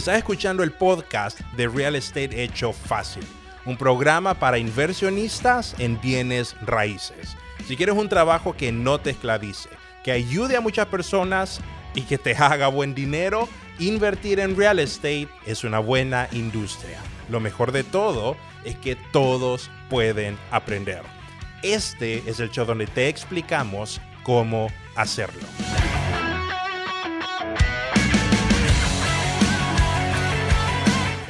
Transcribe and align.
Estás 0.00 0.16
escuchando 0.16 0.62
el 0.62 0.72
podcast 0.72 1.38
de 1.58 1.68
Real 1.68 1.94
Estate 1.94 2.42
Hecho 2.42 2.72
Fácil, 2.72 3.22
un 3.66 3.76
programa 3.76 4.32
para 4.32 4.56
inversionistas 4.56 5.74
en 5.78 6.00
bienes 6.00 6.56
raíces. 6.62 7.36
Si 7.68 7.76
quieres 7.76 7.94
un 7.94 8.08
trabajo 8.08 8.56
que 8.56 8.72
no 8.72 8.98
te 8.98 9.10
esclavice, 9.10 9.68
que 10.02 10.12
ayude 10.12 10.56
a 10.56 10.62
muchas 10.62 10.86
personas 10.86 11.60
y 11.94 12.00
que 12.00 12.16
te 12.16 12.34
haga 12.34 12.68
buen 12.68 12.94
dinero, 12.94 13.46
invertir 13.78 14.40
en 14.40 14.56
real 14.56 14.78
estate 14.78 15.28
es 15.44 15.64
una 15.64 15.80
buena 15.80 16.28
industria. 16.32 16.96
Lo 17.28 17.38
mejor 17.38 17.70
de 17.70 17.84
todo 17.84 18.38
es 18.64 18.76
que 18.76 18.96
todos 19.12 19.70
pueden 19.90 20.38
aprender. 20.50 21.02
Este 21.62 22.22
es 22.26 22.40
el 22.40 22.50
show 22.50 22.64
donde 22.64 22.86
te 22.86 23.08
explicamos 23.08 24.00
cómo 24.22 24.68
hacerlo. 24.96 25.46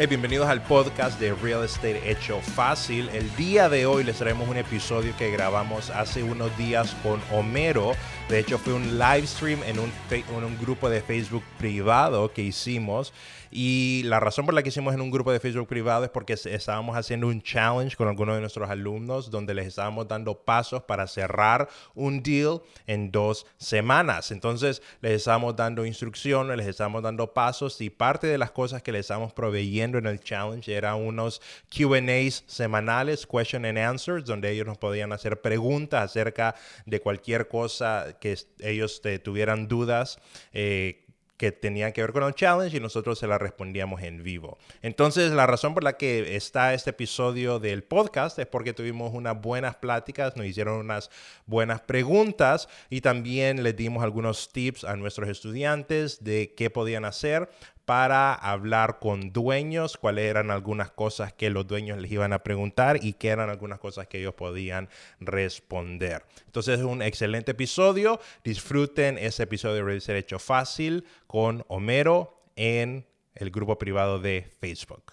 Bienvenidos 0.08 0.48
al 0.48 0.62
podcast 0.62 1.20
de 1.20 1.34
Real 1.34 1.62
Estate 1.62 2.10
Hecho 2.10 2.40
Fácil. 2.40 3.10
El 3.10 3.36
día 3.36 3.68
de 3.68 3.84
hoy 3.84 4.02
les 4.02 4.16
traemos 4.16 4.48
un 4.48 4.56
episodio 4.56 5.14
que 5.18 5.30
grabamos 5.30 5.90
hace 5.90 6.22
unos 6.22 6.56
días 6.56 6.96
con 7.02 7.20
Homero. 7.30 7.92
De 8.30 8.38
hecho, 8.38 8.58
fue 8.58 8.74
un 8.74 8.96
live 8.96 9.26
stream 9.26 9.58
en 9.64 9.80
un, 9.80 10.58
grupo 10.60 10.88
de 10.88 11.02
Facebook 11.02 11.42
privado 11.58 12.32
que 12.32 12.42
hicimos. 12.42 13.12
Y 13.50 14.02
la 14.04 14.20
razón 14.20 14.46
por 14.46 14.54
la 14.54 14.62
que 14.62 14.68
hicimos 14.68 14.94
en 14.94 15.00
un 15.00 15.10
grupo 15.10 15.32
de 15.32 15.40
Facebook 15.40 15.66
privado 15.66 16.04
es 16.04 16.10
porque 16.10 16.34
estábamos 16.34 16.96
haciendo 16.96 17.26
un 17.26 17.42
challenge 17.42 17.96
con 17.96 18.06
algunos 18.06 18.36
de 18.36 18.40
nuestros 18.40 18.70
alumnos 18.70 19.32
donde 19.32 19.54
les 19.54 19.66
estábamos 19.66 20.06
dando 20.06 20.38
pasos 20.38 20.84
para 20.84 21.08
cerrar 21.08 21.68
un 21.96 22.22
deal 22.22 22.62
en 22.86 23.10
dos 23.10 23.46
semanas. 23.58 24.30
Entonces 24.30 24.80
les 25.00 25.14
estábamos 25.14 25.56
dando 25.56 25.84
instrucciones, 25.84 26.56
les 26.56 26.68
estábamos 26.68 27.02
dando 27.02 27.32
pasos 27.34 27.80
y 27.80 27.90
parte 27.90 28.28
de 28.28 28.38
las 28.38 28.52
cosas 28.52 28.80
que 28.84 28.92
les 28.92 29.00
estábamos 29.00 29.32
proveyendo 29.32 29.98
en 29.98 30.06
el 30.06 30.20
challenge 30.20 30.72
eran 30.72 30.94
unos 30.94 31.42
QAs 31.68 32.44
semanales, 32.46 33.26
question 33.26 33.64
and 33.64 33.78
answers, 33.78 34.24
donde 34.24 34.52
ellos 34.52 34.68
nos 34.68 34.78
podían 34.78 35.12
hacer 35.12 35.40
preguntas 35.40 36.04
acerca 36.04 36.54
de 36.86 37.00
cualquier 37.00 37.48
cosa 37.48 38.14
que 38.20 38.36
ellos 38.60 39.02
tuvieran 39.22 39.68
dudas. 39.68 40.18
Eh, 40.52 41.06
que 41.40 41.52
tenían 41.52 41.94
que 41.94 42.02
ver 42.02 42.12
con 42.12 42.22
el 42.24 42.34
challenge 42.34 42.76
y 42.76 42.80
nosotros 42.80 43.18
se 43.18 43.26
la 43.26 43.38
respondíamos 43.38 44.02
en 44.02 44.22
vivo. 44.22 44.58
Entonces, 44.82 45.32
la 45.32 45.46
razón 45.46 45.72
por 45.72 45.82
la 45.82 45.94
que 45.94 46.36
está 46.36 46.74
este 46.74 46.90
episodio 46.90 47.58
del 47.58 47.82
podcast 47.82 48.38
es 48.38 48.46
porque 48.46 48.74
tuvimos 48.74 49.14
unas 49.14 49.40
buenas 49.40 49.76
pláticas, 49.76 50.36
nos 50.36 50.44
hicieron 50.44 50.76
unas 50.76 51.10
buenas 51.46 51.80
preguntas 51.80 52.68
y 52.90 53.00
también 53.00 53.62
les 53.62 53.74
dimos 53.74 54.04
algunos 54.04 54.52
tips 54.52 54.84
a 54.84 54.96
nuestros 54.96 55.30
estudiantes 55.30 56.22
de 56.22 56.52
qué 56.54 56.68
podían 56.68 57.06
hacer 57.06 57.48
para 57.90 58.34
hablar 58.34 59.00
con 59.00 59.32
dueños, 59.32 59.96
cuáles 59.96 60.26
eran 60.26 60.52
algunas 60.52 60.92
cosas 60.92 61.32
que 61.32 61.50
los 61.50 61.66
dueños 61.66 61.98
les 61.98 62.12
iban 62.12 62.32
a 62.32 62.44
preguntar 62.44 63.04
y 63.04 63.14
qué 63.14 63.30
eran 63.30 63.50
algunas 63.50 63.80
cosas 63.80 64.06
que 64.06 64.20
ellos 64.20 64.34
podían 64.34 64.88
responder. 65.18 66.24
Entonces 66.46 66.78
es 66.78 66.84
un 66.84 67.02
excelente 67.02 67.50
episodio. 67.50 68.20
Disfruten 68.44 69.18
ese 69.18 69.42
episodio 69.42 69.84
de 69.84 70.00
Ser 70.00 70.14
Hecho 70.14 70.38
Fácil 70.38 71.04
con 71.26 71.64
Homero 71.66 72.44
en 72.54 73.08
el 73.34 73.50
grupo 73.50 73.76
privado 73.76 74.20
de 74.20 74.48
Facebook. 74.60 75.12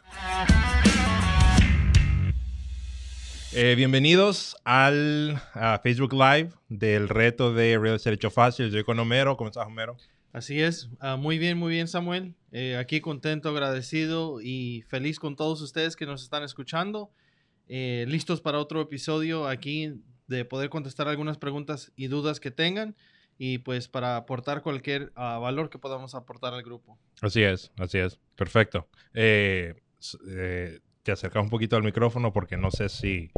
Eh, 3.53 3.73
bienvenidos 3.75 4.55
al 4.65 5.41
Facebook 5.81 6.13
Live 6.13 6.51
del 6.69 7.09
reto 7.09 7.55
de 7.55 7.79
Real 7.79 7.95
Estate 7.95 8.17
Hecho 8.17 8.29
Fácil. 8.29 8.67
Yo 8.67 8.73
soy 8.73 8.83
con 8.83 8.99
Homero. 8.99 9.35
¿Cómo 9.35 9.47
estás, 9.47 9.65
Homero? 9.65 9.97
Así 10.31 10.61
es, 10.61 10.91
ah, 10.99 11.15
muy 11.15 11.39
bien, 11.39 11.57
muy 11.57 11.71
bien 11.71 11.87
Samuel. 11.87 12.35
Eh, 12.51 12.77
aquí 12.77 13.01
contento, 13.01 13.49
agradecido 13.49 14.39
y 14.41 14.83
feliz 14.87 15.19
con 15.19 15.35
todos 15.35 15.61
ustedes 15.61 15.95
que 15.95 16.05
nos 16.05 16.23
están 16.23 16.43
escuchando. 16.43 17.11
Eh, 17.67 18.05
listos 18.07 18.39
para 18.41 18.59
otro 18.59 18.81
episodio 18.81 19.47
aquí 19.47 19.93
de 20.27 20.45
poder 20.45 20.69
contestar 20.69 21.07
algunas 21.07 21.37
preguntas 21.37 21.91
y 21.95 22.07
dudas 22.07 22.39
que 22.39 22.51
tengan 22.51 22.95
y 23.37 23.59
pues 23.59 23.87
para 23.87 24.15
aportar 24.15 24.61
cualquier 24.61 25.11
ah, 25.15 25.37
valor 25.37 25.69
que 25.69 25.77
podamos 25.77 26.15
aportar 26.15 26.53
al 26.53 26.63
grupo. 26.63 26.97
Así 27.21 27.43
es, 27.43 27.71
así 27.77 27.97
es, 27.97 28.19
perfecto. 28.35 28.87
Eh, 29.13 29.75
te 31.07 31.11
acercas 31.13 31.41
un 31.41 31.49
poquito 31.49 31.77
al 31.77 31.83
micrófono 31.83 32.33
porque 32.33 32.57
no 32.57 32.69
sé 32.69 32.89
si, 32.89 33.31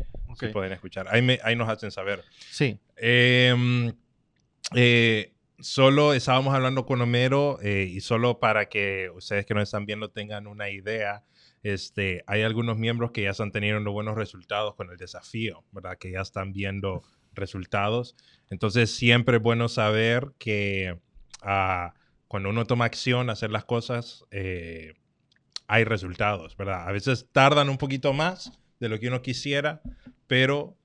pueden 0.51 0.73
escuchar. 0.73 1.07
Ahí, 1.09 1.37
ahí, 1.43 1.55
nos 1.55 1.69
hacen 1.69 1.91
saber. 1.91 2.23
Sí. 2.49 2.79
Em, 2.95 3.93
eh, 4.75 5.33
solo 5.61 6.13
estábamos 6.13 6.53
hablando 6.53 6.85
con 6.85 7.01
Homero 7.01 7.59
eh, 7.61 7.83
y 7.89 8.01
solo 8.01 8.39
para 8.39 8.69
que 8.69 9.09
ustedes 9.13 9.45
que 9.45 9.53
nos 9.53 9.63
están 9.63 9.85
viendo 9.85 10.09
tengan 10.09 10.47
una 10.47 10.69
idea, 10.69 11.23
este, 11.63 12.23
hay 12.27 12.43
algunos 12.43 12.77
miembros 12.77 13.11
que 13.11 13.23
ya 13.23 13.31
están 13.31 13.51
teniendo 13.51 13.91
buenos 13.91 14.15
resultados 14.15 14.75
con 14.75 14.89
el 14.89 14.97
desafío, 14.97 15.65
¿verdad? 15.71 15.97
Que 15.97 16.11
ya 16.11 16.21
están 16.21 16.53
viendo 16.53 17.03
resultados. 17.33 18.15
Entonces 18.49 18.91
siempre 18.91 19.37
es 19.37 19.43
bueno 19.43 19.67
saber 19.67 20.31
que 20.37 20.99
ah, 21.41 21.93
cuando 22.27 22.49
uno 22.49 22.65
toma 22.65 22.85
acción, 22.85 23.29
hacer 23.29 23.51
las 23.51 23.65
cosas, 23.65 24.25
eh, 24.31 24.93
hay 25.67 25.83
resultados, 25.83 26.55
¿verdad? 26.57 26.87
A 26.87 26.91
veces 26.91 27.27
tardan 27.31 27.69
un 27.69 27.77
poquito 27.77 28.13
más 28.13 28.59
de 28.79 28.89
lo 28.89 28.99
que 28.99 29.09
uno 29.09 29.21
quisiera, 29.21 29.81
pero 30.27 30.78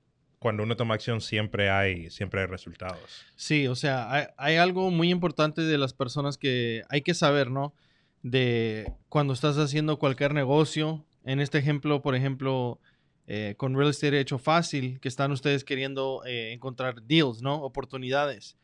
cuando 0.45 0.61
uno 0.61 0.75
toma 0.75 0.93
acción 0.93 1.21
siempre 1.21 1.71
hay, 1.71 2.11
siempre 2.11 2.41
hay 2.41 2.45
resultados. 2.45 3.25
Sí, 3.35 3.65
o 3.65 3.73
sea, 3.73 4.31
hay, 4.37 4.57
algo 4.57 4.91
muy 4.91 5.09
importante 5.09 5.63
de 5.63 5.79
las 5.79 5.95
personas 5.95 6.37
que 6.37 6.83
hay 6.87 7.01
que 7.01 7.15
saber, 7.15 7.49
¿no? 7.49 7.73
De 8.21 8.93
cuando 9.09 9.33
estás 9.33 9.57
haciendo 9.57 9.97
cualquier 9.97 10.35
negocio. 10.35 11.03
En 11.23 11.39
este 11.39 11.57
ejemplo, 11.57 12.03
por 12.03 12.13
ejemplo, 12.13 12.79
eh, 13.25 13.55
con 13.57 13.73
Real 13.73 13.89
Estate 13.89 14.19
Hecho 14.19 14.37
Fácil, 14.37 14.99
que 14.99 15.07
están 15.07 15.31
ustedes 15.31 15.63
queriendo 15.63 16.21
eh, 16.27 16.53
encontrar 16.53 17.01
deals, 17.01 17.41
¿no? 17.41 17.55
Oportunidades. 17.55 18.55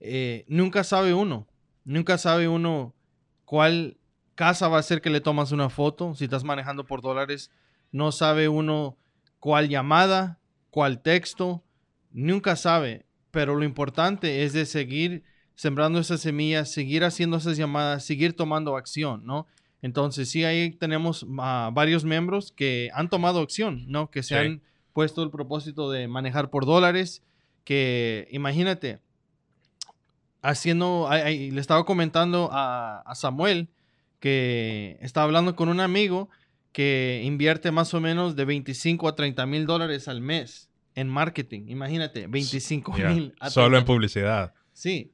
Eh, 0.00 0.46
nunca 0.48 0.82
sabe 0.82 1.12
uno, 1.12 1.46
nunca 1.84 2.16
sabe 2.16 2.48
uno 2.48 2.94
cuál 3.44 3.98
casa 4.34 4.68
va 4.68 4.78
a 4.78 4.82
ser 4.82 5.02
que 5.02 5.10
le 5.10 5.20
tomas 5.20 5.52
una 5.52 5.68
foto. 5.68 6.14
Si 6.14 6.24
estás 6.24 6.42
manejando 6.42 6.86
por 6.86 7.02
dólares, 7.02 7.50
no 7.92 8.12
sabe 8.12 8.48
uno 8.48 8.96
cuál 9.40 9.68
llamada, 9.68 10.38
cuál 10.70 11.00
texto, 11.00 11.62
nunca 12.10 12.56
sabe, 12.56 13.06
pero 13.30 13.54
lo 13.54 13.64
importante 13.64 14.44
es 14.44 14.52
de 14.52 14.66
seguir 14.66 15.22
sembrando 15.54 15.98
esas 15.98 16.20
semillas, 16.20 16.70
seguir 16.70 17.04
haciendo 17.04 17.36
esas 17.36 17.56
llamadas, 17.56 18.04
seguir 18.04 18.34
tomando 18.34 18.76
acción, 18.76 19.24
¿no? 19.24 19.46
Entonces, 19.82 20.30
sí, 20.30 20.44
ahí 20.44 20.70
tenemos 20.70 21.22
uh, 21.22 21.72
varios 21.72 22.04
miembros 22.04 22.52
que 22.52 22.90
han 22.94 23.08
tomado 23.08 23.40
acción, 23.40 23.84
¿no? 23.88 24.10
Que 24.10 24.22
se 24.22 24.36
han 24.36 24.62
puesto 24.92 25.22
el 25.22 25.30
propósito 25.30 25.90
de 25.90 26.08
manejar 26.08 26.50
por 26.50 26.66
dólares, 26.66 27.22
que 27.64 28.28
imagínate, 28.30 29.00
haciendo, 30.42 31.08
le 31.10 31.60
estaba 31.60 31.84
comentando 31.84 32.50
a, 32.52 33.00
a 33.00 33.14
Samuel 33.14 33.68
que 34.20 34.98
estaba 35.00 35.24
hablando 35.24 35.54
con 35.54 35.68
un 35.68 35.80
amigo 35.80 36.28
que 36.78 37.22
invierte 37.24 37.72
más 37.72 37.92
o 37.92 38.00
menos 38.00 38.36
de 38.36 38.44
25 38.44 39.08
a 39.08 39.16
30 39.16 39.46
mil 39.46 39.66
dólares 39.66 40.06
al 40.06 40.20
mes 40.20 40.70
en 40.94 41.08
marketing. 41.08 41.64
Imagínate, 41.66 42.28
25 42.28 42.92
mil. 42.92 43.34
Solo 43.48 43.78
en 43.78 43.84
publicidad. 43.84 44.54
Sí. 44.74 45.12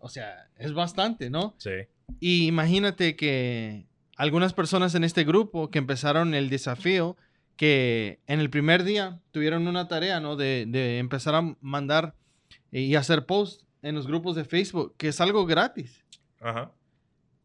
O 0.00 0.08
sea, 0.08 0.48
es 0.56 0.72
bastante, 0.72 1.30
¿no? 1.30 1.54
Sí. 1.58 1.70
Y 2.18 2.48
imagínate 2.48 3.14
que 3.14 3.86
algunas 4.16 4.54
personas 4.54 4.96
en 4.96 5.04
este 5.04 5.22
grupo 5.22 5.70
que 5.70 5.78
empezaron 5.78 6.34
el 6.34 6.50
desafío, 6.50 7.16
que 7.54 8.18
en 8.26 8.40
el 8.40 8.50
primer 8.50 8.82
día 8.82 9.20
tuvieron 9.30 9.68
una 9.68 9.86
tarea, 9.86 10.18
¿no? 10.18 10.34
De, 10.34 10.66
de 10.66 10.98
empezar 10.98 11.36
a 11.36 11.56
mandar 11.60 12.16
y 12.72 12.96
hacer 12.96 13.24
posts 13.24 13.64
en 13.82 13.94
los 13.94 14.08
grupos 14.08 14.34
de 14.34 14.44
Facebook, 14.44 14.96
que 14.96 15.06
es 15.06 15.20
algo 15.20 15.46
gratis. 15.46 16.04
Ajá 16.40 16.72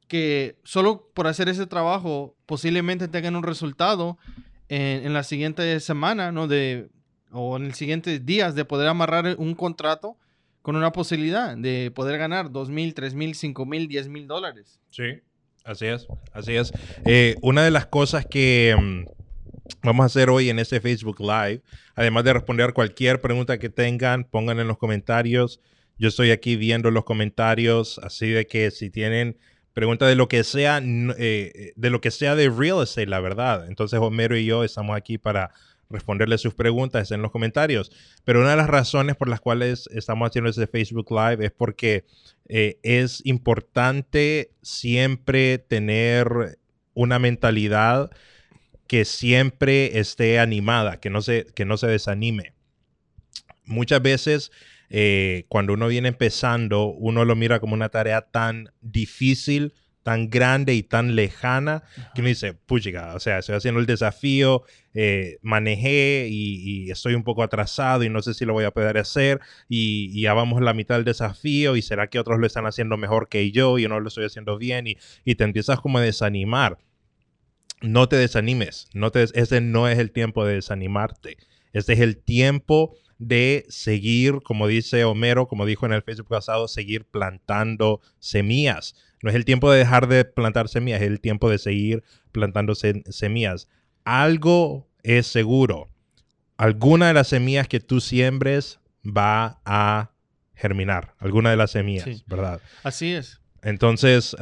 que 0.10 0.58
solo 0.64 1.10
por 1.14 1.28
hacer 1.28 1.48
ese 1.48 1.68
trabajo 1.68 2.36
posiblemente 2.46 3.08
tengan 3.08 3.38
un 3.38 3.44
resultado 3.44 4.18
en, 4.68 5.14
la 5.14 5.24
siguiente 5.24 5.80
semana, 5.80 6.32
¿no? 6.32 6.48
De, 6.48 6.90
o 7.32 7.56
en 7.56 7.66
el 7.66 7.74
siguiente 7.74 8.20
días 8.20 8.56
de 8.56 8.66
poder 8.66 8.88
amarrar 8.88 9.36
un 9.38 9.56
contrato 9.56 10.18
con 10.62 10.76
una 10.76 10.92
posibilidad 10.92 11.56
de 11.56 11.92
poder 11.92 12.18
ganar 12.18 12.52
dos 12.52 12.70
mil, 12.70 12.94
tres 12.94 13.14
mil, 13.14 13.36
cinco 13.36 13.66
mil, 13.66 13.88
diez 13.88 14.10
mil 14.10 14.28
dólares. 14.28 14.80
Sí, 14.90 15.22
así 15.64 15.86
es, 15.86 16.08
así 16.34 16.56
es. 16.56 16.74
Eh, 17.06 17.36
una 17.42 17.64
de 17.64 17.72
las 17.72 17.86
cosas 17.86 18.26
que 18.26 18.76
mm, 18.78 19.06
vamos 19.84 20.04
a 20.04 20.06
hacer 20.08 20.30
hoy 20.30 20.50
en 20.50 20.60
este 20.60 20.82
Facebook 20.82 21.20
Live, 21.20 21.62
además 21.96 22.24
de 22.24 22.34
responder 22.34 22.74
cualquier 22.74 23.22
pregunta 23.22 23.60
que 23.60 23.70
tengan, 23.70 24.24
pongan 24.24 24.60
en 24.60 24.68
los 24.68 24.78
comentarios. 24.78 25.62
Yo 25.98 26.08
estoy 26.08 26.32
aquí 26.32 26.56
viendo 26.56 26.92
los 26.92 27.04
comentarios, 27.04 28.00
así 28.00 28.30
de 28.30 28.48
que 28.48 28.72
si 28.72 28.90
tienen 28.90 29.38
pregunta 29.80 30.06
de 30.06 30.16
lo 30.16 30.28
que 30.28 30.44
sea, 30.44 30.82
eh, 30.84 31.72
de 31.74 31.90
lo 31.90 32.02
que 32.02 32.12
sea 32.12 32.36
de 32.36 32.50
real 32.50 32.84
estate, 32.84 33.08
la 33.08 33.22
verdad. 33.22 33.66
Entonces 33.70 33.98
Homero 33.98 34.36
y 34.36 34.44
yo 34.44 34.66
estamos 34.66 34.98
aquí 34.98 35.18
para 35.18 35.52
responderle 35.90 36.38
sus 36.38 36.54
preguntas 36.54 37.12
en 37.12 37.22
los 37.22 37.32
comentarios. 37.32 37.90
Pero 38.26 38.42
una 38.42 38.50
de 38.50 38.58
las 38.58 38.68
razones 38.68 39.16
por 39.16 39.30
las 39.30 39.40
cuales 39.40 39.88
estamos 39.94 40.28
haciendo 40.28 40.50
ese 40.50 40.68
Facebook 40.68 41.10
Live 41.12 41.46
es 41.46 41.52
porque 41.54 42.04
eh, 42.50 42.78
es 42.84 43.26
importante 43.26 44.52
siempre 44.62 45.60
tener 45.60 46.60
una 46.94 47.18
mentalidad 47.18 48.12
que 48.86 49.06
siempre 49.06 49.98
esté 49.98 50.40
animada, 50.40 51.00
que 51.00 51.10
no 51.10 51.22
se, 51.22 51.46
que 51.56 51.64
no 51.64 51.78
se 51.78 51.88
desanime. 51.88 52.52
Muchas 53.64 54.02
veces 54.02 54.52
eh, 54.90 55.46
cuando 55.50 55.74
uno 55.74 55.88
viene 55.88 56.10
empezando, 56.10 56.88
uno 56.88 57.26
lo 57.26 57.36
mira 57.36 57.60
como 57.60 57.74
una 57.74 57.90
tarea 57.90 58.22
tan 58.22 58.72
difícil, 58.82 59.74
tan 60.04 60.30
grande 60.30 60.74
y 60.74 60.82
tan 60.82 61.16
lejana 61.16 61.84
que 62.16 62.22
uno 62.22 62.30
dice, 62.30 62.54
puchica, 62.54 63.14
o 63.16 63.20
sea, 63.20 63.40
estoy 63.40 63.56
haciendo 63.56 63.80
el 63.80 63.86
desafío, 63.86 64.64
eh, 64.94 65.38
manejé 65.44 66.28
y, 66.32 66.90
estoy 66.90 67.14
un 67.14 67.24
poco 67.24 67.44
atrasado 67.44 68.04
y 68.04 68.10
no 68.10 68.22
sé 68.22 68.34
si 68.34 68.46
lo 68.46 68.54
voy 68.54 68.66
a 68.66 68.72
poder 68.72 68.98
hacer 68.98 69.40
y, 69.68 70.20
ya 70.22 70.34
vamos 70.34 70.60
a 70.60 70.64
la 70.64 70.74
mitad 70.74 70.96
del 70.96 71.06
desafío 71.06 71.76
y 71.76 71.82
será 71.82 72.08
que 72.08 72.20
otros 72.20 72.40
lo 72.40 72.48
están 72.48 72.66
haciendo 72.66 72.98
mejor 72.98 73.30
que 73.30 73.52
yo 73.52 73.78
y 73.78 73.84
yo 73.84 73.90
no 73.90 74.00
lo 74.00 74.08
estoy 74.08 74.26
haciendo 74.26 74.58
bien 74.58 74.88
y, 74.88 74.98
y 75.26 75.36
te 75.36 75.44
empiezas 75.44 75.80
como 75.80 76.00
a 76.00 76.02
desanimar. 76.02 76.80
No 77.82 78.10
te 78.10 78.18
desanimes, 78.18 78.90
no 78.94 79.12
te, 79.12 79.24
ese 79.24 79.62
no 79.62 79.88
es 79.88 80.00
el 80.00 80.12
tiempo 80.12 80.46
de 80.46 80.56
desanimarte, 80.56 81.38
este 81.72 81.94
es 81.94 82.00
el 82.00 82.18
tiempo 82.18 82.98
de 83.20 83.66
seguir, 83.70 84.40
como 84.44 84.66
dice 84.66 85.04
Homero, 85.04 85.48
como 85.48 85.66
dijo 85.66 85.86
en 85.86 85.94
el 85.94 86.02
Facebook 86.02 86.30
pasado, 86.30 86.68
seguir 86.68 87.06
plantando 87.06 88.02
semillas. 88.18 88.96
No 89.22 89.30
es 89.30 89.36
el 89.36 89.46
tiempo 89.46 89.70
de 89.72 89.80
dejar 89.80 90.08
de 90.08 90.26
plantar 90.26 90.70
semillas, 90.70 91.02
es 91.02 91.08
el 91.08 91.20
tiempo 91.20 91.50
de 91.50 91.58
seguir 91.58 92.04
plantando 92.32 92.74
semillas. 92.76 93.68
Algo 94.06 94.88
es 95.04 95.28
seguro. 95.28 95.90
Alguna 96.58 97.10
de 97.10 97.14
las 97.14 97.28
semillas 97.28 97.68
que 97.68 97.80
tú 97.80 98.02
siembres 98.02 98.80
va 99.06 99.62
a 99.66 100.12
germinar. 100.56 101.16
Alguna 101.20 101.52
de 101.52 101.58
las 101.58 101.72
semillas, 101.72 102.24
¿verdad? 102.26 102.62
Así 102.84 103.14
es. 103.14 103.42
Entonces, 103.62 104.36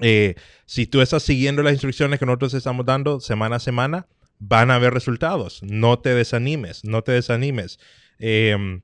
eh, 0.00 0.34
si 0.64 0.86
tú 0.86 1.02
estás 1.02 1.22
siguiendo 1.22 1.62
las 1.62 1.74
instrucciones 1.74 2.18
que 2.18 2.26
nosotros 2.26 2.54
estamos 2.54 2.86
dando 2.86 3.20
semana 3.20 3.56
a 3.56 3.60
semana, 3.60 4.06
van 4.38 4.70
a 4.70 4.76
haber 4.76 4.94
resultados. 4.94 5.62
No 5.62 5.98
te 5.98 6.14
desanimes, 6.14 6.84
no 6.84 7.02
te 7.02 7.12
desanimes. 7.12 7.78
Em, 8.18 8.82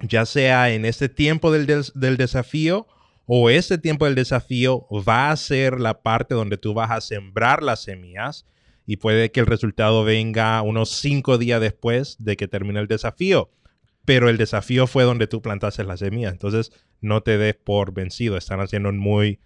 ya 0.00 0.26
sea 0.26 0.70
en 0.70 0.84
este 0.84 1.08
tiempo 1.08 1.52
del, 1.52 1.66
del, 1.66 2.16
desafío 2.16 2.86
o 3.26 3.50
este 3.50 3.78
tiempo 3.78 4.04
del 4.04 4.14
desafío 4.14 4.86
va 4.90 5.30
a 5.30 5.36
ser 5.36 5.80
la 5.80 6.02
parte 6.02 6.34
donde 6.34 6.58
tú 6.58 6.74
vas 6.74 6.90
a 6.90 7.00
sembrar 7.00 7.62
las 7.62 7.82
semillas 7.82 8.46
y 8.84 8.96
puede 8.96 9.30
que 9.30 9.40
el 9.40 9.46
resultado 9.46 10.04
venga 10.04 10.60
unos 10.62 10.90
cinco 10.90 11.38
días 11.38 11.60
después 11.60 12.16
de 12.18 12.36
que 12.36 12.48
termine 12.48 12.80
el 12.80 12.88
desafío. 12.88 13.50
Pero 14.04 14.28
el 14.28 14.36
desafío 14.36 14.88
fue 14.88 15.04
donde 15.04 15.28
tú 15.28 15.40
plantaste 15.40 15.84
las 15.84 16.00
semillas. 16.00 16.32
Entonces, 16.32 16.72
no 17.00 17.22
te 17.22 17.38
des 17.38 17.54
por 17.54 17.94
vencido. 17.94 18.36
Están 18.36 18.60
haciendo 18.60 18.92
muy 18.92 19.38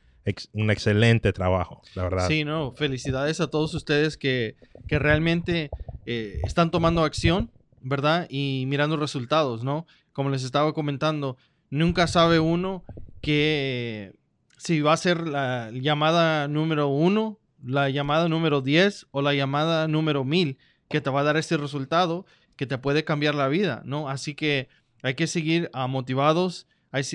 un 0.52 0.70
excelente 0.70 1.32
trabajo, 1.32 1.82
la 1.94 2.04
verdad. 2.04 2.28
Sí, 2.28 2.44
no, 2.44 2.72
felicidades 2.72 3.40
a 3.40 3.48
todos 3.48 3.74
ustedes 3.74 4.16
que, 4.16 4.56
que 4.88 4.98
realmente 4.98 5.70
eh, 6.04 6.40
están 6.44 6.70
tomando 6.70 7.04
acción, 7.04 7.50
¿verdad? 7.80 8.26
Y 8.28 8.64
mirando 8.66 8.96
resultados, 8.96 9.62
¿no? 9.62 9.86
Como 10.12 10.30
les 10.30 10.42
estaba 10.42 10.72
comentando, 10.72 11.36
nunca 11.70 12.06
sabe 12.06 12.40
uno 12.40 12.84
que 13.20 14.14
si 14.56 14.80
va 14.80 14.92
a 14.92 14.96
ser 14.96 15.26
la 15.26 15.70
llamada 15.72 16.48
número 16.48 16.88
uno, 16.88 17.38
la 17.64 17.90
llamada 17.90 18.28
número 18.28 18.62
10 18.62 19.06
o 19.10 19.22
la 19.22 19.34
llamada 19.34 19.88
número 19.88 20.24
mil 20.24 20.58
que 20.88 21.00
te 21.00 21.10
va 21.10 21.20
a 21.20 21.24
dar 21.24 21.36
este 21.36 21.56
resultado 21.56 22.26
que 22.56 22.66
te 22.66 22.78
puede 22.78 23.04
cambiar 23.04 23.34
la 23.34 23.48
vida, 23.48 23.82
¿no? 23.84 24.08
Así 24.08 24.34
que 24.34 24.68
hay 25.02 25.14
que 25.14 25.26
seguir 25.26 25.70
ah, 25.72 25.86
motivados 25.86 26.66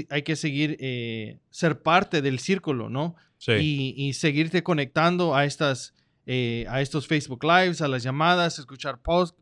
hay, 0.10 0.22
que 0.22 0.36
seguir, 0.36 0.78
eh, 0.80 1.40
ser 1.50 1.82
parte 1.82 2.22
del 2.22 2.40
círculo, 2.40 2.90
¿no? 2.90 3.16
Sí. 3.38 3.96
Y, 3.98 4.14
seguirte 4.14 4.62
conectando 4.62 5.36
a, 5.36 5.46
estas, 5.46 5.96
eh, 6.28 6.66
a 6.70 6.82
estos 6.82 7.08
Facebook 7.08 7.44
Lives, 7.44 7.82
a 7.82 7.88
las 7.88 8.04
llamadas, 8.04 8.60
escuchar 8.60 9.00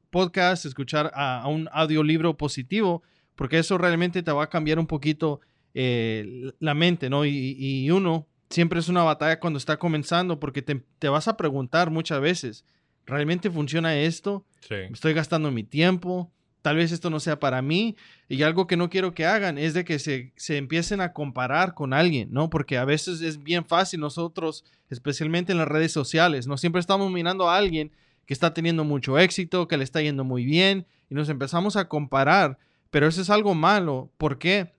podcasts, 0.10 0.66
escuchar 0.66 1.12
a, 1.14 1.46
un 1.48 1.68
audiolibro 1.74 2.38
positivo, 2.38 3.04
porque 3.36 3.60
eso 3.60 3.78
realmente 3.78 4.24
te 4.24 4.32
va 4.32 4.46
a 4.46 4.50
cambiar 4.50 4.80
un 4.80 4.88
poquito 4.88 5.42
eh, 5.74 6.52
la 6.60 6.74
mente, 6.74 7.10
¿no? 7.10 7.26
Y, 7.26 7.90
uno 7.92 8.28
siempre 8.50 8.80
es 8.80 8.88
una 8.88 9.04
batalla 9.04 9.40
cuando 9.40 9.58
está 9.58 9.78
comenzando, 9.78 10.40
porque 10.40 10.62
te, 10.62 10.82
te 10.98 11.10
vas 11.10 11.28
a 11.28 11.36
preguntar 11.36 11.92
muchas 11.92 12.22
veces, 12.22 12.66
¿realmente 13.06 13.52
funciona 13.52 14.00
esto? 14.00 14.46
Sí. 14.62 14.76
¿Estoy 14.92 15.14
gastando 15.14 15.52
mi 15.52 15.64
tiempo? 15.64 16.32
Tal 16.62 16.76
vez 16.76 16.92
esto 16.92 17.10
no 17.10 17.20
sea 17.20 17.40
para 17.40 17.62
mí. 17.62 17.96
Y 18.28 18.44
algo 18.44 18.68
que 18.68 18.78
no 18.78 18.90
quiero 18.90 19.14
que 19.14 19.26
hagan 19.26 19.58
es 19.58 19.74
de 19.74 19.86
que 19.86 20.00
se, 20.00 20.34
empiecen 20.50 21.02
a 21.02 21.14
comparar 21.14 21.74
con 21.74 21.94
alguien, 21.94 22.30
¿no? 22.32 22.50
Porque 22.50 22.78
a 22.78 22.86
veces 22.86 23.22
es 23.22 23.42
bien 23.44 23.66
fácil 23.66 24.00
nosotros, 24.00 24.66
especialmente 24.90 25.52
en 25.52 25.58
las 25.58 25.68
redes 25.68 25.92
sociales, 25.92 26.48
no 26.48 26.58
siempre 26.58 26.80
estamos 26.80 27.12
mirando 27.12 27.50
a 27.50 27.58
alguien 27.58 27.92
que 28.26 28.34
está 28.34 28.54
teniendo 28.54 28.84
mucho 28.84 29.18
éxito, 29.18 29.68
que 29.68 29.78
le 29.78 29.84
está 29.84 30.02
yendo 30.02 30.24
muy 30.24 30.46
bien, 30.46 30.86
y 31.10 31.16
nos 31.16 31.30
empezamos 31.30 31.76
a 31.76 31.88
comparar. 31.88 32.60
Pero 32.92 33.08
eso 33.08 33.22
es 33.22 33.30
algo 33.30 33.56
malo. 33.56 34.12
¿Por 34.18 34.38
qué? 34.38 34.72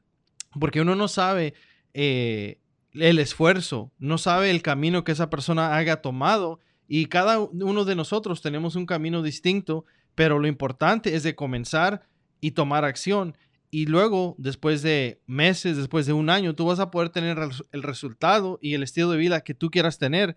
Porque 0.59 0.81
uno 0.81 0.95
no 0.95 1.09
sabe 1.09 1.55
eh, 1.95 2.59
el 2.93 3.19
esfuerzo, 3.19 3.91
no 3.99 4.19
sabe 4.19 4.51
el 4.51 4.63
camino 4.63 5.05
que 5.05 5.13
esa 5.13 5.31
persona 5.31 5.77
haya 5.77 5.97
tomado. 5.97 6.61
Y 6.87 7.07
cada 7.07 7.39
uno 7.39 7.85
de 7.85 7.95
nosotros 7.95 8.43
tenemos 8.43 8.75
un 8.75 8.87
camino 8.87 9.23
distinto 9.23 9.85
pero 10.15 10.39
lo 10.39 10.49
importante 10.49 11.15
es 11.15 11.23
de 11.23 11.35
comenzar 11.35 12.03
y 12.41 12.53
tomar 12.53 12.85
acción. 12.85 13.37
Y 13.71 13.87
luego, 13.87 14.35
después 14.39 14.83
de 14.83 15.21
meses, 15.27 15.77
después 15.77 16.07
de 16.07 16.13
un 16.13 16.29
año, 16.29 16.55
tú 16.55 16.67
vas 16.67 16.81
a 16.81 16.91
poder 16.91 17.11
tener 17.11 17.39
el 17.73 17.83
resultado 17.83 18.59
y 18.61 18.75
el 18.75 18.83
estilo 18.83 19.11
de 19.11 19.19
vida 19.19 19.43
que 19.43 19.55
tú 19.55 19.71
quieras 19.71 19.99
tener, 19.99 20.35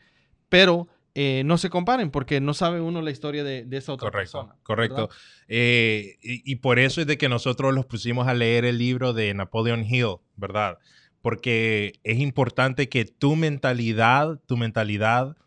pero 0.49 0.87
eh, 1.15 1.43
no 1.45 1.57
se 1.57 1.69
comparen 1.69 2.09
porque 2.09 2.41
no 2.41 2.53
sabe 2.53 2.81
uno 2.81 3.01
la 3.01 3.11
historia 3.11 3.43
de, 3.43 3.67
esa 3.71 3.93
otra 3.93 4.11
persona. 4.11 4.55
Correcto. 4.63 5.09
Eh, 5.47 6.17
y, 6.21 6.51
y, 6.51 6.55
por 6.57 6.79
eso 6.79 7.01
es 7.01 7.07
de 7.07 7.17
que 7.17 7.29
nosotros 7.29 7.73
los 7.73 7.85
pusimos 7.85 8.27
a 8.27 8.33
leer 8.33 8.65
el 8.65 8.77
libro 8.77 9.13
de 9.13 9.33
Napoleon 9.33 9.83
Hill, 9.83 10.17
¿verdad? 10.35 10.77
Porque 11.21 11.99
es 12.03 12.19
importante 12.19 12.89
que 12.89 13.05
tu 13.05 13.35
mentalidad, 13.35 14.39
tu 14.45 14.57
mentalidad 14.57 15.37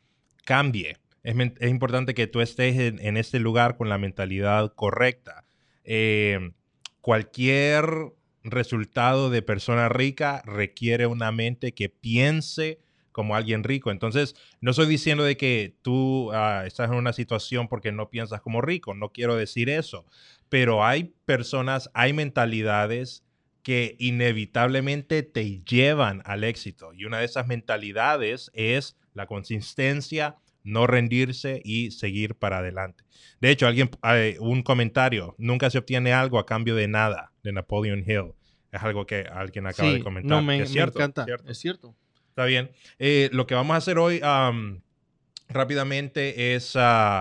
cambie 0.45 0.97
es, 1.27 1.71
importante 1.71 2.15
que 2.15 2.29
tú 2.29 2.41
estés 2.41 2.79
en, 2.79 3.17
este 3.17 3.41
lugar 3.41 3.77
con 3.77 3.89
la 3.89 3.99
mentalidad 3.99 4.73
correcta. 4.75 5.45
Eh, 5.83 6.53
cualquier 7.01 8.13
resultado 8.45 9.29
de 9.29 9.43
persona 9.43 9.89
rica 9.89 10.43
requiere 10.47 11.07
una 11.07 11.33
mente 11.33 11.75
que 11.75 11.89
piense 11.89 12.79
como 13.11 13.35
alguien 13.35 13.65
rico. 13.65 13.91
Entonces, 13.91 14.37
no 14.61 14.71
estoy 14.71 14.87
diciendo 14.87 15.25
de 15.25 15.37
que 15.37 15.75
tú 15.83 16.31
ah, 16.33 16.63
estás 16.65 16.91
en 16.91 16.97
una 16.97 17.13
situación 17.13 17.67
porque 17.67 17.91
no 17.91 18.09
piensas 18.09 18.41
como 18.41 18.61
rico, 18.61 18.95
no 18.95 19.11
quiero 19.11 19.35
decir 19.35 19.69
eso, 19.69 20.07
pero 20.49 20.85
hay 20.85 21.15
personas, 21.25 21.91
hay 21.95 22.13
mentalidades 22.13 23.25
que 23.63 23.97
inevitablemente 23.99 25.25
te 25.25 25.61
llevan 25.65 26.23
al 26.25 26.45
éxito. 26.45 26.93
Y 26.95 27.05
una 27.05 27.19
de 27.19 27.25
esas 27.25 27.49
mentalidades 27.49 28.53
es 28.55 28.97
la 29.13 29.27
consistencia, 29.27 30.37
no 30.67 30.87
rendirse 30.87 31.63
y 31.65 31.93
seguir 31.93 32.35
para 32.35 32.59
adelante. 32.59 33.05
De 33.41 33.51
hecho, 33.51 33.67
alguien, 33.67 33.91
un 34.41 34.63
comentario, 34.63 35.35
nunca 35.39 35.71
se 35.71 35.79
obtiene 35.79 36.13
algo 36.13 36.39
a 36.39 36.47
cambio 36.47 36.75
de 36.75 36.89
nada, 36.89 37.33
de 37.43 37.53
Napoleon 37.53 38.05
Hill. 38.07 38.35
Es 38.73 38.83
algo 38.83 39.07
que 39.07 39.21
alguien 39.33 39.67
acaba 39.67 39.93
de 39.93 40.03
comentar. 40.03 40.29
No, 40.29 40.43
me, 40.43 40.61
es 40.61 40.71
cierto, 40.71 40.99
encanta. 40.99 41.25
Es 41.47 41.59
cierto. 41.59 41.97
Está 42.29 42.45
bien. 42.45 42.71
Eh, 42.99 43.31
lo 43.33 43.47
que 43.47 43.55
vamos 43.55 43.75
a 43.75 43.79
hacer 43.79 43.99
hoy 43.99 44.21
rápidamente 45.49 46.55
es, 46.55 46.77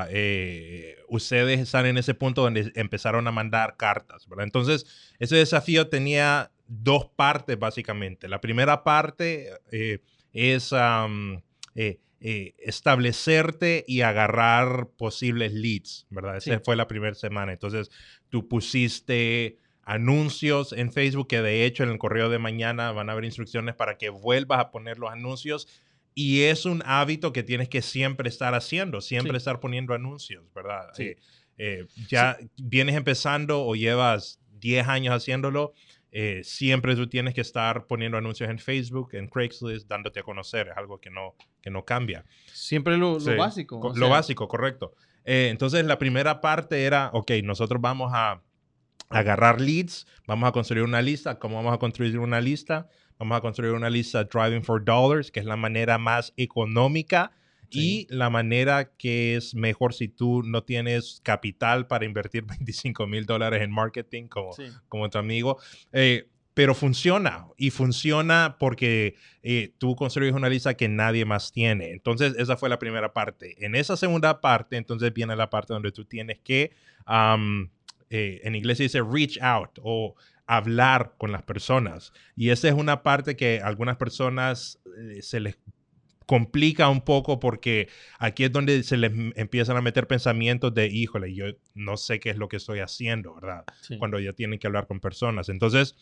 eh, 0.10 0.98
ustedes 1.08 1.60
están 1.60 1.86
en 1.86 1.98
ese 1.98 2.14
punto 2.14 2.42
donde 2.42 2.72
empezaron 2.76 3.28
a 3.28 3.32
mandar 3.32 3.78
cartas, 3.78 4.28
¿verdad? 4.28 4.46
Entonces, 4.46 5.14
ese 5.20 5.36
desafío 5.36 5.88
tenía 5.88 6.52
dos 6.68 7.06
partes 7.16 7.58
básicamente. 7.60 8.28
La 8.28 8.42
primera 8.42 8.84
parte 8.84 9.52
eh, 9.72 10.00
es 10.34 10.74
eh, 10.74 12.00
establecerte 12.20 13.86
y 13.88 14.02
agarrar 14.02 14.90
posibles 14.98 15.54
leads, 15.54 16.08
¿verdad? 16.10 16.38
Esa 16.38 16.60
fue 16.60 16.76
la 16.76 16.88
primera 16.88 17.14
semana. 17.14 17.54
Entonces, 17.54 17.92
tú 18.30 18.48
pusiste 18.48 19.58
anuncios 19.86 20.74
en 20.74 20.92
Facebook, 20.92 21.28
que 21.28 21.42
de 21.42 21.66
hecho 21.66 21.84
en 21.84 21.90
el 21.90 22.00
correo 22.00 22.30
de 22.30 22.40
mañana 22.40 22.92
van 22.92 23.10
a 23.10 23.14
haber 23.14 23.26
instrucciones 23.26 23.76
para 23.76 23.98
que 23.98 24.10
vuelvas 24.10 24.60
a 24.60 24.72
poner 24.72 24.98
los 24.98 25.12
anuncios. 25.12 25.68
Y 26.16 26.44
es 26.44 26.66
un 26.66 26.82
hábito 26.86 27.34
que 27.34 27.44
tienes 27.44 27.70
que 27.70 27.82
siempre 27.82 28.30
estar 28.30 28.56
haciendo, 28.56 29.02
siempre 29.02 29.38
estar 29.38 29.60
poniendo 29.60 29.94
anuncios, 29.94 30.44
¿verdad? 30.56 30.88
Eh, 30.98 31.18
eh, 31.58 31.86
ya 32.08 32.38
vienes 32.58 32.96
empezando 32.96 33.66
o 33.66 33.76
llevas 33.76 34.40
10 34.60 34.88
años 34.88 35.14
haciéndolo, 35.14 35.74
eh, 36.18 36.46
siempre 36.46 36.96
tú 36.96 37.10
tienes 37.10 37.34
que 37.34 37.42
estar 37.42 37.88
poniendo 37.88 38.18
anuncios 38.18 38.50
en 38.50 38.58
Facebook, 38.58 39.10
en 39.16 39.28
Craigslist, 39.28 39.90
dándote 39.90 40.22
a 40.22 40.24
conocer. 40.24 40.70
Es 40.70 40.78
algo 40.78 40.98
que 41.02 41.10
no, 41.10 41.36
que 41.62 41.70
no 41.70 41.84
cambia. 41.84 42.24
Siempre 42.54 42.96
lo, 42.96 43.20
básico. 43.20 43.92
Lo 43.94 44.08
básico, 44.08 44.48
correcto. 44.48 44.94
Eh, 45.26 45.50
entonces, 45.52 45.84
la 45.84 46.00
primera 46.00 46.40
parte 46.40 46.86
era, 46.86 47.10
ok, 47.12 47.32
nosotros 47.44 47.82
vamos 47.82 48.14
a 48.14 48.42
agarrar 49.10 49.60
leads, 49.60 50.08
vamos 50.26 50.48
a 50.48 50.54
construir 50.54 50.86
una 50.86 51.02
lista. 51.02 51.38
¿Cómo 51.38 51.58
vamos 51.58 51.74
a 51.74 51.80
construir 51.80 52.18
una 52.18 52.40
lista? 52.40 52.88
Vamos 53.20 53.38
a 53.38 53.42
construir 53.42 53.74
una 53.74 53.90
lista 53.90 54.24
Driving 54.24 54.64
for 54.64 54.86
Dollars, 54.86 55.32
que 55.32 55.42
es 55.42 55.46
la 55.46 55.58
manera 55.58 55.98
más 55.98 56.32
económica 56.38 57.34
y 57.72 58.08
la 58.10 58.30
manera 58.30 58.96
que 58.98 59.36
es 59.36 59.56
mejor 59.56 59.94
si 59.94 60.08
tú 60.08 60.44
no 60.44 60.64
tienes 60.64 61.22
capital 61.24 61.88
para 61.88 62.06
invertir 62.06 62.44
25 62.60 63.08
mil 63.08 63.26
dólares 63.26 63.62
en 63.62 63.72
marketing 63.72 64.28
como, 64.28 64.52
como 64.88 65.10
tu 65.10 65.18
amigo. 65.18 65.58
Eh, 65.92 66.30
pero 66.56 66.74
funciona 66.74 67.48
y 67.58 67.70
funciona 67.70 68.56
porque 68.58 69.16
eh, 69.44 69.74
tú 69.78 69.96
construyes 69.96 70.34
una 70.34 70.48
lista 70.48 70.74
que 70.74 70.88
nadie 70.88 71.26
más 71.26 71.52
tiene. 71.52 71.92
Entonces, 71.92 72.34
esa 72.38 72.56
fue 72.56 72.70
la 72.70 72.80
primera 72.80 73.12
parte. 73.12 73.56
En 73.64 73.76
esa 73.76 73.98
segunda 73.98 74.40
parte, 74.40 74.78
entonces 74.78 75.14
viene 75.14 75.36
la 75.36 75.50
parte 75.50 75.74
donde 75.74 75.92
tú 75.92 76.06
tienes 76.06 76.40
que, 76.40 76.72
eh, 78.10 78.42
en 78.44 78.56
inglés 78.56 78.78
se 78.78 78.84
dice 78.84 79.02
reach 79.02 79.38
out 79.42 79.80
o 79.84 80.16
hablar 80.48 81.16
con 81.18 81.32
las 81.32 81.44
personas. 81.44 82.14
Y 82.36 82.50
esa 82.50 82.68
es 82.68 82.74
una 82.74 83.04
parte 83.04 83.36
que 83.36 83.62
algunas 83.62 83.98
personas 83.98 84.80
eh, 84.98 85.22
se 85.22 85.40
les 85.40 85.58
complica 86.26 86.90
un 86.90 87.02
poco 87.02 87.40
porque 87.40 87.88
aquí 88.20 88.44
es 88.46 88.52
donde 88.52 88.84
se 88.84 88.98
les 88.98 89.12
empiezan 89.36 89.78
a 89.78 89.82
meter 89.82 90.08
pensamientos 90.08 90.74
de, 90.74 90.88
híjole, 90.88 91.34
yo 91.34 91.46
no 91.74 91.98
sé 91.98 92.20
qué 92.20 92.32
es 92.32 92.38
lo 92.38 92.48
que 92.48 92.58
estoy 92.58 92.80
haciendo, 92.80 93.36
¿verdad? 93.36 93.64
Cuando 94.00 94.20
ya 94.20 94.34
tienen 94.34 94.60
que 94.60 94.68
hablar 94.68 94.88
con 94.88 95.00
personas. 95.00 95.50
Entonces, 95.50 95.96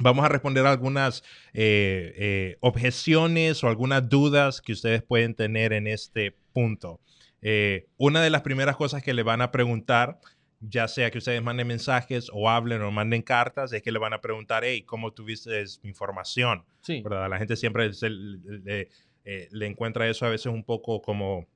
vamos 0.00 0.24
a 0.24 0.28
responder 0.28 0.66
algunas 0.66 1.22
eh, 1.52 2.12
eh, 2.16 2.56
objeciones 2.60 3.62
o 3.64 3.68
algunas 3.68 4.08
dudas 4.08 4.60
que 4.60 4.72
ustedes 4.72 5.02
pueden 5.02 5.34
tener 5.34 5.72
en 5.72 5.86
este 5.86 6.36
punto. 6.52 7.00
Eh, 7.42 7.86
una 7.96 8.22
de 8.22 8.30
las 8.30 8.42
primeras 8.42 8.76
cosas 8.76 9.02
que 9.02 9.14
le 9.14 9.22
van 9.22 9.40
a 9.40 9.50
preguntar, 9.50 10.20
ya 10.60 10.88
sea 10.88 11.10
que 11.10 11.18
ustedes 11.18 11.42
manden 11.42 11.66
mensajes 11.66 12.30
o 12.32 12.50
hablen 12.50 12.82
o 12.82 12.90
manden 12.90 13.22
cartas, 13.22 13.72
es 13.72 13.82
que 13.82 13.92
le 13.92 13.98
van 13.98 14.12
a 14.12 14.20
preguntar, 14.20 14.62
hey, 14.64 14.82
¿cómo 14.82 15.12
tuviste 15.12 15.64
mi 15.82 15.88
información? 15.88 16.64
Sí. 16.82 17.00
¿Verdad? 17.02 17.30
La 17.30 17.38
gente 17.38 17.56
siempre 17.56 17.90
le, 17.90 18.88
encuentra 19.24 20.08
eso 20.08 20.26
a 20.26 20.30
veces 20.30 20.46
un 20.46 20.64
poco 20.64 21.02
como 21.02 21.46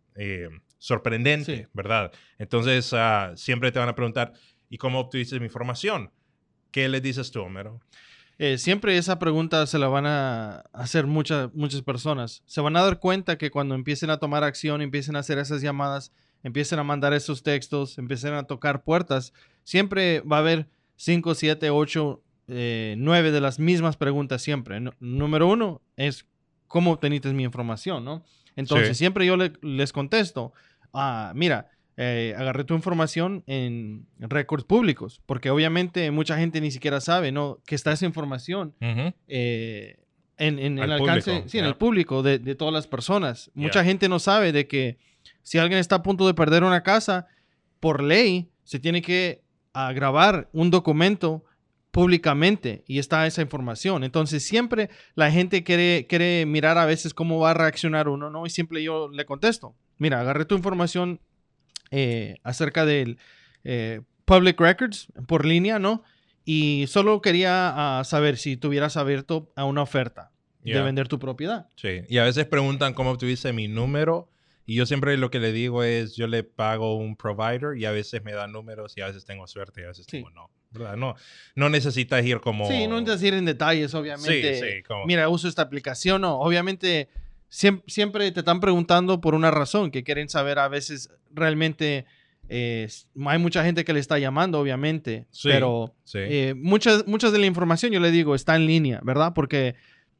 sorprendente, 0.79 1.69
¿verdad? 1.73 2.13
Entonces, 2.39 2.93
ah, 2.93 3.33
siempre 3.37 3.73
te 3.73 3.79
van 3.79 3.89
a 3.89 3.95
preguntar, 3.95 4.35
¿y 4.69 4.77
cómo 4.77 5.01
obtuviste 5.01 5.39
mi 5.39 5.47
información? 5.47 6.11
¿Qué 6.71 6.89
le 6.89 7.01
dices 7.01 7.31
tú, 7.31 7.41
Homero? 7.41 7.81
Eh, 8.39 8.59
siempre 8.59 8.99
esa 8.99 9.19
pregunta 9.19 9.67
se 9.67 9.79
la 9.79 9.89
van 9.89 10.07
a 10.07 10.65
hacer 10.73 11.07
muchas, 11.07 11.55
muchas 11.55 11.83
personas. 11.83 12.43
Se 12.47 12.61
van 12.61 12.77
a 12.77 12.83
dar 12.83 12.99
cuenta 12.99 13.39
que 13.39 13.51
cuando 13.51 13.75
empiecen 13.75 14.11
a 14.11 14.19
tomar 14.19 14.43
acción, 14.45 14.83
empiecen 14.83 15.17
a 15.17 15.21
hacer 15.21 15.39
esas 15.39 15.63
llamadas, 15.63 16.13
empiecen 16.43 16.79
a 16.79 16.85
mandar 16.85 17.15
esos 17.15 17.43
textos, 17.43 17.97
empiecen 17.97 18.35
a 18.35 18.43
tocar 18.43 18.83
puertas, 18.83 19.33
siempre 19.63 20.21
va 20.21 20.37
a 20.37 20.41
haber 20.41 20.67
5, 20.97 21.35
7, 21.35 21.71
8, 21.71 22.23
9 22.47 23.33
de 23.33 23.41
las 23.41 23.59
mismas 23.59 23.97
preguntas 23.97 24.43
siempre. 24.43 24.81
número 25.01 25.49
uno 25.49 25.81
es, 25.97 26.27
¿cómo 26.75 26.91
obteniste 26.91 27.33
mi 27.33 27.45
información? 27.45 28.05
¿no? 28.05 28.25
Entonces, 28.57 28.99
siempre 28.99 29.25
yo 29.25 29.37
les 29.37 29.93
contesto, 29.93 30.53
ah, 30.93 31.31
mira, 31.37 31.71
eh, 31.97 32.35
agarré 32.37 32.65
tu 32.65 32.75
información 32.75 33.45
en 33.47 34.09
récords 34.19 34.65
públicos, 34.65 35.23
porque 35.25 35.51
obviamente 35.51 36.11
mucha 36.11 36.37
gente 36.37 36.61
ni 36.61 36.73
siquiera 36.73 37.01
sabe, 37.01 37.31
¿no? 37.31 37.61
Que 37.65 37.77
está 37.77 37.93
esa 37.93 38.07
información 38.07 38.75
eh, 39.29 39.99
en, 40.37 40.59
el 40.81 40.91
alcance, 40.91 41.45
sí, 41.47 41.59
en 41.59 41.65
el 41.65 41.77
público 41.77 42.25
de, 42.25 42.41
todas 42.57 42.75
las 42.75 42.89
personas. 42.89 43.53
Mucha 43.55 43.85
gente 43.85 44.09
no 44.09 44.19
sabe 44.19 44.51
de 44.51 44.67
que 44.67 44.99
si 45.43 45.59
alguien 45.59 45.79
está 45.79 45.95
a 45.95 46.03
punto 46.03 46.27
de 46.27 46.35
perder 46.35 46.65
una 46.65 46.83
casa, 46.83 47.29
por 47.79 48.03
ley 48.03 48.51
se 48.65 48.81
tiene 48.81 49.01
que 49.01 49.45
grabar 49.73 50.49
un 50.53 50.73
documento 50.73 51.45
públicamente 51.95 52.83
y 52.89 52.99
está 52.99 53.25
esa 53.25 53.41
información. 53.41 54.03
Entonces 54.03 54.45
siempre 54.45 54.91
la 55.15 55.31
gente 55.31 55.63
quiere, 55.63 56.07
quiere 56.09 56.45
mirar 56.45 56.77
a 56.77 56.87
veces 56.87 57.15
cómo 57.15 57.39
va 57.39 57.53
a 57.53 57.55
reaccionar 57.55 58.09
uno, 58.09 58.31
¿no? 58.31 58.47
Y 58.47 58.51
siempre 58.51 58.83
yo 58.83 59.09
le 59.09 59.25
contesto, 59.25 59.77
mira, 59.97 60.21
agarré 60.21 60.45
tu 60.45 60.57
información 60.57 61.21
eh, 61.93 62.39
acerca 62.43 62.85
del 62.85 63.19
eh, 63.63 64.01
Public 64.25 64.61
Records 64.61 65.07
por 65.29 65.47
línea, 65.47 65.79
¿no? 65.79 66.03
Y 66.45 66.87
solo 66.89 67.23
quería 67.23 68.01
ah, 68.01 68.03
saber 68.03 68.39
si 68.39 68.57
tuvieras 68.57 68.97
abierto 68.97 69.53
a 69.55 69.65
una 69.65 69.83
oferta 69.83 70.33
de 70.65 70.83
vender 70.83 71.07
tu 71.07 71.21
propiedad. 71.21 71.69
Sí, 71.77 72.01
y 72.09 72.19
a 72.19 72.25
veces 72.25 72.45
preguntan 72.47 72.95
cómo 72.95 73.13
obtuviste 73.13 73.53
mi 73.53 73.69
número. 73.69 74.29
Y 74.67 74.75
yo 74.75 74.87
siempre 74.87 75.17
lo 75.17 75.31
que 75.31 75.39
le 75.39 75.53
digo 75.53 75.85
es, 75.85 76.17
yo 76.17 76.27
le 76.27 76.43
pago 76.43 76.97
un 76.97 77.15
provider 77.17 77.77
y 77.77 77.85
a 77.85 77.93
veces 77.93 78.25
me 78.25 78.33
da 78.33 78.49
números 78.49 78.97
y 78.97 79.03
a 79.03 79.07
veces 79.07 79.25
tengo 79.25 79.47
suerte 79.47 79.83
y 79.83 79.85
a 79.85 79.89
veces 79.89 80.07
tengo 80.07 80.31
no. 80.31 80.51
¿Verdad? 80.75 80.97
No, 80.97 81.15
no 81.55 81.71
necesitas 81.71 82.25
ir 82.27 82.41
como... 82.41 82.69
Sí, 82.69 82.87
no 82.87 83.01
necesitas 83.01 83.23
ir 83.23 83.35
en 83.35 83.47
detalles, 83.47 83.95
obviamente. 83.95 84.55
Sí, 84.61 84.83
sí, 84.87 84.95
Mira, 85.07 85.29
uso 85.31 85.49
esta 85.49 85.63
aplicación, 85.63 86.21
no. 86.21 86.39
Obviamente 86.39 87.09
siempre, 87.87 88.33
te 88.33 88.41
están 88.41 88.61
preguntando 88.61 89.21
por 89.21 89.35
una 89.35 89.51
razón, 89.51 89.91
que 89.91 90.03
quieren 90.03 90.29
saber 90.29 90.59
a 90.59 90.69
veces 90.69 91.11
realmente... 91.33 92.07
Eh, 92.51 92.89
hay 93.25 93.39
mucha 93.39 93.65
gente 93.65 93.87
que 93.87 93.95
le 93.95 94.01
está 94.01 94.19
llamando, 94.19 94.61
obviamente, 94.61 95.27
pero 95.43 95.95
eh, 96.13 96.53
muchas, 96.55 97.07
muchas 97.07 97.33
de 97.33 97.39
la 97.39 97.47
información, 97.47 97.91
yo 97.91 98.01
le 98.01 98.11
digo, 98.11 98.35
está 98.35 98.55
en 98.55 98.67
línea, 98.67 99.01
¿verdad? 99.03 99.33
Porque, 99.35 99.77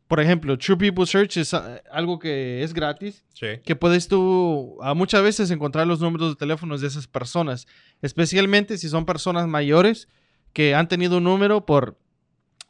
por 0.09 0.21
ejemplo, 0.21 0.57
True 0.57 0.79
People 0.79 1.05
Search 1.05 1.37
es 1.37 1.53
ah, 1.53 1.83
algo 1.93 2.19
que 2.19 2.63
es 2.63 2.73
gratis, 2.73 3.27
que 3.63 3.77
puedes 3.77 4.09
tú 4.09 4.79
a 4.81 4.95
muchas 4.95 5.23
veces 5.23 5.51
encontrar 5.51 5.87
los 5.87 6.01
números 6.01 6.31
de 6.31 6.37
teléfonos 6.37 6.81
de 6.81 6.87
esas 6.87 7.07
personas, 7.07 7.67
especialmente 8.01 8.79
si 8.79 8.89
son 8.89 9.05
personas 9.05 9.47
mayores 9.47 10.09
que 10.55 10.75
han 10.75 10.89
tenido 10.89 11.19
un 11.19 11.25
número 11.25 11.67
por 11.67 11.99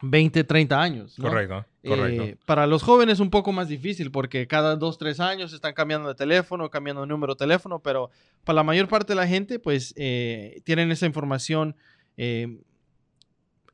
20, 0.03 0.43
30 0.43 0.83
años. 0.83 1.14
Correcto, 1.21 1.64
correcto. 1.87 2.25
Eh, 2.25 2.37
para 2.47 2.67
los 2.67 2.83
jóvenes 2.83 3.14
es 3.14 3.21
un 3.21 3.31
poco 3.31 3.53
más 3.53 3.69
difícil 3.69 4.11
porque 4.11 4.47
cada 4.47 4.75
2, 4.75 4.99
3 4.99 5.21
años 5.21 5.53
están 5.53 5.75
cambiando 5.75 6.09
de 6.09 6.14
teléfono, 6.14 6.71
cambiando 6.71 7.03
de 7.03 7.07
número 7.07 7.35
de 7.35 7.38
teléfono, 7.38 7.81
pero 7.81 8.11
para 8.43 8.57
la 8.57 8.62
mayor 8.64 8.88
parte 8.88 9.12
de 9.12 9.17
la 9.17 9.29
gente, 9.29 9.59
pues 9.59 9.95
eh, 9.97 10.61
tienen 10.64 10.91
esa 10.91 11.07
información 11.07 11.76
eh, 12.17 12.59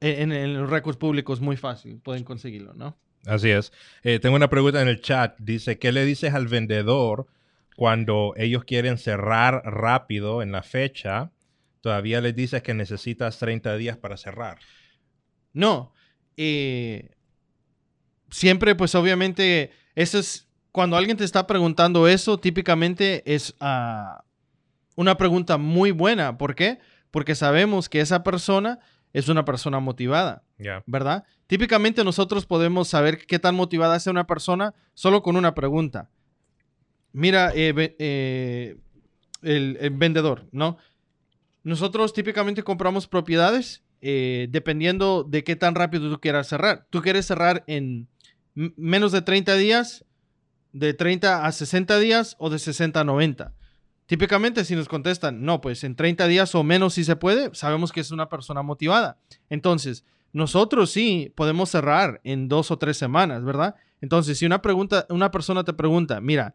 en, 0.00 0.32
en, 0.32 0.54
los 0.54 0.68
récords 0.68 0.98
públicos 0.98 1.40
muy 1.40 1.56
fácil, 1.56 2.00
pueden 2.00 2.24
conseguirlo, 2.24 2.74
¿no? 2.74 2.96
Así 3.26 3.50
es. 3.50 3.70
tengo 4.02 4.34
una 4.34 4.48
pregunta 4.48 4.80
en 4.80 4.88
el 4.88 5.02
chat. 5.02 5.38
Dice, 5.38 5.78
¿qué 5.78 5.92
le 5.92 6.06
dices 6.06 6.32
al 6.32 6.48
vendedor 6.48 7.26
cuando 7.76 8.32
ellos 8.36 8.64
quieren 8.64 8.96
cerrar 8.96 9.62
rápido 9.64 10.42
en 10.42 10.52
la 10.52 10.62
fecha? 10.62 11.30
Todavía 11.80 12.20
les 12.20 12.34
dices 12.34 12.62
que 12.62 12.74
necesitas 12.74 13.38
30 13.38 13.76
días 13.76 13.96
para 13.96 14.16
cerrar. 14.16 14.58
No, 15.52 15.92
eh, 16.36 17.10
siempre, 18.30 18.74
pues 18.74 18.94
obviamente, 18.94 19.72
eso 19.94 20.18
es, 20.18 20.48
cuando 20.72 20.96
alguien 20.96 21.16
te 21.16 21.24
está 21.24 21.46
preguntando 21.46 22.06
eso, 22.06 22.38
típicamente 22.38 23.22
es 23.26 23.54
ah, 23.60 24.24
una 24.94 25.16
pregunta 25.16 25.56
muy 25.56 25.90
buena. 25.90 26.38
¿Por 26.38 26.54
qué? 26.54 26.78
Porque 27.10 27.34
sabemos 27.34 27.88
que 27.88 28.00
esa 28.00 28.22
persona 28.22 28.78
es 29.12 29.28
una 29.28 29.44
persona 29.44 29.80
motivada, 29.80 30.44
¿verdad? 30.86 31.24
Típicamente 31.48 32.04
nosotros 32.04 32.46
podemos 32.46 32.86
saber 32.86 33.26
qué 33.26 33.40
tan 33.40 33.56
motivada 33.56 33.96
es 33.96 34.06
una 34.06 34.26
persona 34.26 34.74
solo 34.94 35.22
con 35.22 35.36
una 35.36 35.54
pregunta. 35.54 36.10
Mira, 37.12 37.50
eh, 37.54 37.96
eh, 37.98 38.76
el 39.42 39.90
vendedor, 39.90 40.46
¿no? 40.52 40.78
Nosotros 41.62 42.12
típicamente 42.12 42.62
compramos 42.62 43.06
propiedades 43.06 43.82
eh, 44.02 44.48
dependiendo 44.50 45.24
de 45.24 45.44
qué 45.44 45.56
tan 45.56 45.74
rápido 45.74 46.10
tú 46.10 46.20
quieras 46.20 46.48
cerrar. 46.48 46.86
Tú 46.90 47.02
quieres 47.02 47.26
cerrar 47.26 47.64
en 47.66 48.08
menos 48.54 49.12
de 49.12 49.22
30 49.22 49.56
días, 49.56 50.04
de 50.72 50.94
30 50.94 51.44
a 51.44 51.52
60 51.52 51.98
días 51.98 52.36
o 52.38 52.50
de 52.50 52.58
60 52.58 53.00
a 53.00 53.04
90. 53.04 53.54
Típicamente 54.06 54.64
si 54.64 54.74
nos 54.74 54.88
contestan, 54.88 55.44
no, 55.44 55.60
pues 55.60 55.84
en 55.84 55.94
30 55.94 56.26
días 56.26 56.54
o 56.54 56.64
menos 56.64 56.94
si 56.94 57.04
se 57.04 57.16
puede, 57.16 57.54
sabemos 57.54 57.92
que 57.92 58.00
es 58.00 58.10
una 58.10 58.28
persona 58.28 58.62
motivada. 58.62 59.18
Entonces, 59.50 60.04
nosotros 60.32 60.90
sí 60.90 61.32
podemos 61.36 61.70
cerrar 61.70 62.20
en 62.24 62.48
dos 62.48 62.70
o 62.70 62.78
tres 62.78 62.96
semanas, 62.96 63.44
¿verdad? 63.44 63.76
Entonces, 64.00 64.38
si 64.38 64.46
una, 64.46 64.62
pregunta, 64.62 65.06
una 65.10 65.30
persona 65.30 65.62
te 65.64 65.72
pregunta, 65.72 66.20
mira, 66.20 66.54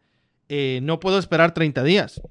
eh, 0.50 0.80
no 0.84 1.00
puedo 1.00 1.18
esperar 1.18 1.54
30 1.54 1.84
días, 1.84 2.22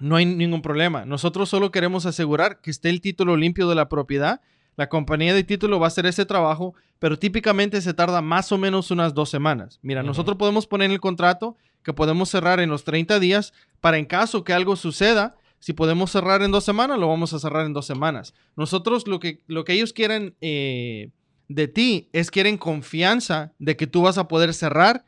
no 0.00 0.16
hay 0.16 0.26
ningún 0.26 0.62
problema. 0.62 1.04
Nosotros 1.04 1.48
solo 1.48 1.70
queremos 1.70 2.06
asegurar 2.06 2.60
que 2.60 2.70
esté 2.70 2.90
el 2.90 3.00
título 3.00 3.36
limpio 3.36 3.68
de 3.68 3.74
la 3.74 3.88
propiedad. 3.88 4.40
La 4.76 4.88
compañía 4.88 5.34
de 5.34 5.44
título 5.44 5.78
va 5.78 5.86
a 5.86 5.88
hacer 5.88 6.06
ese 6.06 6.24
trabajo, 6.24 6.74
pero 6.98 7.18
típicamente 7.18 7.80
se 7.80 7.94
tarda 7.94 8.22
más 8.22 8.50
o 8.52 8.58
menos 8.58 8.90
unas 8.90 9.14
dos 9.14 9.28
semanas. 9.28 9.78
Mira, 9.82 10.02
nosotros 10.02 10.36
podemos 10.36 10.66
poner 10.66 10.86
en 10.86 10.92
el 10.92 11.00
contrato 11.00 11.56
que 11.82 11.92
podemos 11.92 12.28
cerrar 12.28 12.60
en 12.60 12.70
los 12.70 12.84
30 12.84 13.20
días 13.20 13.52
para 13.80 13.98
en 13.98 14.06
caso 14.06 14.44
que 14.44 14.52
algo 14.52 14.76
suceda, 14.76 15.36
si 15.58 15.74
podemos 15.74 16.10
cerrar 16.10 16.42
en 16.42 16.50
dos 16.50 16.64
semanas, 16.64 16.98
lo 16.98 17.08
vamos 17.08 17.34
a 17.34 17.38
cerrar 17.38 17.66
en 17.66 17.74
dos 17.74 17.86
semanas. 17.86 18.34
Nosotros 18.56 19.06
lo 19.06 19.20
que, 19.20 19.42
lo 19.46 19.64
que 19.64 19.74
ellos 19.74 19.92
quieren 19.92 20.34
eh, 20.40 21.10
de 21.48 21.68
ti 21.68 22.08
es 22.12 22.30
quieren 22.30 22.56
confianza 22.56 23.52
de 23.58 23.76
que 23.76 23.86
tú 23.86 24.02
vas 24.02 24.16
a 24.16 24.28
poder 24.28 24.54
cerrar 24.54 25.04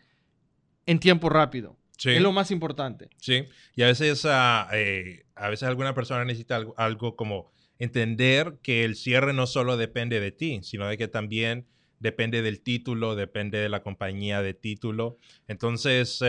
en 0.85 0.99
tiempo 0.99 1.31
rápido. 1.31 1.77
Es 1.99 2.21
lo 2.21 2.33
más 2.33 2.51
importante. 2.51 3.11
Sí, 3.19 3.45
y 3.77 3.83
a 3.83 3.87
veces, 3.87 4.25
eh, 4.25 5.25
a 5.35 5.49
veces 5.49 5.69
alguna 5.69 5.95
persona 5.95 6.25
necesita 6.25 6.65
algo, 6.77 7.17
como 7.17 7.53
entender 7.79 8.59
que 8.63 8.85
el 8.85 8.97
cierre 8.97 9.33
no 9.33 9.47
solo 9.47 9.77
depende 9.77 10.21
de 10.21 10.33
ti, 10.33 10.61
sino 10.63 10.87
de 10.89 10.99
que 10.99 11.09
también 11.09 11.67
depende 12.01 12.43
del 12.43 12.61
título, 12.61 13.15
depende 13.15 13.59
de 13.59 13.69
la 13.69 13.83
compañía 13.83 14.43
de 14.43 14.55
título. 14.55 15.19
Entonces, 15.47 16.21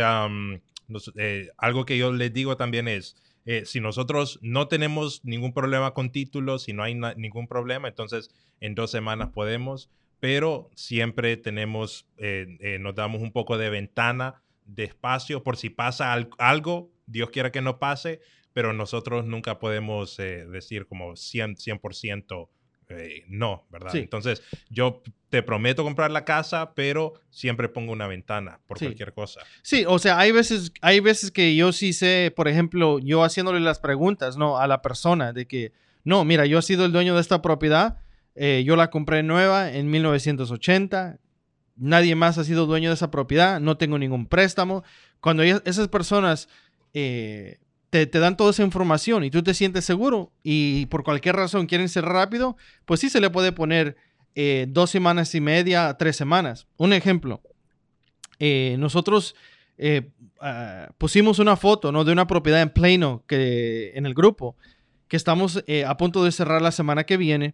eh, 1.15 1.49
algo 1.57 1.85
que 1.85 1.97
yo 1.97 2.13
les 2.13 2.33
digo 2.33 2.57
también 2.57 2.87
es, 2.87 3.15
eh, 3.45 3.63
si 3.65 3.79
nosotros 3.79 4.39
no 4.41 4.67
tenemos 4.67 5.25
ningún 5.25 5.53
problema 5.53 5.93
con 5.93 6.11
títulos, 6.11 6.63
si 6.63 6.73
no 6.73 6.83
hay 6.83 6.95
ningún 6.95 7.47
problema, 7.47 7.87
entonces 7.87 8.29
en 8.61 8.75
dos 8.75 8.91
semanas 8.91 9.29
podemos, 9.33 9.89
pero 10.19 10.69
siempre 10.75 11.35
tenemos, 11.35 12.07
eh, 12.17 12.77
nos 12.79 12.95
damos 12.95 13.21
un 13.21 13.31
poco 13.31 13.57
de 13.57 13.69
ventana, 13.69 14.42
de 14.65 14.85
espacio, 14.85 15.43
por 15.43 15.57
si 15.57 15.69
pasa 15.69 16.13
algo, 16.13 16.91
Dios 17.05 17.29
quiera 17.29 17.51
que 17.51 17.61
no 17.61 17.79
pase, 17.79 18.21
pero 18.53 18.73
nosotros 18.73 19.25
nunca 19.25 19.59
podemos 19.59 20.17
decir 20.17 20.85
como 20.85 21.13
100%, 21.13 21.57
100% 21.57 22.49
eh, 22.89 23.23
no, 23.27 23.65
¿verdad? 23.69 23.95
Entonces, 23.95 24.41
yo 24.69 25.01
te 25.29 25.41
prometo 25.41 25.83
comprar 25.83 26.11
la 26.11 26.25
casa, 26.25 26.73
pero 26.75 27.13
siempre 27.29 27.69
pongo 27.69 27.91
una 27.91 28.07
ventana 28.07 28.59
por 28.67 28.77
cualquier 28.77 29.13
cosa. 29.13 29.41
Sí, 29.61 29.85
o 29.87 29.99
sea, 29.99 30.19
hay 30.19 30.31
veces, 30.31 30.71
hay 30.81 30.99
veces 30.99 31.31
que 31.31 31.55
yo 31.55 31.71
sí 31.71 31.93
sé, 31.93 32.31
por 32.35 32.47
ejemplo, 32.47 32.99
yo 32.99 33.23
haciéndole 33.23 33.59
las 33.59 33.79
preguntas, 33.79 34.37
¿no? 34.37 34.57
A 34.57 34.67
la 34.67 34.81
persona 34.81 35.33
de 35.33 35.47
que, 35.47 35.71
no, 36.03 36.23
mira, 36.25 36.45
yo 36.45 36.59
he 36.59 36.61
sido 36.61 36.85
el 36.85 36.91
dueño 36.91 37.15
de 37.15 37.21
esta 37.21 37.41
propiedad, 37.41 37.97
eh, 38.35 38.63
yo 38.65 38.75
la 38.75 38.89
compré 38.89 39.23
nueva 39.23 39.71
en 39.71 39.89
1980, 39.89 41.19
nadie 41.75 42.15
más 42.15 42.37
ha 42.37 42.43
sido 42.43 42.65
dueño 42.65 42.89
de 42.89 42.95
esa 42.95 43.11
propiedad, 43.11 43.59
no 43.59 43.77
tengo 43.77 43.97
ningún 43.97 44.27
préstamo. 44.27 44.83
Cuando 45.19 45.43
esas 45.43 45.87
personas 45.87 46.49
eh, 46.93 47.59
te, 47.89 48.05
dan 48.07 48.37
toda 48.37 48.51
esa 48.51 48.63
información 48.63 49.23
y 49.23 49.31
tú 49.31 49.43
te 49.43 49.53
sientes 49.53 49.85
seguro 49.85 50.31
y 50.43 50.85
por 50.87 51.03
cualquier 51.03 51.35
razón 51.35 51.67
quieren 51.67 51.89
ser 51.89 52.05
rápido, 52.05 52.57
pues 52.85 52.99
sí 52.99 53.09
se 53.09 53.21
le 53.21 53.29
puede 53.29 53.51
poner 53.51 53.95
eh, 54.35 54.65
dos 54.69 54.89
semanas 54.89 55.33
y 55.35 55.41
media, 55.41 55.95
tres 55.97 56.15
semanas. 56.15 56.67
Un 56.77 56.93
ejemplo, 56.93 57.41
eh, 58.39 58.75
nosotros 58.79 59.35
ah, 60.41 60.89
pusimos 60.97 61.39
una 61.39 61.55
foto 61.55 61.91
¿no? 61.91 62.03
de 62.03 62.11
una 62.11 62.27
propiedad 62.27 62.61
en 62.61 62.69
Plano 62.69 63.23
que, 63.27 63.91
en 63.95 64.05
el 64.05 64.13
grupo 64.13 64.55
que 65.07 65.17
estamos 65.17 65.63
a 65.85 65.97
punto 65.97 66.23
de 66.23 66.31
cerrar 66.31 66.61
la 66.61 66.71
semana 66.71 67.03
que 67.03 67.17
viene. 67.17 67.53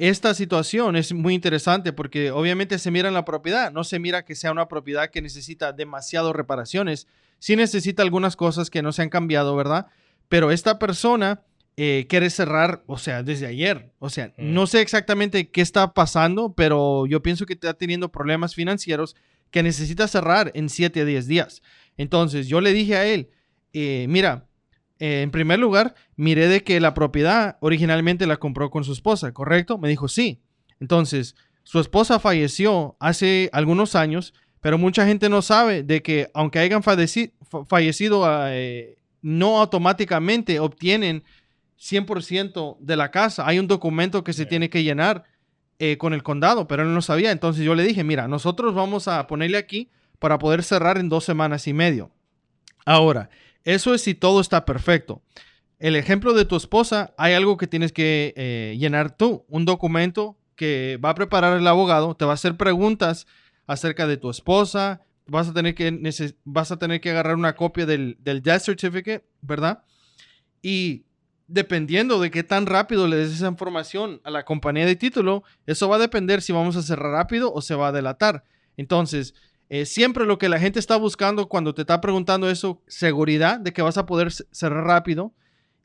Esta 0.00 0.32
situación 0.32 0.96
es 0.96 1.12
muy 1.12 1.34
interesante 1.34 1.92
porque 1.92 2.30
obviamente 2.30 2.78
se 2.78 2.90
mira 2.90 3.08
en 3.08 3.12
la 3.12 3.26
propiedad, 3.26 3.70
no 3.70 3.84
se 3.84 3.98
mira 3.98 4.24
que 4.24 4.34
sea 4.34 4.50
una 4.50 4.66
propiedad 4.66 5.10
que 5.10 5.20
necesita 5.20 5.74
demasiadas 5.74 6.32
reparaciones, 6.32 7.06
sí 7.38 7.54
necesita 7.54 8.02
algunas 8.02 8.34
cosas 8.34 8.70
que 8.70 8.80
no 8.80 8.92
se 8.92 9.02
han 9.02 9.10
cambiado, 9.10 9.54
¿verdad? 9.54 9.88
Pero 10.30 10.52
esta 10.52 10.78
persona 10.78 11.42
eh, 11.76 12.06
quiere 12.08 12.30
cerrar, 12.30 12.82
o 12.86 12.96
sea, 12.96 13.22
desde 13.22 13.46
ayer. 13.46 13.92
O 13.98 14.08
sea, 14.08 14.28
mm. 14.38 14.54
no 14.54 14.66
sé 14.66 14.80
exactamente 14.80 15.50
qué 15.50 15.60
está 15.60 15.92
pasando, 15.92 16.54
pero 16.54 17.06
yo 17.06 17.22
pienso 17.22 17.44
que 17.44 17.52
está 17.52 17.74
teniendo 17.74 18.10
problemas 18.10 18.54
financieros 18.54 19.16
que 19.50 19.62
necesita 19.62 20.08
cerrar 20.08 20.50
en 20.54 20.70
7 20.70 21.02
a 21.02 21.04
10 21.04 21.26
días. 21.26 21.60
Entonces, 21.98 22.48
yo 22.48 22.62
le 22.62 22.72
dije 22.72 22.96
a 22.96 23.04
él, 23.04 23.28
eh, 23.74 24.06
mira, 24.08 24.46
eh, 25.00 25.22
en 25.22 25.32
primer 25.32 25.58
lugar, 25.58 25.94
miré 26.14 26.46
de 26.46 26.62
que 26.62 26.78
la 26.78 26.94
propiedad 26.94 27.58
originalmente 27.60 28.26
la 28.26 28.36
compró 28.36 28.70
con 28.70 28.84
su 28.84 28.92
esposa, 28.92 29.32
¿correcto? 29.32 29.78
Me 29.78 29.88
dijo, 29.88 30.06
sí. 30.06 30.40
Entonces, 30.78 31.34
su 31.64 31.80
esposa 31.80 32.20
falleció 32.20 32.96
hace 33.00 33.50
algunos 33.52 33.96
años 33.96 34.32
pero 34.60 34.78
mucha 34.78 35.06
gente 35.06 35.28
no 35.28 35.42
sabe 35.42 35.82
de 35.82 36.02
que 36.02 36.30
aunque 36.34 36.58
hayan 36.58 36.82
fallecido, 36.82 38.24
eh, 38.48 38.98
no 39.22 39.60
automáticamente 39.60 40.60
obtienen 40.60 41.24
100% 41.78 42.76
de 42.78 42.96
la 42.96 43.10
casa. 43.10 43.46
Hay 43.46 43.58
un 43.58 43.66
documento 43.66 44.22
que 44.22 44.34
se 44.34 44.44
tiene 44.44 44.68
que 44.68 44.82
llenar 44.82 45.24
eh, 45.78 45.96
con 45.96 46.12
el 46.12 46.22
condado, 46.22 46.68
pero 46.68 46.82
él 46.82 46.92
no 46.92 47.00
sabía. 47.00 47.30
Entonces 47.30 47.64
yo 47.64 47.74
le 47.74 47.84
dije, 47.84 48.04
mira, 48.04 48.28
nosotros 48.28 48.74
vamos 48.74 49.08
a 49.08 49.26
ponerle 49.26 49.56
aquí 49.56 49.88
para 50.18 50.38
poder 50.38 50.62
cerrar 50.62 50.98
en 50.98 51.08
dos 51.08 51.24
semanas 51.24 51.66
y 51.66 51.72
medio. 51.72 52.10
Ahora, 52.84 53.30
eso 53.64 53.94
es 53.94 54.02
si 54.02 54.14
todo 54.14 54.40
está 54.40 54.64
perfecto. 54.64 55.22
El 55.78 55.96
ejemplo 55.96 56.34
de 56.34 56.44
tu 56.44 56.56
esposa, 56.56 57.14
hay 57.16 57.32
algo 57.32 57.56
que 57.56 57.66
tienes 57.66 57.92
que 57.92 58.34
eh, 58.36 58.76
llenar 58.78 59.16
tú, 59.16 59.44
un 59.48 59.64
documento 59.64 60.36
que 60.54 60.98
va 61.02 61.10
a 61.10 61.14
preparar 61.14 61.56
el 61.56 61.66
abogado, 61.66 62.14
te 62.14 62.26
va 62.26 62.32
a 62.32 62.34
hacer 62.34 62.56
preguntas 62.56 63.26
acerca 63.66 64.06
de 64.06 64.18
tu 64.18 64.28
esposa. 64.28 65.00
Vas 65.26 65.48
a 65.48 65.54
tener 65.54 65.74
que, 65.74 65.90
vas 66.44 66.70
a 66.70 66.78
tener 66.78 67.00
que 67.00 67.10
agarrar 67.10 67.36
una 67.36 67.54
copia 67.54 67.86
del, 67.86 68.18
del 68.20 68.42
death 68.42 68.62
certificate, 68.62 69.24
¿verdad? 69.40 69.82
Y 70.60 71.04
dependiendo 71.46 72.20
de 72.20 72.30
qué 72.30 72.44
tan 72.44 72.66
rápido 72.66 73.08
le 73.08 73.16
des 73.16 73.32
esa 73.32 73.48
información 73.48 74.20
a 74.22 74.30
la 74.30 74.44
compañía 74.44 74.86
de 74.86 74.96
título, 74.96 75.42
eso 75.66 75.88
va 75.88 75.96
a 75.96 76.00
depender 76.00 76.42
si 76.42 76.52
vamos 76.52 76.76
a 76.76 76.82
cerrar 76.82 77.12
rápido 77.12 77.52
o 77.52 77.62
se 77.62 77.74
va 77.74 77.88
a 77.88 77.92
delatar. 77.92 78.44
Entonces, 78.76 79.34
eh, 79.70 79.86
siempre 79.86 80.26
lo 80.26 80.36
que 80.36 80.50
la 80.50 80.60
gente 80.60 80.78
está 80.78 80.96
buscando 80.96 81.48
cuando 81.48 81.74
te 81.74 81.80
está 81.80 82.02
preguntando 82.02 82.50
eso, 82.50 82.82
seguridad 82.86 83.58
de 83.58 83.72
que 83.72 83.80
vas 83.80 83.96
a 83.96 84.04
poder 84.04 84.30
cerrar 84.30 84.84
rápido 84.84 85.32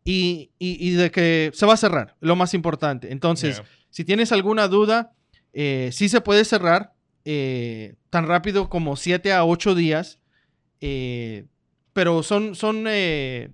y, 0.03 0.49
de 0.59 1.09
que 1.09 1.51
se 1.53 1.65
va 1.65 1.73
a 1.73 1.77
cerrar, 1.77 2.17
lo 2.19 2.35
más 2.35 2.53
importante. 2.53 3.11
Entonces, 3.13 3.63
si 3.89 4.03
tienes 4.03 4.33
alguna 4.33 4.67
duda, 4.67 5.13
eh, 5.53 5.89
sí 5.93 6.09
se 6.09 6.19
puede 6.19 6.43
cerrar, 6.43 6.95
eh, 7.27 7.95
tan 8.11 8.27
rápido 8.27 8.69
como 8.69 8.95
7 8.95 9.33
a 9.33 9.43
8 9.43 9.73
días. 9.73 10.19
Eh, 10.79 11.45
pero 11.91 12.21
son, 12.21 12.55
son, 12.55 12.85
eh, 12.87 13.49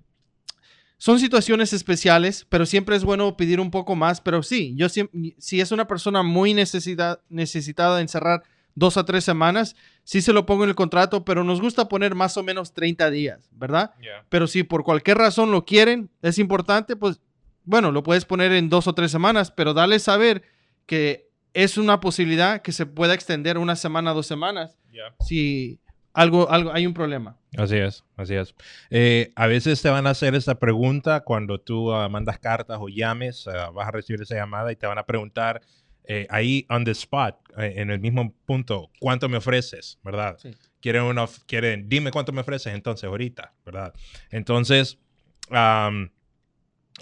son 0.98 1.18
situaciones 1.18 1.72
especiales, 1.72 2.46
pero 2.48 2.66
siempre 2.66 2.96
es 2.96 3.04
bueno 3.04 3.36
pedir 3.36 3.60
un 3.60 3.70
poco 3.70 3.96
más. 3.96 4.20
Pero 4.20 4.42
sí, 4.42 4.74
yo 4.76 4.88
si 4.88 5.60
es 5.60 5.72
una 5.72 5.86
persona 5.86 6.22
muy 6.22 6.52
necesitada 6.52 8.00
en 8.00 8.08
cerrar 8.08 8.42
dos 8.74 8.96
a 8.96 9.04
tres 9.04 9.24
semanas, 9.24 9.76
sí 10.04 10.22
se 10.22 10.32
lo 10.32 10.46
pongo 10.46 10.64
en 10.64 10.70
el 10.70 10.74
contrato, 10.74 11.24
pero 11.24 11.44
nos 11.44 11.60
gusta 11.60 11.88
poner 11.88 12.14
más 12.14 12.36
o 12.36 12.42
menos 12.42 12.72
30 12.72 13.10
días, 13.10 13.50
¿verdad? 13.52 13.92
Pero 14.28 14.46
si 14.46 14.62
por 14.62 14.84
cualquier 14.84 15.18
razón 15.18 15.50
lo 15.50 15.64
quieren, 15.64 16.10
es 16.22 16.38
importante, 16.38 16.96
pues 16.96 17.20
bueno, 17.64 17.92
lo 17.92 18.02
puedes 18.02 18.24
poner 18.24 18.52
en 18.52 18.68
dos 18.68 18.86
o 18.86 18.94
tres 18.94 19.10
semanas, 19.10 19.50
pero 19.50 19.74
dale 19.74 19.98
saber 19.98 20.42
que 20.86 21.28
es 21.54 21.78
una 21.78 22.00
posibilidad 22.00 22.62
que 22.62 22.72
se 22.72 22.86
pueda 22.86 23.14
extender 23.14 23.58
una 23.58 23.76
semana, 23.76 24.12
dos 24.12 24.26
semanas, 24.26 24.78
si 25.20 25.80
algo, 26.12 26.50
algo, 26.50 26.72
hay 26.72 26.86
un 26.86 26.94
problema. 26.94 27.38
Así 27.56 27.76
es, 27.76 28.04
así 28.16 28.34
es. 28.34 28.54
Eh, 28.90 29.32
a 29.36 29.46
veces 29.46 29.80
te 29.82 29.90
van 29.90 30.06
a 30.06 30.10
hacer 30.10 30.34
esa 30.34 30.56
pregunta 30.56 31.20
cuando 31.20 31.60
tú 31.60 31.92
ah, 31.92 32.08
mandas 32.08 32.38
cartas 32.38 32.78
o 32.80 32.88
llames, 32.88 33.46
ah, 33.46 33.70
vas 33.70 33.88
a 33.88 33.90
recibir 33.90 34.22
esa 34.22 34.34
llamada 34.34 34.72
y 34.72 34.76
te 34.76 34.86
van 34.86 34.98
a 34.98 35.04
preguntar 35.04 35.62
eh, 36.04 36.26
ahí 36.30 36.66
on 36.68 36.84
the 36.84 36.90
spot, 36.92 37.36
eh, 37.58 37.74
en 37.76 37.90
el 37.90 38.00
mismo 38.00 38.34
punto, 38.44 38.90
¿cuánto 39.00 39.28
me 39.28 39.36
ofreces? 39.36 39.98
¿Verdad? 40.02 40.38
Quieren, 40.80 41.02
una, 41.02 41.26
quieren, 41.46 41.88
dime 41.88 42.10
cuánto 42.10 42.32
me 42.32 42.40
ofreces 42.40 42.74
entonces 42.74 43.04
ahorita, 43.04 43.54
¿verdad? 43.64 43.94
Entonces, 44.30 44.98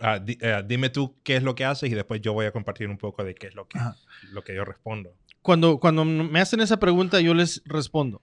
Ah, 0.00 0.22
eh, 0.26 0.62
dime 0.66 0.88
tú 0.88 1.16
qué 1.22 1.36
es 1.36 1.42
lo 1.42 1.54
que 1.54 1.64
haces 1.64 1.90
y 1.90 1.94
después 1.94 2.20
yo 2.20 2.32
voy 2.32 2.46
a 2.46 2.52
compartir 2.52 2.88
un 2.88 2.96
poco 2.96 3.24
de 3.24 3.34
qué 3.34 3.48
es 3.48 3.54
lo 3.54 3.66
que, 3.66 3.78
lo 4.32 4.42
que 4.42 4.54
yo 4.54 4.64
respondo. 4.64 5.14
Cuando, 5.42 5.78
cuando 5.78 6.04
me 6.04 6.40
hacen 6.40 6.60
esa 6.60 6.78
pregunta, 6.78 7.20
yo 7.20 7.34
les 7.34 7.62
respondo. 7.64 8.22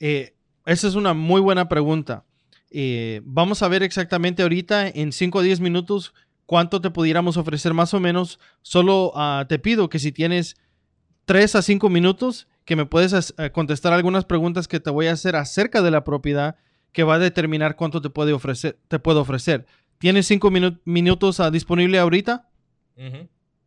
Eh, 0.00 0.34
esa 0.66 0.88
es 0.88 0.94
una 0.94 1.14
muy 1.14 1.40
buena 1.40 1.68
pregunta. 1.68 2.24
Eh, 2.70 3.20
vamos 3.24 3.62
a 3.62 3.68
ver 3.68 3.82
exactamente 3.82 4.42
ahorita, 4.42 4.88
en 4.88 5.12
5 5.12 5.38
o 5.38 5.42
10 5.42 5.60
minutos, 5.60 6.14
cuánto 6.46 6.80
te 6.80 6.90
pudiéramos 6.90 7.36
ofrecer 7.36 7.74
más 7.74 7.94
o 7.94 8.00
menos. 8.00 8.38
Solo 8.62 9.12
ah, 9.14 9.46
te 9.48 9.58
pido 9.58 9.88
que 9.88 9.98
si 9.98 10.12
tienes 10.12 10.56
3 11.24 11.56
a 11.56 11.62
5 11.62 11.88
minutos, 11.88 12.48
que 12.64 12.76
me 12.76 12.86
puedes 12.86 13.34
contestar 13.52 13.92
algunas 13.92 14.24
preguntas 14.24 14.68
que 14.68 14.80
te 14.80 14.90
voy 14.90 15.06
a 15.06 15.12
hacer 15.12 15.36
acerca 15.36 15.82
de 15.82 15.90
la 15.90 16.04
propiedad 16.04 16.56
que 16.94 17.02
va 17.02 17.16
a 17.16 17.18
determinar 17.18 17.76
cuánto 17.76 18.00
te, 18.00 18.08
puede 18.08 18.32
ofrecer, 18.32 18.78
te 18.88 18.98
puedo 18.98 19.20
ofrecer. 19.20 19.66
¿Tienes 19.98 20.26
cinco 20.26 20.50
minutos 20.50 21.40
uh, 21.40 21.50
disponible 21.50 21.98
ahorita? 21.98 22.48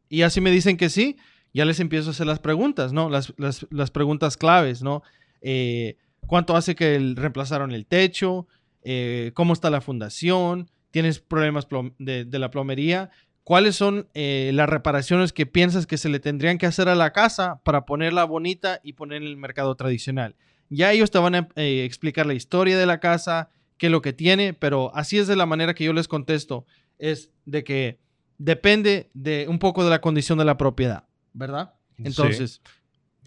Y 0.10 0.22
así 0.22 0.40
me 0.40 0.50
dicen 0.50 0.78
que 0.78 0.90
sí, 0.90 1.18
ya 1.54 1.66
les 1.66 1.80
empiezo 1.82 2.10
a 2.10 2.12
hacer 2.12 2.26
las 2.26 2.40
preguntas, 2.40 2.94
¿no? 2.94 3.10
Las, 3.10 3.92
preguntas 3.92 4.38
claves, 4.38 4.82
¿no? 4.82 5.04
Eh, 5.42 5.98
¿Cuánto 6.26 6.56
hace 6.56 6.76
que 6.76 7.13
reemplazaron 7.16 7.72
el 7.74 7.86
techo? 7.86 8.48
Eh, 8.84 9.32
¿Cómo 9.34 9.54
está 9.54 9.70
la 9.70 9.82
fundación? 9.82 10.70
¿Tienes 10.98 11.20
problemas 11.20 11.68
de, 12.00 12.40
la 12.40 12.50
plomería? 12.50 13.12
¿Cuáles 13.44 13.76
son 13.76 14.08
eh, 14.16 14.50
las 14.56 14.68
reparaciones 14.68 15.32
que 15.32 15.46
piensas 15.46 15.86
que 15.86 16.00
se 16.00 16.10
le 16.10 16.20
tendrían 16.20 16.58
que 16.58 16.66
hacer 16.66 16.90
a 16.90 16.96
la 16.96 17.14
casa 17.14 17.62
para 17.64 17.86
ponerla 17.86 18.24
bonita 18.24 18.80
y 18.82 18.94
poner 18.94 19.22
en 19.22 19.28
el 19.28 19.38
mercado 19.38 19.76
tradicional? 19.76 20.36
Ya 20.70 20.92
ellos 20.92 21.12
te 21.12 21.20
van 21.20 21.36
a 21.36 21.50
explicar 21.56 22.26
la 22.26 22.34
historia 22.34 22.80
de 22.80 22.88
la 22.88 23.00
casa, 23.00 23.52
que 23.78 23.92
lo 23.92 24.02
que 24.02 24.12
tiene, 24.12 24.56
pero 24.56 24.92
así 24.96 25.20
es 25.20 25.28
de 25.28 25.36
la 25.36 25.46
manera 25.46 25.76
que 25.76 25.84
yo 25.84 25.94
les 25.94 26.08
contesto, 26.08 26.66
es 26.98 27.30
de 27.46 27.64
que 27.64 28.00
depende 28.40 29.12
de 29.14 29.46
un 29.48 29.60
poco 29.60 29.84
de 29.84 29.92
la 29.92 30.02
condición 30.02 30.40
de 30.40 30.46
la 30.46 30.58
propiedad, 30.58 31.04
¿verdad? 31.32 31.76
Entonces... 32.00 32.60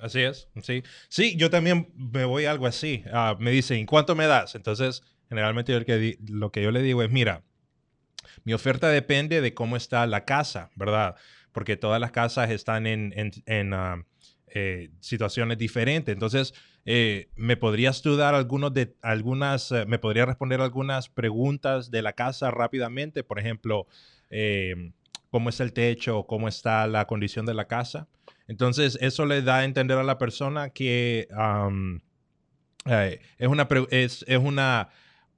Así 0.01 0.23
es, 0.23 0.49
sí. 0.61 0.83
Sí, 1.09 1.37
yo 1.37 1.51
también 1.51 1.93
me 1.95 2.25
voy 2.25 2.47
algo 2.47 2.67
así. 2.67 3.05
Ah, 3.13 3.37
me 3.39 3.53
dicen, 3.53 3.87
¿cuánto 3.87 4.17
me 4.17 4.27
das? 4.27 4.57
Entonces, 4.57 5.05
generalmente 5.29 5.79
lo 5.79 5.85
que, 5.85 6.19
lo 6.27 6.51
que 6.51 6.65
yo 6.65 6.73
le 6.73 6.83
digo 6.83 7.05
es, 7.05 7.11
mira, 7.13 7.45
mi 8.45 8.53
oferta 8.53 8.89
depende 8.89 9.41
de 9.41 9.55
cómo 9.55 9.77
está 9.77 10.07
la 10.07 10.25
casa, 10.25 10.71
¿verdad? 10.75 11.17
Porque 11.53 11.77
todas 11.77 12.01
las 12.01 12.11
casas 12.11 12.51
están 12.51 12.87
en, 12.87 13.75
ah, 13.75 14.05
eh, 14.49 14.91
situaciones 15.01 15.59
diferentes. 15.59 16.13
Entonces, 16.13 16.55
eh, 16.85 17.29
¿me 17.37 17.57
podrías 17.57 18.03
tú 18.03 18.17
dar 18.17 18.35
algunos 18.35 18.73
algunas, 19.03 19.73
me 19.87 19.99
podrías 19.99 20.27
responder 20.27 20.61
algunas 20.61 21.09
preguntas 21.09 21.91
de 21.91 22.03
la 22.03 22.13
casa 22.13 22.51
rápidamente? 22.51 23.23
Por 23.23 23.39
ejemplo, 23.39 23.87
¿cómo 25.31 25.51
es 25.51 25.61
el 25.61 25.73
techo? 25.73 26.25
¿Cómo 26.27 26.49
está 26.49 26.87
la 26.87 27.07
condición 27.07 27.47
de 27.47 27.55
la 27.55 27.67
casa? 27.67 28.09
Entonces, 28.49 28.99
eso 29.01 29.27
le 29.27 29.43
da 29.43 29.59
a 29.59 29.65
entender 29.65 29.99
a 29.99 30.05
la 30.05 30.19
persona 30.19 30.71
que 30.71 31.29
es 32.87 33.49
una... 33.49 33.69
Es 34.27 34.39
una 34.39 34.89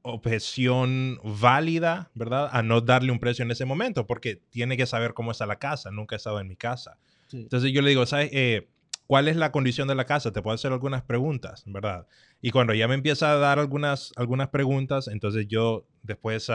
objeción 0.02 1.18
válida, 1.22 2.10
¿verdad? 2.14 2.50
A 2.52 2.62
no 2.62 2.80
darle 2.80 3.12
un 3.12 3.18
precio 3.18 3.44
en 3.44 3.50
ese 3.50 3.64
momento, 3.64 4.06
porque 4.06 4.36
tiene 4.50 4.76
que 4.76 4.86
saber 4.86 5.14
cómo 5.14 5.30
está 5.30 5.46
la 5.46 5.58
casa. 5.58 5.90
Nunca 5.90 6.14
he 6.14 6.18
estado 6.18 6.40
en 6.40 6.48
mi 6.48 6.56
casa. 6.56 6.98
Entonces 7.32 7.72
yo 7.72 7.80
le 7.80 7.90
digo, 7.90 8.04
¿sabes? 8.04 8.30
Eh, 8.32 8.68
¿Cuál 9.06 9.28
es 9.28 9.36
la 9.36 9.52
condición 9.52 9.88
de 9.88 9.94
la 9.94 10.04
casa? 10.04 10.32
Te 10.32 10.42
puedo 10.42 10.54
hacer 10.54 10.72
algunas 10.72 11.02
preguntas, 11.02 11.62
¿verdad? 11.66 12.06
Y 12.40 12.50
cuando 12.50 12.74
ya 12.74 12.88
me 12.88 12.94
empieza 12.94 13.32
a 13.32 13.36
dar 13.36 13.58
algunas, 13.58 14.12
algunas 14.16 14.48
preguntas, 14.48 15.08
entonces 15.08 15.46
yo 15.48 15.86
después 16.02 16.50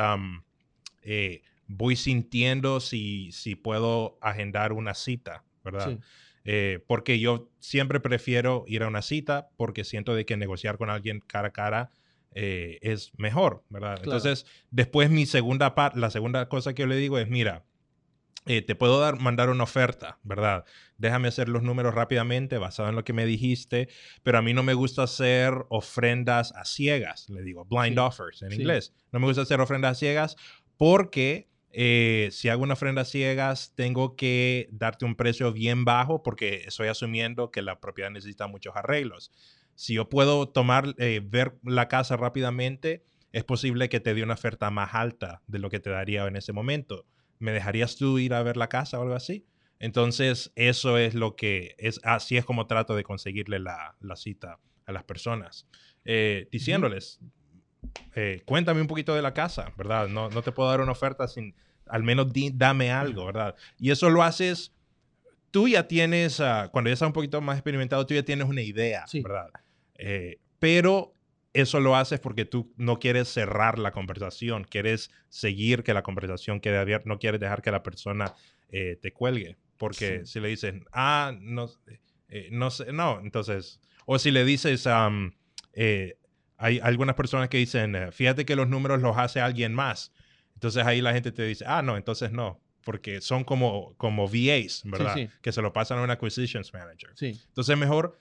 eh, 1.04 1.42
voy 1.68 1.96
sintiendo 1.96 2.80
si, 2.80 3.32
si 3.32 3.56
puedo 3.56 4.18
agendar 4.22 4.74
una 4.74 4.94
cita, 4.94 5.44
¿verdad? 5.64 6.00
Eh, 6.46 6.84
porque 6.88 7.20
yo 7.20 7.50
siempre 7.60 8.00
prefiero 8.00 8.64
ir 8.68 8.84
a 8.84 8.88
una 8.88 9.02
cita 9.02 9.50
porque 9.58 9.84
siento 9.84 10.16
de 10.16 10.26
que 10.26 10.38
negociar 10.38 10.78
con 10.78 10.90
alguien 10.90 11.20
cara 11.20 11.50
a 11.50 11.52
cara 11.52 11.92
eh, 12.40 12.78
es 12.84 13.14
mejor, 13.18 13.64
¿verdad? 13.70 14.00
Entonces, 14.04 14.46
después 14.70 15.10
mi 15.10 15.26
segunda 15.26 15.74
parte, 15.74 16.00
la 16.00 16.12
segunda 16.12 16.48
cosa 16.50 16.76
que 16.76 16.84
yo 16.84 16.88
le 16.88 16.96
digo 16.96 17.18
es, 17.18 17.28
mira, 17.28 17.66
eh, 18.46 18.62
te 18.62 18.76
puedo 18.76 19.00
dar, 19.00 19.20
mandar 19.20 19.50
una 19.50 19.64
oferta, 19.64 20.20
¿verdad? 20.22 20.64
Déjame 21.00 21.30
hacer 21.30 21.50
los 21.50 21.64
números 21.64 21.96
rápidamente 21.96 22.60
basado 22.60 22.90
en 22.90 22.96
lo 22.96 23.04
que 23.04 23.12
me 23.12 23.26
dijiste, 23.26 23.90
pero 24.22 24.38
a 24.38 24.44
mí 24.44 24.54
no 24.54 24.62
me 24.62 24.76
gusta 24.76 25.02
hacer 25.02 25.52
ofrendas 25.70 26.54
a 26.56 26.64
ciegas, 26.64 27.28
le 27.28 27.42
digo, 27.42 27.66
blind 27.66 27.98
offers 27.98 28.44
en 28.44 28.54
inglés. 28.54 28.94
No 29.12 29.20
me 29.20 29.26
gusta 29.26 29.42
hacer 29.42 29.60
ofrendas 29.60 29.94
a 29.94 29.96
ciegas 29.96 30.36
porque 30.78 31.50
eh, 31.72 32.30
si 32.32 32.50
hago 32.50 32.62
una 32.62 32.74
ofrenda 32.74 33.02
a 33.02 33.06
ciegas, 33.06 33.74
tengo 33.74 34.16
que 34.16 34.70
darte 34.72 35.06
un 35.06 35.16
precio 35.16 35.52
bien 35.54 35.86
bajo 35.86 36.22
porque 36.22 36.66
estoy 36.68 36.88
asumiendo 36.88 37.50
que 37.50 37.64
la 37.64 37.80
propiedad 37.80 38.12
necesita 38.12 38.46
muchos 38.46 38.76
arreglos 38.76 39.32
si 39.78 39.94
yo 39.94 40.10
puedo 40.10 40.50
tomar, 40.50 40.96
eh, 40.98 41.22
ver 41.24 41.60
la 41.62 41.88
casa 41.88 42.18
rápidamente, 42.18 43.06
es 43.32 43.44
posible 43.44 43.90
que 43.90 44.00
te 44.00 44.16
dé 44.16 44.24
una 44.24 44.34
oferta 44.34 44.72
más 44.72 44.96
alta 44.96 45.44
de 45.46 45.60
lo 45.60 45.70
que 45.70 45.80
te 45.80 45.92
daría 45.92 46.26
en 46.26 46.36
ese 46.36 46.52
momento. 46.52 47.06
¿Me 47.38 47.52
dejarías 47.52 47.96
tú 47.96 48.18
ir 48.18 48.34
a 48.34 48.42
ver 48.42 48.58
la 48.58 48.70
casa 48.70 48.98
o 48.98 49.04
algo 49.04 49.14
así? 49.14 49.46
Entonces, 49.78 50.52
eso 50.56 50.98
es 50.98 51.14
lo 51.14 51.36
que 51.36 51.76
es, 51.78 52.02
así 52.04 52.38
es 52.38 52.44
como 52.44 52.66
trato 52.66 52.96
de 52.96 53.04
conseguirle 53.04 53.60
la, 53.60 53.96
cita 54.16 54.60
a 54.88 54.92
las 54.92 55.04
personas. 55.04 55.68
Eh, 56.06 56.50
diciéndoles, 56.52 57.20
eh, 58.16 58.42
cuéntame 58.46 58.82
un 58.82 58.88
poquito 58.88 59.14
de 59.14 59.22
la 59.22 59.36
casa, 59.36 59.72
¿verdad? 59.78 60.08
No, 60.08 60.32
no 60.32 60.42
te 60.42 60.52
puedo 60.52 60.72
dar 60.72 60.82
una 60.82 60.94
oferta 60.94 61.28
sin, 61.28 61.54
al 61.86 62.02
menos 62.02 62.30
dame 62.54 62.90
algo, 62.92 63.28
¿verdad? 63.28 63.56
Y 63.78 63.92
eso 63.92 64.10
lo 64.10 64.24
haces, 64.24 64.74
tú 65.52 65.68
ya 65.68 65.88
tienes, 65.88 66.40
ah, 66.40 66.70
cuando 66.72 66.90
ya 66.90 66.96
estás 66.96 67.06
un 67.06 67.14
poquito 67.14 67.40
más 67.42 67.58
experimentado, 67.58 68.04
tú 68.08 68.16
ya 68.16 68.24
tienes 68.24 68.48
una 68.48 68.64
idea, 68.64 69.06
¿verdad? 69.22 69.52
Eh, 69.98 70.40
pero 70.60 71.14
eso 71.54 71.80
lo 71.80 71.96
haces 71.96 72.20
porque 72.20 72.46
tú 72.46 72.74
no 72.78 73.00
quieres 73.00 73.28
cerrar 73.28 73.80
la 73.80 73.92
conversación, 73.92 74.64
quieres 74.64 75.12
seguir 75.30 75.84
que 75.84 75.94
la 75.94 76.04
conversación 76.04 76.60
quede 76.60 76.78
abierta, 76.78 77.08
no 77.08 77.20
quieres 77.20 77.40
dejar 77.40 77.62
que 77.62 77.72
la 77.72 77.84
persona 77.84 78.34
eh, 78.70 78.98
te 79.02 79.12
cuelgue. 79.12 79.58
Porque 79.78 80.26
si 80.26 80.40
le 80.40 80.48
dices, 80.50 80.74
ah, 80.92 81.36
no, 81.40 81.70
eh, 82.30 82.50
no 82.52 82.72
sé, 82.72 82.92
no, 82.92 83.20
entonces, 83.22 83.80
o 84.06 84.18
si 84.18 84.32
le 84.32 84.44
dices, 84.44 84.88
hay 84.88 86.80
algunas 86.82 87.16
personas 87.16 87.50
que 87.50 87.58
dicen, 87.58 87.96
fíjate 88.12 88.46
que 88.46 88.56
los 88.56 88.68
números 88.68 89.02
los 89.02 89.18
hace 89.18 89.40
alguien 89.40 89.74
más. 89.74 90.12
Entonces 90.56 90.84
ahí 90.86 91.02
la 91.02 91.14
gente 91.14 91.32
te 91.32 91.44
dice, 91.44 91.64
ah, 91.68 91.84
no, 91.84 91.98
entonces 91.98 92.32
no, 92.32 92.60
porque 92.84 93.22
son 93.22 93.44
como, 93.44 93.94
como 93.98 94.28
VAs, 94.28 94.82
¿verdad? 94.86 95.30
Que 95.42 95.52
se 95.52 95.62
lo 95.62 95.72
pasan 95.74 96.00
a 96.00 96.02
un 96.02 96.10
acquisitions 96.10 96.74
manager. 96.74 97.12
Sí. 97.16 97.40
Entonces 97.50 97.78
mejor 97.78 98.20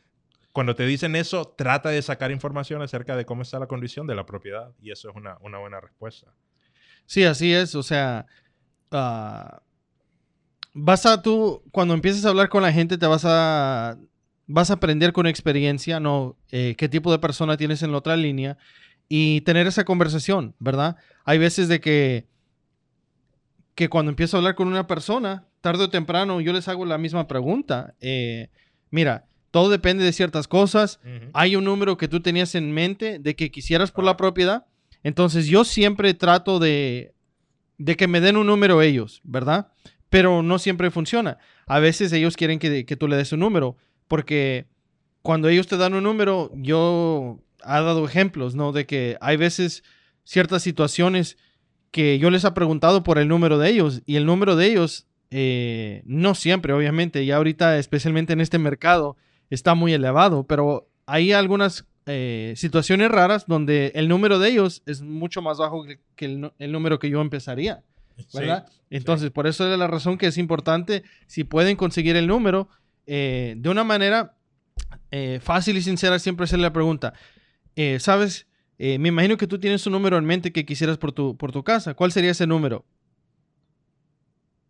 cuando 0.56 0.74
te 0.74 0.86
dicen 0.86 1.16
eso, 1.16 1.52
trata 1.54 1.90
de 1.90 2.00
sacar 2.00 2.30
información 2.30 2.80
acerca 2.80 3.14
de 3.14 3.26
cómo 3.26 3.42
está 3.42 3.58
la 3.58 3.66
condición 3.66 4.06
de 4.06 4.14
la 4.14 4.24
propiedad 4.24 4.72
y 4.80 4.90
eso 4.90 5.10
es 5.10 5.14
una, 5.14 5.36
buena 5.38 5.82
respuesta. 5.82 6.32
Sí, 7.04 7.24
así 7.24 7.52
es. 7.52 7.74
O 7.74 7.82
sea, 7.82 8.24
uh, 8.90 9.58
vas 10.72 11.04
a 11.04 11.20
tú, 11.20 11.62
cuando 11.72 11.92
empieces 11.92 12.24
a 12.24 12.30
hablar 12.30 12.48
con 12.48 12.62
la 12.62 12.72
gente, 12.72 12.96
te 12.96 13.06
vas 13.06 13.26
a, 13.26 13.98
vas 14.46 14.70
a 14.70 14.72
aprender 14.72 15.12
con 15.12 15.26
experiencia, 15.26 16.00
¿no? 16.00 16.38
Eh, 16.50 16.74
qué 16.78 16.88
tipo 16.88 17.12
de 17.12 17.18
persona 17.18 17.58
tienes 17.58 17.82
en 17.82 17.92
la 17.92 17.98
otra 17.98 18.16
línea 18.16 18.56
y 19.10 19.42
tener 19.42 19.66
esa 19.66 19.84
conversación, 19.84 20.54
¿verdad? 20.58 20.96
Hay 21.26 21.36
veces 21.36 21.68
de 21.68 21.82
que, 21.82 22.28
que 23.74 23.90
cuando 23.90 24.08
empiezo 24.08 24.38
a 24.38 24.40
hablar 24.40 24.54
con 24.54 24.68
una 24.68 24.86
persona, 24.86 25.44
tarde 25.60 25.84
o 25.84 25.90
temprano, 25.90 26.40
yo 26.40 26.54
les 26.54 26.66
hago 26.66 26.86
la 26.86 26.96
misma 26.96 27.28
pregunta. 27.28 27.92
Eh, 28.00 28.48
mira, 28.88 29.26
todo 29.50 29.70
depende 29.70 30.04
de 30.04 30.12
ciertas 30.12 30.48
cosas. 30.48 31.00
Hay 31.32 31.56
un 31.56 31.64
número 31.64 31.96
que 31.96 32.08
tú 32.08 32.20
tenías 32.20 32.54
en 32.54 32.72
mente 32.72 33.18
de 33.18 33.36
que 33.36 33.50
quisieras 33.50 33.90
por 33.90 34.04
la 34.04 34.12
ah. 34.12 34.16
propiedad. 34.16 34.66
Entonces 35.02 35.46
yo 35.46 35.64
siempre 35.64 36.14
trato 36.14 36.58
de, 36.58 37.14
de 37.78 37.96
que 37.96 38.08
me 38.08 38.20
den 38.20 38.36
un 38.36 38.46
número 38.46 38.82
ellos, 38.82 39.20
¿verdad? 39.24 39.68
Pero 40.10 40.42
no 40.42 40.58
siempre 40.58 40.90
funciona. 40.90 41.38
A 41.66 41.78
veces 41.78 42.12
ellos 42.12 42.36
quieren 42.36 42.58
que, 42.58 42.84
que 42.84 42.96
tú 42.96 43.08
le 43.08 43.16
des 43.16 43.32
un 43.32 43.40
número 43.40 43.76
porque 44.08 44.66
cuando 45.22 45.48
ellos 45.48 45.66
te 45.66 45.76
dan 45.76 45.94
un 45.94 46.04
número, 46.04 46.50
yo 46.54 47.40
he 47.64 47.68
dado 47.68 48.04
ejemplos, 48.04 48.54
¿no? 48.54 48.72
De 48.72 48.86
que 48.86 49.16
hay 49.20 49.36
veces 49.36 49.82
ciertas 50.24 50.62
situaciones 50.62 51.36
que 51.90 52.18
yo 52.18 52.30
les 52.30 52.44
he 52.44 52.50
preguntado 52.52 53.02
por 53.02 53.18
el 53.18 53.28
número 53.28 53.58
de 53.58 53.70
ellos 53.70 54.02
y 54.06 54.16
el 54.16 54.26
número 54.26 54.54
de 54.54 54.66
ellos, 54.66 55.06
eh, 55.30 56.02
no 56.04 56.34
siempre, 56.34 56.72
obviamente, 56.72 57.22
y 57.22 57.30
ahorita 57.30 57.78
especialmente 57.78 58.32
en 58.32 58.40
este 58.40 58.58
mercado, 58.58 59.16
está 59.50 59.74
muy 59.74 59.92
elevado, 59.92 60.44
pero 60.44 60.88
hay 61.06 61.32
algunas 61.32 61.86
eh, 62.06 62.54
situaciones 62.56 63.10
raras 63.10 63.46
donde 63.46 63.92
el 63.94 64.08
número 64.08 64.38
de 64.38 64.50
ellos 64.50 64.82
es 64.86 65.02
mucho 65.02 65.42
más 65.42 65.58
bajo 65.58 65.84
que, 66.14 66.24
el, 66.24 66.72
número 66.72 66.98
que 66.98 67.10
yo 67.10 67.20
empezaría, 67.20 67.82
¿verdad? 68.32 68.66
Entonces, 68.90 69.30
por 69.30 69.46
eso 69.46 69.70
es 69.70 69.78
la 69.78 69.86
razón 69.86 70.18
que 70.18 70.26
es 70.26 70.38
importante, 70.38 71.02
si 71.26 71.44
pueden 71.44 71.76
conseguir 71.76 72.16
el 72.16 72.26
número, 72.26 72.68
eh, 73.06 73.54
de 73.56 73.68
una 73.68 73.84
manera 73.84 74.36
eh, 75.10 75.40
fácil 75.42 75.76
y 75.76 75.82
sincera, 75.82 76.18
siempre 76.18 76.44
hacerle 76.44 76.64
la 76.64 76.72
pregunta, 76.72 77.12
¿sabes? 77.98 78.46
me 78.78 79.08
imagino 79.08 79.36
que 79.36 79.46
tú 79.46 79.58
tienes 79.58 79.86
un 79.86 79.92
número 79.92 80.18
en 80.18 80.24
mente 80.24 80.52
que 80.52 80.64
quisieras 80.64 80.98
por 80.98 81.12
tu, 81.12 81.36
por 81.36 81.50
tu 81.50 81.62
casa. 81.62 81.94
¿Cuál 81.94 82.12
sería 82.12 82.30
ese 82.30 82.46
número? 82.46 82.84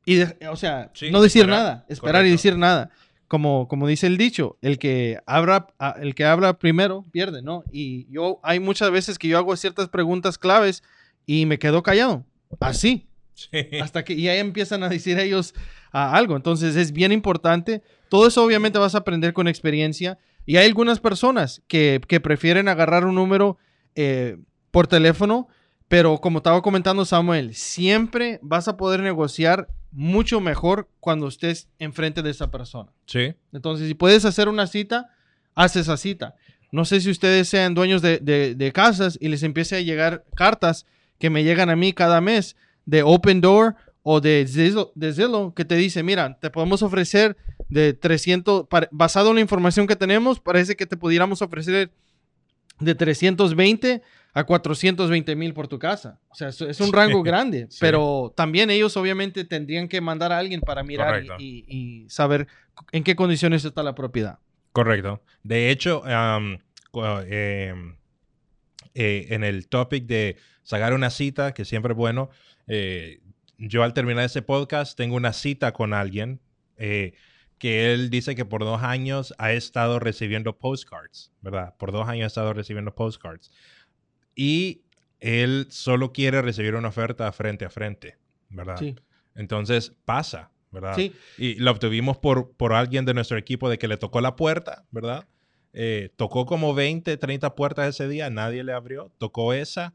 Y, 0.05 0.23
o 0.23 0.57
sea, 0.57 0.93
no 1.11 1.21
decir 1.21 1.47
nada, 1.47 1.85
esperar 1.89 2.25
y 2.25 2.31
decir 2.31 2.57
nada 2.57 2.91
como, 3.29 3.69
como 3.69 3.87
dice 3.87 4.07
el 4.07 4.17
dicho, 4.17 4.57
el 4.63 4.79
que, 4.79 5.19
habla, 5.27 5.69
el 6.01 6.15
que 6.15 6.25
habla 6.25 6.59
primero 6.59 7.05
pierde, 7.11 7.43
¿no? 7.43 7.65
Y 7.71 8.07
yo, 8.11 8.41
hay 8.43 8.61
muchas 8.61 8.91
veces 8.91 9.19
que 9.19 9.29
yo 9.29 9.39
hago 9.39 9.57
ciertas 9.57 9.89
preguntas 9.89 10.39
claves 10.39 10.83
y 11.27 11.47
me 11.47 11.59
quedo 11.59 11.83
callado, 11.83 12.25
así. 12.61 13.09
Hasta 13.83 14.05
que 14.05 14.21
ya 14.21 14.35
empiezan 14.37 14.83
a 14.83 14.89
decir 14.89 15.19
ellos 15.19 15.55
algo. 15.93 16.37
Entonces 16.37 16.77
es 16.77 16.93
bien 16.93 17.13
importante. 17.13 17.83
Todo 18.09 18.27
eso 18.27 18.45
obviamente 18.45 18.79
vas 18.79 18.95
a 18.95 18.99
aprender 18.99 19.33
con 19.33 19.49
experiencia. 19.49 20.19
Y 20.45 20.57
hay 20.57 20.67
algunas 20.67 21.01
personas 21.01 21.63
que, 21.67 22.01
que 22.07 22.21
prefieren 22.21 22.69
agarrar 22.69 23.05
un 23.05 23.17
número 23.17 23.59
eh, 23.95 24.39
por 24.71 24.87
teléfono, 24.87 25.49
pero 25.89 26.19
como 26.19 26.39
estaba 26.39 26.63
comentando 26.63 27.05
Samuel, 27.05 27.55
siempre 27.55 28.39
vas 28.43 28.69
a 28.69 28.77
poder 28.77 29.01
negociar 29.01 29.69
mucho 29.97 30.41
mejor 30.43 30.91
cuando 31.01 31.27
estés 31.27 31.69
enfrente 31.79 32.23
de 32.23 32.31
esa 32.31 32.51
persona. 32.51 32.93
Sí. 33.07 33.35
Entonces, 33.53 33.89
si 33.89 33.95
puedes 33.95 34.27
hacer 34.27 34.49
una 34.49 34.67
cita, 34.67 35.11
haz 35.55 35.75
esa 35.77 35.97
cita. 35.97 36.37
No 36.71 36.85
sé 36.85 37.01
si 37.01 37.11
ustedes 37.11 37.49
sean 37.49 37.75
dueños 37.75 38.03
de, 38.03 38.73
casas 38.75 39.17
y 39.21 39.29
les 39.29 39.43
empiece 39.43 39.77
a 39.77 39.81
llegar 39.81 40.25
cartas 40.35 40.85
que 41.19 41.31
me 41.31 41.45
llegan 41.45 41.71
a 41.71 41.77
mí 41.77 41.95
cada 41.95 42.21
mes 42.21 42.57
de 42.85 43.03
Open 43.03 43.41
Door 43.41 43.75
o 44.03 44.21
de 44.21 44.47
Zillow, 44.47 45.55
que 45.55 45.65
te 45.65 45.77
dice, 45.77 46.03
mira, 46.03 46.39
te 46.39 46.51
podemos 46.51 46.83
ofrecer 46.83 47.37
de 47.71 47.95
300, 47.95 48.67
basado 48.91 49.31
en 49.31 49.37
la 49.37 49.41
información 49.41 49.87
que 49.87 49.97
tenemos, 49.97 50.41
parece 50.41 50.77
que 50.77 50.87
te 50.87 50.99
pudiéramos 50.99 51.41
ofrecer 51.41 51.91
de 52.79 52.95
320 52.95 54.03
a 54.37 54.45
420 54.45 55.35
mil 55.35 55.55
por 55.55 55.67
tu 55.67 55.79
casa. 55.79 56.21
O 56.29 56.35
sea, 56.35 56.49
es, 56.49 56.81
un 56.83 56.93
rango 56.93 57.23
grande, 57.25 57.71
pero 57.81 58.35
también 58.37 58.69
ellos 58.69 58.95
obviamente 58.99 59.47
tendrían 59.47 59.89
que 59.89 60.03
mandar 60.03 60.31
a 60.31 60.37
alguien 60.37 60.61
para 60.61 60.83
mirar 60.83 61.25
y, 61.39 62.05
saber 62.11 62.47
en 62.93 63.03
qué 63.03 63.17
condiciones 63.17 63.65
está 63.65 63.83
la 63.83 63.95
propiedad. 63.95 64.39
Correcto. 64.73 65.23
De 65.43 65.71
hecho, 65.71 66.03
em, 66.07 66.59
eh, 68.95 69.27
en 69.31 69.43
el 69.43 69.69
topic 69.69 70.05
de 70.05 70.37
sacar 70.65 70.93
una 70.93 71.09
cita, 71.09 71.55
que 71.55 71.65
siempre 71.65 71.95
es 71.95 71.97
bueno, 71.97 72.29
eh, 72.67 73.21
yo 73.57 73.85
al 73.85 73.95
terminar 73.95 74.27
ese 74.27 74.43
podcast 74.43 74.99
tengo 74.99 75.17
una 75.17 75.33
cita 75.33 75.73
con 75.73 75.95
alguien. 75.95 76.41
Eh, 76.77 77.15
que 77.59 77.95
él 77.95 78.11
dice 78.11 78.35
que 78.35 78.45
por 78.45 78.65
dos 78.65 78.83
años 78.83 79.33
ha 79.39 79.53
estado 79.53 79.99
recibiendo 79.99 80.59
postcards, 80.59 81.33
¿verdad? 81.41 81.75
Por 81.79 81.91
dos 81.91 82.07
años 82.07 82.25
ha 82.25 82.27
estado 82.27 82.53
recibiendo 82.53 82.95
postcards. 82.95 83.51
Y 84.37 84.83
él 85.19 85.67
solo 85.71 86.13
quiere 86.13 86.41
recibir 86.43 86.77
una 86.77 86.89
oferta 86.89 87.33
frente 87.33 87.65
a 87.65 87.71
frente, 87.71 88.17
¿verdad? 88.51 88.77
Sí. 88.79 88.95
Entonces 89.35 89.93
pasa, 90.05 90.53
¿verdad? 90.71 90.95
Sí. 90.95 91.13
Y 91.39 91.57
la 91.57 91.73
obtuvimos 91.73 92.19
por, 92.19 92.53
por 92.53 92.73
alguien 92.73 93.05
de 93.05 93.15
nuestro 93.15 93.37
equipo 93.39 93.69
de 93.69 93.79
que 93.79 93.89
le 93.89 93.97
tocó 93.97 94.21
la 94.21 94.37
puerta, 94.37 94.85
¿verdad? 94.93 95.27
Eh, 95.73 96.11
tocó 96.17 96.47
como 96.47 96.75
20, 96.75 97.17
30 97.17 97.55
puertas 97.55 97.89
ese 97.89 98.09
día, 98.09 98.31
nadie 98.31 98.63
le 98.63 98.73
abrió, 98.73 99.13
tocó 99.19 99.53
esa, 99.53 99.95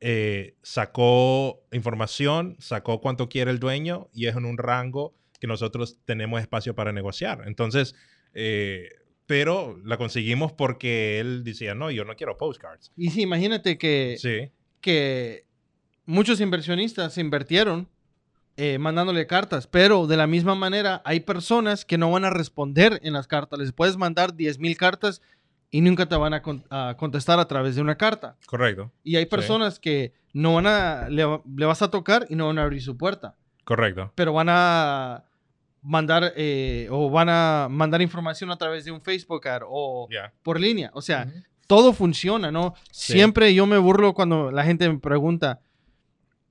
eh, 0.00 0.56
sacó 0.62 1.62
información, 1.70 2.56
sacó 2.58 3.00
cuánto 3.00 3.28
quiere 3.28 3.50
el 3.50 3.60
dueño 3.60 4.08
y 4.12 4.26
es 4.26 4.34
en 4.36 4.44
un 4.44 4.58
rango 4.58 5.14
que 5.38 5.46
nosotros 5.46 6.00
tenemos 6.04 6.40
espacio 6.40 6.74
para 6.74 6.92
negociar. 6.92 7.44
Entonces, 7.46 7.94
eh, 8.34 8.88
pero 9.26 9.78
la 9.84 9.96
conseguimos 9.96 10.52
porque 10.52 11.20
él 11.20 11.44
decía, 11.44 11.74
no, 11.74 11.90
yo 11.90 12.04
no 12.04 12.14
quiero 12.16 12.36
postcards. 12.36 12.90
Y 12.96 13.10
sí, 13.10 13.22
imagínate 13.22 13.78
que, 13.78 14.16
Sí, 14.18 14.50
que 14.80 15.44
muchos 16.04 16.40
inversionistas 16.40 17.16
invirtieron 17.18 17.88
eh, 18.56 18.78
mandándole 18.78 19.26
cartas, 19.26 19.66
pero 19.66 20.06
de 20.06 20.16
la 20.18 20.26
misma 20.26 20.54
manera 20.54 21.00
hay 21.06 21.20
personas 21.20 21.84
que 21.86 21.96
no 21.96 22.10
van 22.10 22.24
a 22.26 22.30
responder 22.30 23.00
en 23.02 23.14
las 23.14 23.26
cartas. 23.26 23.58
Les 23.58 23.72
puedes 23.72 23.96
mandar 23.96 24.34
10.000 24.34 24.76
cartas 24.76 25.22
y 25.70 25.80
nunca 25.80 26.06
te 26.06 26.16
van 26.16 26.34
a, 26.34 26.42
con- 26.42 26.64
a 26.68 26.94
contestar 26.98 27.38
a 27.40 27.48
través 27.48 27.76
de 27.76 27.80
una 27.80 27.96
carta. 27.96 28.36
correcto, 28.46 28.92
Y 29.04 29.16
hay 29.16 29.24
personas 29.26 29.78
que 29.78 30.12
no 30.34 30.54
van 30.56 30.66
a, 30.66 31.08
le, 31.08 31.24
le 31.56 31.64
vas 31.66 31.80
a 31.80 31.90
tocar 31.90 32.26
y 32.28 32.34
no 32.36 32.46
van 32.48 32.58
a 32.58 32.64
abrir 32.64 32.82
su 32.82 32.96
puerta, 32.98 33.36
correcto. 33.64 34.12
pero 34.14 34.34
van 34.34 34.48
a 34.50 35.24
mandar 35.82 36.32
eh, 36.36 36.88
o 36.90 37.10
van 37.10 37.28
a 37.28 37.66
mandar 37.70 38.00
información 38.00 38.50
a 38.50 38.56
través 38.56 38.84
de 38.84 38.92
un 38.92 39.00
Facebook 39.00 39.46
ad 39.48 39.62
o 39.66 40.08
por 40.42 40.60
línea. 40.60 40.90
O 40.94 41.02
sea, 41.02 41.30
todo 41.66 41.92
funciona, 41.92 42.50
¿no? 42.50 42.74
Sí. 42.90 43.14
Siempre 43.14 43.52
yo 43.54 43.66
me 43.66 43.78
burlo 43.78 44.14
cuando 44.14 44.50
la 44.50 44.64
gente 44.64 44.88
me 44.88 44.98
pregunta, 44.98 45.60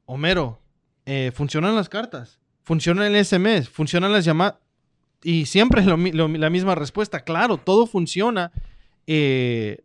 Homero, 0.05 0.59
eh, 1.05 1.31
¿funcionan 1.33 1.75
las 1.75 1.89
cartas? 1.89 2.39
¿Funcionan 2.63 3.13
el 3.13 3.25
SMS? 3.25 3.69
¿Funcionan 3.69 4.11
las 4.11 4.25
llamadas? 4.25 4.55
Y 5.23 5.45
siempre 5.45 5.81
es 5.81 5.87
lo 5.87 5.97
lo 5.97 6.27
la 6.27 6.49
misma 6.49 6.75
respuesta. 6.75 7.21
Claro, 7.21 7.57
todo 7.57 7.85
funciona. 7.87 8.51
eh, 9.07 9.83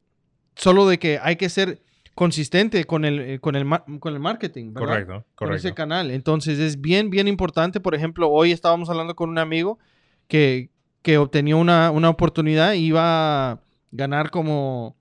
solo 0.57 0.87
de 0.89 0.99
que 0.99 1.19
hay 1.23 1.37
que 1.37 1.49
ser 1.49 1.83
consistente 2.17 2.85
con 2.87 3.05
el, 3.05 3.21
eh, 3.21 3.39
con 3.39 3.55
el, 3.55 3.65
con 4.01 4.13
el 4.15 4.19
marketing, 4.21 4.73
¿verdad? 4.73 4.89
Correcto, 4.89 5.25
con 5.37 5.49
ese 5.53 5.69
correcto. 5.69 5.75
canal. 5.77 6.11
Entonces 6.11 6.59
es 6.59 6.81
bien, 6.81 7.11
bien 7.11 7.29
importante. 7.29 7.79
Por 7.79 7.95
ejemplo, 7.95 8.29
hoy 8.31 8.51
estábamos 8.51 8.91
hablando 8.91 9.15
con 9.15 9.31
un 9.31 9.39
amigo 9.39 9.79
que, 10.27 10.71
que 11.03 11.19
obtenía 11.19 11.55
una, 11.57 11.93
una 11.93 12.09
oportunidad 12.09 12.73
y 12.73 12.87
iba 12.87 13.53
a 13.53 13.61
ganar 13.93 14.31
como 14.31 14.97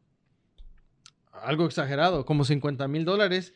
algo 1.32 1.66
exagerado, 1.66 2.26
como 2.26 2.44
50 2.44 2.88
mil 2.88 3.06
dólares 3.06 3.54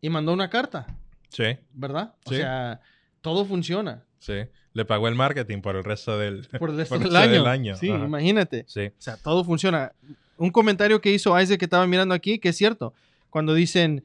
y 0.00 0.10
mandó 0.10 0.32
una 0.32 0.50
carta, 0.50 0.86
Sí, 1.28 1.44
¿verdad? 1.72 2.14
O 2.26 2.30
Sí. 2.30 2.36
sea, 2.36 2.80
todo 3.20 3.44
funciona 3.44 4.04
sí. 4.18 4.34
Le 4.74 4.84
pagó 4.86 5.06
el 5.08 5.14
marketing 5.14 5.60
por 5.60 5.76
el 5.76 5.84
resto 5.84 6.16
del... 6.18 6.48
por 6.58 6.70
el 6.70 6.76
resto 6.78 6.94
Por 6.96 7.06
el 7.06 7.12
del 7.12 7.12
resto 7.12 7.30
año. 7.30 7.42
del 7.42 7.46
año, 7.46 7.76
Sí, 7.76 7.90
ajá. 7.90 8.04
imagínate. 8.04 8.64
Sí, 8.68 8.86
O 8.86 8.92
sea, 9.02 9.16
todo 9.18 9.44
funciona. 9.44 9.92
Un 10.36 10.50
comentario 10.50 11.00
que 11.00 11.12
hizo 11.12 11.38
Isaac 11.40 11.58
que 11.58 11.66
estaba 11.66 11.86
mirando 11.86 12.14
aquí, 12.14 12.38
que 12.38 12.50
es 12.50 12.56
cierto. 12.56 12.94
Cuando 13.30 13.54
dicen, 13.54 14.04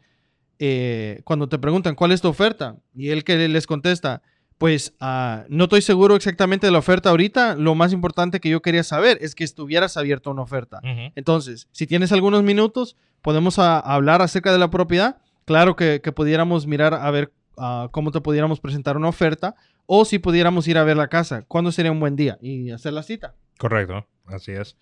eh, 0.60 1.22
cuando 1.24 1.48
te 1.50 1.58
preguntan 1.60 1.96
cuál 1.96 2.12
es 2.12 2.22
tu 2.22 2.28
oferta, 2.28 2.78
y 2.96 3.10
él 3.10 3.24
que 3.24 3.48
les 3.48 3.68
contesta, 3.68 4.22
pues 4.58 4.94
ah, 5.00 5.46
no 5.50 5.66
estoy 5.66 5.82
seguro 5.82 6.16
exactamente 6.16 6.66
de 6.68 6.72
la 6.72 6.80
oferta 6.80 7.10
ahorita. 7.12 7.56
Lo 7.56 7.76
más 7.76 7.94
importante 7.94 8.40
que 8.40 8.50
yo 8.50 8.62
quería 8.62 8.84
saber 8.84 9.18
es 9.22 9.36
que 9.36 9.44
estuvieras 9.44 9.98
abierto 9.98 10.30
a 10.30 10.34
una 10.34 10.42
oferta. 10.42 10.80
Entonces, 11.16 11.68
si 11.72 11.86
tienes 11.86 12.12
algunos 12.12 12.42
minutos, 12.44 12.96
podemos 13.22 13.60
a- 13.60 13.80
hablar 13.80 14.22
acerca 14.22 14.52
de 14.52 14.58
la 14.58 14.70
propiedad. 14.72 15.18
Claro 15.46 15.76
que, 15.76 16.02
que 16.02 16.12
pudiéramos 16.12 16.66
mirar 16.66 16.94
a 16.96 17.10
ver 17.12 17.32
ah, 17.58 17.90
cómo 17.92 18.12
te 18.12 18.20
pudiéramos 18.22 18.60
presentar 18.60 18.98
una 18.98 19.10
oferta 19.10 19.56
o 19.86 20.06
si 20.06 20.18
pudiéramos 20.20 20.68
ir 20.68 20.78
a 20.80 20.84
ver 20.84 20.98
la 20.98 21.08
casa. 21.08 21.44
¿Cuándo 21.48 21.72
sería 21.72 21.92
un 21.92 22.00
buen 22.00 22.16
día? 22.16 22.38
Y 22.42 22.72
hacer 22.72 22.94
la 22.94 23.04
cita. 23.04 23.36
Correcto, 23.60 24.08
así 24.26 24.52
es. 24.54 24.76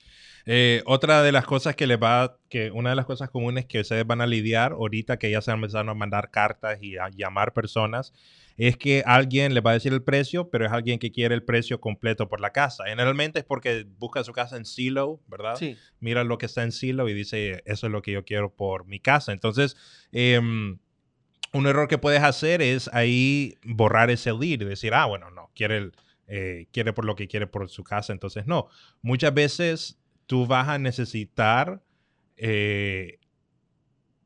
Eh, 0.46 0.84
otra 0.86 1.24
de 1.24 1.32
las 1.32 1.46
cosas 1.46 1.76
que 1.76 1.88
les 1.88 1.98
va, 1.98 2.38
que 2.50 2.70
una 2.72 2.92
de 2.92 2.96
las 2.96 3.06
cosas 3.06 3.30
comunes 3.30 3.66
que 3.66 3.80
ustedes 3.80 4.06
van 4.06 4.22
a 4.22 4.28
lidiar 4.28 4.74
ahorita 4.74 5.18
que 5.18 5.32
ya 5.32 5.42
se 5.42 5.52
han 5.52 5.58
empezado 5.58 5.90
a 5.90 5.96
mandar 5.96 6.30
cartas 6.30 6.78
y 6.82 6.98
a 6.98 7.10
llamar 7.10 7.54
personas, 7.54 8.14
es 8.58 8.78
que 8.78 9.04
alguien 9.06 9.54
les 9.54 9.64
va 9.66 9.72
a 9.72 9.74
decir 9.74 9.92
el 9.92 10.04
precio, 10.04 10.50
pero 10.50 10.66
es 10.66 10.72
alguien 10.72 11.00
que 11.00 11.12
quiere 11.12 11.36
el 11.36 11.44
precio 11.44 11.82
completo 11.82 12.30
por 12.30 12.40
la 12.40 12.52
casa. 12.52 12.86
Generalmente 12.86 13.40
es 13.40 13.46
porque 13.46 13.86
busca 13.98 14.24
su 14.24 14.32
casa 14.32 14.56
en 14.56 14.66
Silo, 14.66 15.22
¿verdad? 15.28 15.56
Sí. 15.56 15.78
Mira 16.00 16.24
lo 16.24 16.38
que 16.38 16.46
está 16.46 16.64
en 16.64 16.72
Silo 16.72 17.10
y 17.10 17.14
dice, 17.14 17.64
eso 17.66 17.88
es 17.88 17.92
lo 17.92 18.02
que 18.02 18.12
yo 18.12 18.24
quiero 18.24 18.54
por 18.54 18.86
mi 18.86 19.00
casa. 19.00 19.34
Entonces, 19.34 19.76
em, 20.12 20.78
un 21.52 21.68
error 21.68 21.88
que 21.88 21.98
puedes 21.98 22.22
hacer 22.22 22.62
es 22.62 22.90
ahí 22.94 23.56
borrar 23.64 24.10
ese 24.10 24.32
lead 24.32 24.62
y 24.62 24.66
decir, 24.66 24.94
ah, 24.94 25.06
bueno, 25.06 25.32
no, 25.32 25.52
quiere, 25.54 25.78
el, 25.78 25.92
eh, 26.28 26.68
quiere 26.72 26.94
por 26.94 27.06
lo 27.06 27.16
que 27.16 27.28
quiere 27.28 27.48
por 27.48 27.68
su 27.70 27.84
casa. 27.84 28.14
Entonces, 28.14 28.46
no. 28.46 28.68
Muchas 29.02 29.34
veces 29.34 30.00
tú 30.26 30.48
vas 30.48 30.68
a 30.68 30.80
necesitar 30.80 31.82
eh, 32.38 33.20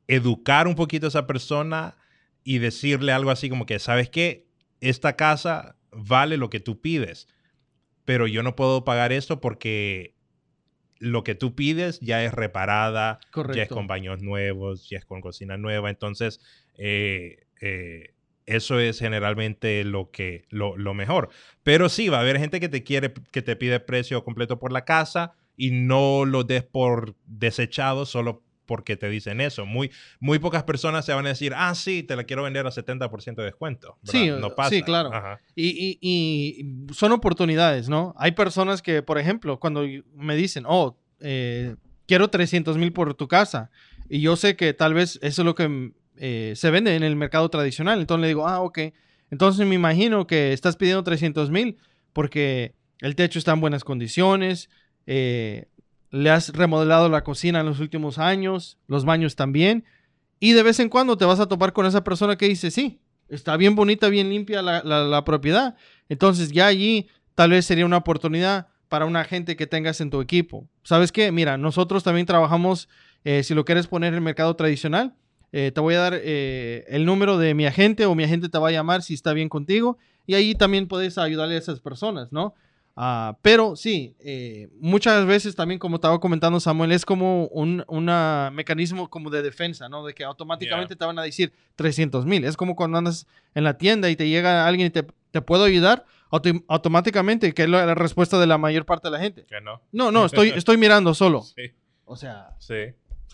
educar 0.08 0.68
un 0.68 0.76
poquito 0.76 1.08
a 1.08 1.10
esa 1.10 1.28
persona 1.28 1.98
y 2.44 2.58
decirle 2.58 3.12
algo 3.12 3.32
así 3.32 3.50
como 3.50 3.66
que, 3.66 3.80
¿sabes 3.80 4.10
qué? 4.10 4.48
Esta 4.82 5.16
casa 5.16 5.76
vale 5.92 6.38
lo 6.38 6.50
que 6.50 6.60
tú 6.60 6.82
pides, 6.82 7.28
pero 8.06 8.28
yo 8.28 8.42
no 8.44 8.56
puedo 8.56 8.84
pagar 8.84 9.12
esto 9.12 9.40
porque 9.40 10.16
lo 10.98 11.24
que 11.24 11.36
tú 11.36 11.56
pides 11.56 12.00
ya 12.02 12.24
es 12.24 12.34
reparada, 12.34 13.20
ya 13.54 13.64
es 13.64 13.70
con 13.70 13.88
baños 13.88 14.22
nuevos, 14.22 14.90
ya 14.90 14.98
es 14.98 15.06
con 15.06 15.22
cocina 15.22 15.58
nueva. 15.58 15.90
Entonces, 15.90 16.42
eh, 16.78 17.46
eh, 17.62 18.16
eso 18.46 18.80
es 18.80 19.00
generalmente 19.00 19.84
lo 19.84 20.12
que 20.12 20.46
lo, 20.50 20.76
lo 20.76 20.94
mejor. 20.94 21.30
Pero 21.64 21.88
sí, 21.88 22.10
va 22.10 22.18
a 22.18 22.22
haber 22.22 22.40
gente 22.40 22.60
que 22.60 22.68
te 22.68 22.84
quiere, 22.84 23.14
que 23.32 23.42
te 23.42 23.56
pide 23.56 23.80
precio 23.80 24.24
completo 24.24 24.60
por 24.60 24.72
la 24.72 24.86
casa 24.86 25.36
y 25.60 25.72
no 25.72 26.24
lo 26.24 26.46
des 26.46 26.64
por 26.64 27.16
desechado 27.26 28.06
solo 28.06 28.42
porque 28.66 28.96
te 28.96 29.10
dicen 29.10 29.42
eso. 29.42 29.66
Muy, 29.66 29.92
muy 30.22 30.40
pocas 30.40 30.64
personas 30.64 31.04
se 31.06 31.12
van 31.14 31.26
a 31.26 31.30
decir, 31.30 31.54
ah, 31.54 31.76
sí, 31.76 32.02
te 32.02 32.16
la 32.16 32.24
quiero 32.24 32.44
vender 32.44 32.66
a 32.66 32.72
70% 32.72 33.36
de 33.42 33.44
descuento. 33.44 33.98
¿verdad? 34.04 34.12
Sí, 34.22 34.28
no 34.30 34.48
eh, 34.48 34.54
pasa. 34.56 34.70
sí, 34.70 34.84
claro. 34.84 35.14
Ajá. 35.14 35.40
Y, 35.56 35.68
y- 35.68 36.00
y 36.02 36.94
son 36.94 37.12
oportunidades, 37.12 37.90
¿no? 37.90 38.14
Hay 38.18 38.32
personas 38.32 38.82
que, 38.82 39.02
por 39.02 39.18
ejemplo, 39.18 39.60
cuando 39.60 39.84
me 40.16 40.36
dicen, 40.38 40.64
oh, 40.66 40.98
eh, 41.20 41.76
quiero 42.08 42.30
300 42.30 42.78
mil 42.78 42.94
por 42.94 43.14
tu 43.16 43.28
casa, 43.28 43.70
y 44.08 44.22
yo 44.22 44.38
sé 44.38 44.56
que 44.56 44.74
tal 44.74 44.94
vez 44.94 45.20
eso 45.22 45.42
es 45.42 45.46
lo 45.46 45.56
que 45.56 45.92
eh, 46.16 46.54
se 46.56 46.72
vende 46.72 46.96
en 46.96 47.04
el 47.04 47.18
mercado 47.18 47.50
tradicional, 47.50 48.00
entonces 48.00 48.22
le 48.22 48.28
digo, 48.30 48.48
ah, 48.48 48.62
ok, 48.62 48.80
entonces 49.30 49.68
me 49.68 49.76
imagino 49.76 50.26
que 50.26 50.54
estás 50.54 50.78
pidiendo 50.78 51.04
300 51.04 51.50
mil 51.52 51.78
porque 52.14 52.76
el 53.02 53.16
techo 53.16 53.40
está 53.40 53.52
en 53.54 53.62
buenas 53.62 53.84
condiciones, 53.84 54.70
eh, 55.12 55.66
le 56.12 56.30
has 56.30 56.50
remodelado 56.50 57.10
la 57.10 57.24
cocina 57.24 57.62
en 57.62 57.66
los 57.66 57.80
últimos 57.80 58.20
años, 58.20 58.78
los 58.86 59.06
baños 59.06 59.36
también, 59.36 59.84
y 60.40 60.54
de 60.54 60.62
vez 60.62 60.80
en 60.80 60.88
cuando 60.88 61.18
te 61.18 61.26
vas 61.26 61.40
a 61.40 61.48
topar 61.48 61.74
con 61.74 61.88
esa 61.88 62.04
persona 62.04 62.38
que 62.38 62.48
dice, 62.48 62.70
sí, 62.70 63.02
está 63.28 63.58
bien 63.58 63.76
bonita, 63.76 64.08
bien 64.10 64.30
limpia 64.30 64.62
la, 64.62 65.26
propiedad. 65.26 65.76
Entonces 66.10 66.52
ya 66.52 66.68
allí 66.68 67.08
tal 67.34 67.50
vez 67.50 67.66
sería 67.66 67.88
una 67.88 67.98
oportunidad 67.98 68.68
para 68.88 69.08
una 69.08 69.24
gente 69.24 69.56
que 69.56 69.66
tengas 69.66 70.00
en 70.00 70.12
tu 70.12 70.22
equipo. 70.22 70.68
¿Sabes 70.84 71.12
qué? 71.12 71.32
Mira, 71.32 71.58
nosotros 71.58 72.04
también 72.04 72.28
trabajamos, 72.28 72.88
eh, 73.24 73.42
si 73.42 73.56
lo 73.56 73.66
quieres 73.66 73.88
poner 73.88 74.10
en 74.10 74.16
el 74.16 74.22
mercado 74.22 74.56
tradicional, 74.56 75.16
eh, 75.52 75.72
te 75.74 75.82
voy 75.82 75.96
a 75.96 76.02
dar 76.02 76.14
el 76.14 77.06
número 77.06 77.40
de 77.40 77.56
mi 77.56 77.66
agente 77.66 78.06
o 78.06 78.14
mi 78.14 78.26
agente 78.26 78.48
te 78.48 78.60
va 78.60 78.68
a 78.68 78.72
llamar 78.72 79.02
si 79.02 79.16
está 79.16 79.34
bien 79.34 79.50
contigo 79.50 79.98
y 80.28 80.36
ahí 80.36 80.54
también 80.54 80.88
puedes 80.88 81.18
ayudarle 81.18 81.56
a 81.56 81.58
esas 81.58 81.80
personas, 81.80 82.32
¿no? 82.32 82.54
Ah, 82.96 83.38
pero 83.42 83.76
sí, 83.78 84.14
eh, 84.20 84.68
muchas 84.80 85.26
veces 85.26 85.56
también, 85.56 85.80
como 85.80 85.96
estaba 85.96 86.20
comentando 86.20 86.60
Samuel, 86.60 86.92
es 86.92 87.06
como 87.06 87.46
un 87.48 87.84
una 87.88 88.52
mecanismo 88.54 89.10
como 89.10 89.30
de 89.30 89.42
defensa, 89.42 89.88
¿no? 89.88 90.06
De 90.06 90.14
que 90.14 90.24
automáticamente 90.26 90.96
te 90.98 91.06
van 91.06 91.18
a 91.18 91.24
decir 91.24 91.54
300 91.76 92.26
mil. 92.26 92.44
Es 92.44 92.58
como 92.58 92.76
cuando 92.76 92.98
andas 92.98 93.26
en 93.56 93.64
la 93.64 93.78
tienda 93.78 94.10
y 94.10 94.16
te 94.18 94.28
llega 94.28 94.68
alguien 94.68 94.88
y 94.88 94.90
te, 94.90 95.06
te 95.32 95.42
puedo 95.42 95.64
ayudar, 95.64 96.06
auto- 96.30 96.64
automáticamente, 96.68 97.54
que 97.54 97.64
es 97.64 97.70
la, 97.70 97.86
la 97.86 97.96
respuesta 97.96 98.38
de 98.38 98.48
la 98.48 98.58
mayor 98.58 98.86
parte 98.86 99.08
de 99.08 99.12
la 99.12 99.20
gente. 99.20 99.46
Que 99.46 99.62
no. 99.62 99.82
No, 99.94 100.12
no, 100.12 100.26
estoy, 100.26 100.50
estoy 100.56 100.76
mirando 100.78 101.14
solo. 101.14 101.42
Sí. 101.44 101.72
O 102.04 102.16
sea, 102.18 102.56
Sí, 102.60 102.74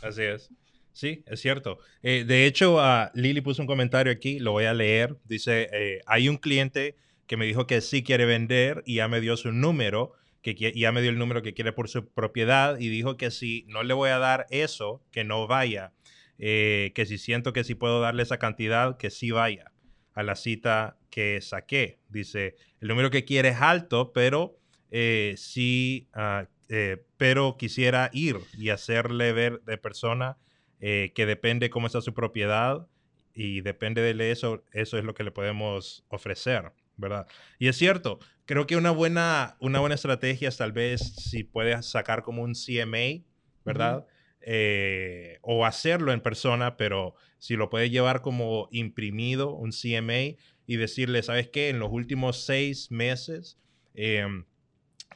así 0.04 0.22
es. 0.22 0.52
Sí, 0.92 1.24
es 1.26 1.40
cierto. 1.42 1.80
Eh, 2.04 2.24
de 2.26 2.46
hecho, 2.46 2.80
ah, 2.80 3.10
Lili 3.16 3.42
puso 3.42 3.62
un 3.64 3.68
comentario 3.68 4.14
aquí, 4.14 4.38
lo 4.40 4.52
voy 4.52 4.66
a 4.66 4.74
leer. 4.74 5.18
Dice, 5.26 5.70
eh, 5.74 6.02
hay 6.06 6.30
un 6.30 6.38
cliente 6.38 6.96
que 7.28 7.38
me 7.38 7.46
dijo 7.46 7.68
que 7.68 7.82
sí 7.82 8.04
quiere 8.04 8.26
vender 8.26 8.84
y 8.86 8.96
ya 8.96 9.08
me 9.08 9.22
dio 9.22 9.38
su 9.38 9.52
número, 9.52 10.14
que 10.42 10.54
ya 10.54 10.92
me 10.92 11.02
dio 11.02 11.10
el 11.10 11.18
número 11.18 11.42
que 11.42 11.54
quiere 11.54 11.74
por 11.74 11.90
su 11.90 12.08
propiedad 12.08 12.80
y 12.80 12.90
dijo 12.90 13.18
que 13.18 13.32
si 13.32 13.66
no 13.68 13.84
le 13.84 13.94
voy 13.94 14.12
a 14.12 14.20
dar 14.20 14.46
eso, 14.50 15.04
que 15.12 15.24
no 15.24 15.48
vaya. 15.48 15.94
Eh, 16.38 16.92
que 16.96 17.06
si 17.06 17.18
siento 17.18 17.54
que 17.54 17.64
sí 17.64 17.76
puedo 17.76 18.02
darle 18.02 18.24
esa 18.24 18.38
cantidad, 18.38 18.98
que 18.98 19.10
sí 19.10 19.32
vaya 19.32 19.72
a 20.14 20.24
la 20.24 20.36
cita 20.36 20.98
que 21.10 21.40
saqué. 21.42 22.00
Dice, 22.10 22.56
el 22.82 22.90
número 22.90 23.10
que 23.10 23.26
quiere 23.26 23.50
es 23.50 23.62
alto, 23.62 24.12
pero 24.14 24.60
eh, 24.92 25.36
sí, 25.38 26.08
ah, 26.14 26.48
eh, 26.70 27.04
pero 27.18 27.58
quisiera 27.58 28.10
ir 28.14 28.38
y 28.58 28.70
hacerle 28.70 29.34
ver 29.34 29.62
de 29.62 29.78
persona 29.78 30.38
eh, 30.80 31.12
que 31.14 31.26
depende 31.26 31.70
cómo 31.70 31.88
está 31.88 32.02
su 32.02 32.14
propiedad 32.14 32.88
y 33.34 33.62
depende 33.62 34.02
de 34.02 34.32
eso, 34.32 34.64
eso 34.72 34.98
es 34.98 35.04
lo 35.04 35.14
que 35.14 35.24
le 35.24 35.32
podemos 35.32 36.06
ofrecer, 36.08 36.72
¿verdad? 36.98 37.28
Y 37.60 37.68
es 37.68 37.78
cierto, 37.78 38.20
creo 38.46 38.68
que 38.68 38.76
una 38.76 38.92
buena, 38.92 39.58
una 39.60 39.80
buena 39.80 39.96
estrategia 39.96 40.50
es 40.50 40.58
tal 40.58 40.72
vez 40.72 41.02
si 41.02 41.44
puedes 41.44 41.86
sacar 41.86 42.24
como 42.24 42.44
un 42.44 42.54
CMA, 42.54 43.24
¿verdad? 43.64 44.06
Eh, 44.42 45.40
o 45.42 45.66
hacerlo 45.66 46.12
en 46.12 46.22
persona, 46.22 46.78
pero 46.78 47.16
si 47.40 47.56
lo 47.56 47.70
puedes 47.70 47.92
llevar 47.92 48.22
como 48.22 48.68
imprimido, 48.72 49.54
un 49.54 49.72
CMA, 49.72 50.38
y 50.68 50.78
decirle, 50.78 51.24
¿sabes 51.24 51.50
qué? 51.50 51.70
En 51.70 51.80
los 51.80 51.92
últimos 51.92 52.44
seis 52.46 52.92
meses, 52.92 53.60
em, 53.94 54.46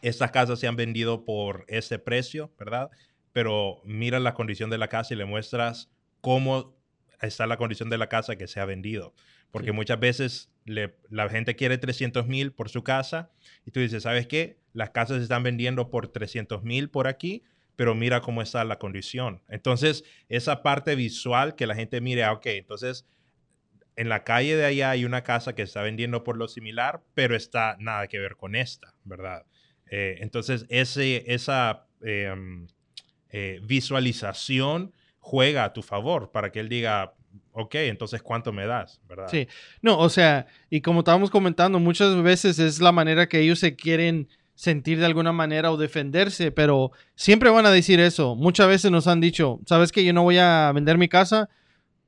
estas 0.02 0.32
casas 0.32 0.60
se 0.60 0.68
han 0.68 0.76
vendido 0.76 1.26
por 1.26 1.66
ese 1.68 2.00
precio, 2.00 2.52
¿verdad? 2.58 2.90
Pero 3.34 3.82
mira 3.84 4.20
la 4.20 4.34
condición 4.34 4.70
de 4.70 4.78
la 4.78 4.88
casa 4.88 5.14
y 5.14 5.18
le 5.18 5.26
muestras 5.26 5.92
cómo 6.22 6.76
está 7.22 7.48
la 7.48 7.58
condición 7.58 7.90
de 7.90 7.98
la 7.98 8.08
casa 8.08 8.36
que 8.36 8.48
se 8.48 8.60
ha 8.60 8.66
vendido. 8.66 9.14
Porque 9.52 9.72
muchas 9.72 10.00
veces 10.00 10.52
la 10.70 11.30
gente 11.30 11.56
quiere 11.56 11.78
300 11.78 12.28
mil 12.28 12.52
por 12.52 12.70
su 12.70 12.84
casa 12.84 13.32
y 13.66 13.72
tú 13.72 13.80
dices, 13.80 14.04
¿sabes 14.04 14.28
qué? 14.28 14.60
Las 14.74 14.92
casas 14.92 15.22
están 15.22 15.44
vendiendo 15.44 15.90
por 15.90 16.08
300 16.10 16.64
mil 16.64 16.90
por 16.90 17.08
aquí, 17.08 17.44
pero 17.76 17.96
mira 17.96 18.22
cómo 18.22 18.42
está 18.42 18.64
la 18.64 18.78
condición. 18.78 19.42
Entonces, 19.50 20.04
esa 20.28 20.62
parte 20.64 20.96
visual 20.96 21.56
que 21.56 21.68
la 21.68 21.76
gente 21.76 22.02
mire, 22.02 22.24
ah, 22.24 22.34
ok, 22.34 22.46
entonces 22.48 23.06
en 24.00 24.08
la 24.08 24.24
calle 24.24 24.56
de 24.56 24.66
allá 24.66 24.92
hay 24.92 25.04
una 25.04 25.24
casa 25.26 25.56
que 25.56 25.62
está 25.62 25.82
vendiendo 25.82 26.24
por 26.24 26.38
lo 26.38 26.48
similar, 26.48 27.04
pero 27.16 27.36
está 27.36 27.76
nada 27.80 28.08
que 28.08 28.18
ver 28.18 28.38
con 28.38 28.56
esta, 28.56 28.96
¿verdad? 29.04 29.46
Eh, 29.92 30.20
entonces, 30.22 30.66
ese, 30.70 31.26
esa 31.28 31.86
em, 32.02 32.68
eh, 33.30 33.60
visualización 33.64 34.94
juega 35.20 35.66
a 35.66 35.74
tu 35.74 35.82
favor 35.82 36.32
para 36.32 36.50
que 36.50 36.62
él 36.62 36.70
diga, 36.70 37.14
ok, 37.52 37.76
entonces 37.76 38.22
¿cuánto 38.22 38.52
me 38.52 38.66
das? 38.66 39.02
¿verdad? 39.08 39.28
Sí, 39.30 39.48
no, 39.82 39.98
o 39.98 40.10
sea, 40.10 40.48
y 40.70 40.82
como 40.82 41.00
estábamos 41.00 41.30
comentando, 41.30 41.80
muchas 41.80 42.22
veces 42.22 42.60
es 42.60 42.82
la 42.82 42.92
manera 42.92 43.28
que 43.28 43.40
ellos 43.40 43.60
se 43.60 43.76
quieren 43.76 44.28
sentir 44.56 45.00
de 45.00 45.06
alguna 45.06 45.32
manera 45.32 45.72
o 45.72 45.78
defenderse, 45.78 46.52
pero 46.52 46.92
siempre 47.16 47.50
van 47.50 47.66
a 47.66 47.72
decir 47.72 48.00
eso. 48.02 48.36
Muchas 48.36 48.68
veces 48.68 48.92
nos 48.92 49.08
han 49.08 49.22
dicho, 49.22 49.62
¿sabes 49.66 49.92
que 49.92 50.04
yo 50.04 50.12
no 50.12 50.24
voy 50.24 50.38
a 50.38 50.72
vender 50.74 50.98
mi 50.98 51.08
casa 51.08 51.50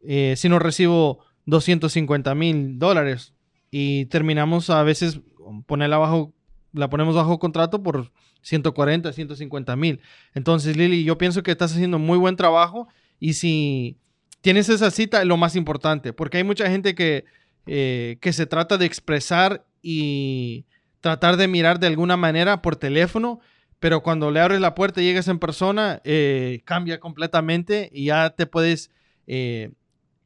eh, 0.04 0.34
si 0.36 0.50
no 0.50 0.60
recibo 0.60 1.24
250 1.46 2.36
mil 2.36 2.78
dólares? 2.78 3.34
Y 3.70 4.06
terminamos 4.08 4.70
a 4.70 4.84
veces 4.84 5.22
ponerla 5.66 5.98
bajo 5.98 6.34
la 6.74 6.90
ponemos 6.90 7.16
bajo 7.16 7.40
contrato 7.40 7.84
por 7.84 8.12
140, 8.42 9.12
150 9.14 9.76
mil. 9.76 10.02
Entonces, 10.34 10.78
Lili, 10.78 11.04
yo 11.04 11.18
pienso 11.18 11.44
que 11.44 11.52
estás 11.52 11.74
haciendo 11.74 12.00
muy 12.00 12.18
buen 12.18 12.36
trabajo 12.36 12.88
y 13.20 13.34
si 13.34 13.98
tienes 14.41 14.69
esa 14.69 14.91
cita, 14.91 15.23
lo 15.25 15.38
más 15.38 15.56
importante, 15.56 16.13
porque 16.13 16.38
hay 16.38 16.43
mucha 16.43 16.69
gente 16.69 16.95
que, 16.95 17.25
eh, 17.67 18.17
que 18.21 18.34
se 18.34 18.45
trata 18.45 18.77
de 18.77 18.86
expresar 18.86 19.65
y 19.82 20.65
tratar 20.99 21.38
de 21.38 21.47
mirar 21.47 21.80
de 21.80 21.88
alguna 21.88 22.17
manera 22.17 22.62
por 22.62 22.75
teléfono, 22.75 23.39
pero 23.80 24.04
cuando 24.04 24.30
le 24.30 24.39
abres 24.39 24.62
la 24.62 24.75
puerta 24.75 25.01
y 25.01 25.06
llegas 25.06 25.27
en 25.27 25.39
persona, 25.39 26.01
eh, 26.04 26.62
cambia 26.65 26.99
completamente 26.99 27.89
y 27.91 28.06
ya 28.06 28.30
te 28.30 28.45
puedes 28.45 28.91
eh, 29.25 29.71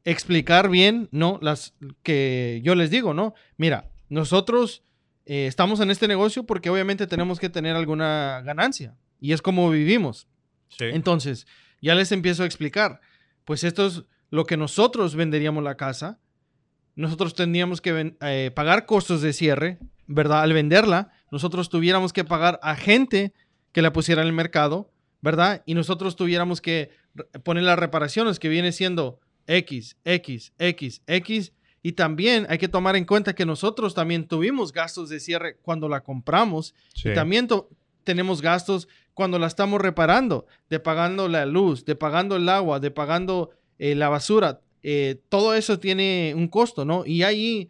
explicar 0.03 0.69
bien, 0.69 1.07
¿no? 1.11 1.39
Las 1.41 1.73
que 2.03 2.61
yo 2.63 2.75
les 2.75 2.91
digo, 2.91 3.13
¿no? 3.13 3.33
Mira, 3.57 3.89
nosotros 4.09 4.83
eh, 5.25 5.47
estamos 5.47 5.79
en 5.79 5.89
este 5.89 6.07
negocio 6.07 6.45
porque 6.45 6.69
obviamente 6.69 7.07
tenemos 7.07 7.39
que 7.39 7.49
tener 7.49 7.75
alguna 7.75 8.41
ganancia 8.45 8.95
y 9.19 9.33
es 9.33 9.41
como 9.41 9.69
vivimos. 9.69 10.27
Entonces, 10.79 11.47
ya 11.81 11.95
les 11.95 12.11
empiezo 12.11 12.43
a 12.43 12.45
explicar, 12.45 12.99
pues 13.45 13.63
esto 13.63 13.85
es 13.85 14.03
lo 14.29 14.45
que 14.45 14.57
nosotros 14.57 15.15
venderíamos 15.15 15.63
la 15.63 15.77
casa. 15.77 16.19
Nosotros 16.95 17.35
tendríamos 17.35 17.81
que 17.81 18.15
eh, 18.21 18.51
pagar 18.53 18.85
costos 18.85 19.21
de 19.21 19.33
cierre, 19.33 19.79
¿verdad? 20.07 20.41
Al 20.41 20.53
venderla, 20.53 21.11
nosotros 21.31 21.69
tuviéramos 21.69 22.13
que 22.13 22.23
pagar 22.23 22.59
a 22.63 22.75
gente 22.75 23.33
que 23.71 23.81
la 23.81 23.93
pusiera 23.93 24.21
en 24.21 24.27
el 24.27 24.33
mercado, 24.33 24.91
¿verdad? 25.21 25.63
Y 25.65 25.73
nosotros 25.73 26.15
tuviéramos 26.15 26.61
que 26.61 26.91
poner 27.43 27.63
las 27.63 27.79
reparaciones 27.79 28.39
que 28.39 28.49
viene 28.49 28.71
siendo 28.71 29.19
X, 29.47 29.97
X, 30.03 30.53
X, 30.57 31.01
X 31.07 31.53
y 31.85 31.91
también 31.91 32.47
hay 32.49 32.57
que 32.57 32.67
tomar 32.67 32.95
en 32.95 33.05
cuenta 33.05 33.35
que 33.35 33.45
nosotros 33.45 33.93
también 33.93 34.27
tuvimos 34.27 34.73
gastos 34.73 35.07
de 35.07 35.19
cierre 35.19 35.57
cuando 35.61 35.87
la 35.87 36.01
compramos. 36.01 36.73
Y 36.95 37.13
también 37.13 37.47
tenemos 38.05 38.41
gastos 38.41 38.87
cuando 39.13 39.37
la 39.37 39.47
estamos 39.47 39.81
reparando, 39.81 40.47
de 40.69 40.79
pagando 40.79 41.27
la 41.27 41.45
luz, 41.45 41.83
de 41.83 41.95
pagando 41.95 42.37
el 42.37 42.47
agua, 42.47 42.79
de 42.79 42.91
pagando 42.91 43.49
eh, 43.77 43.95
la 43.95 44.07
basura. 44.07 44.61
Eh, 44.83 45.21
todo 45.27 45.53
eso 45.53 45.79
tiene 45.79 46.33
un 46.37 46.47
costo, 46.47 46.85
¿no? 46.85 47.05
Y 47.05 47.23
ahí 47.23 47.69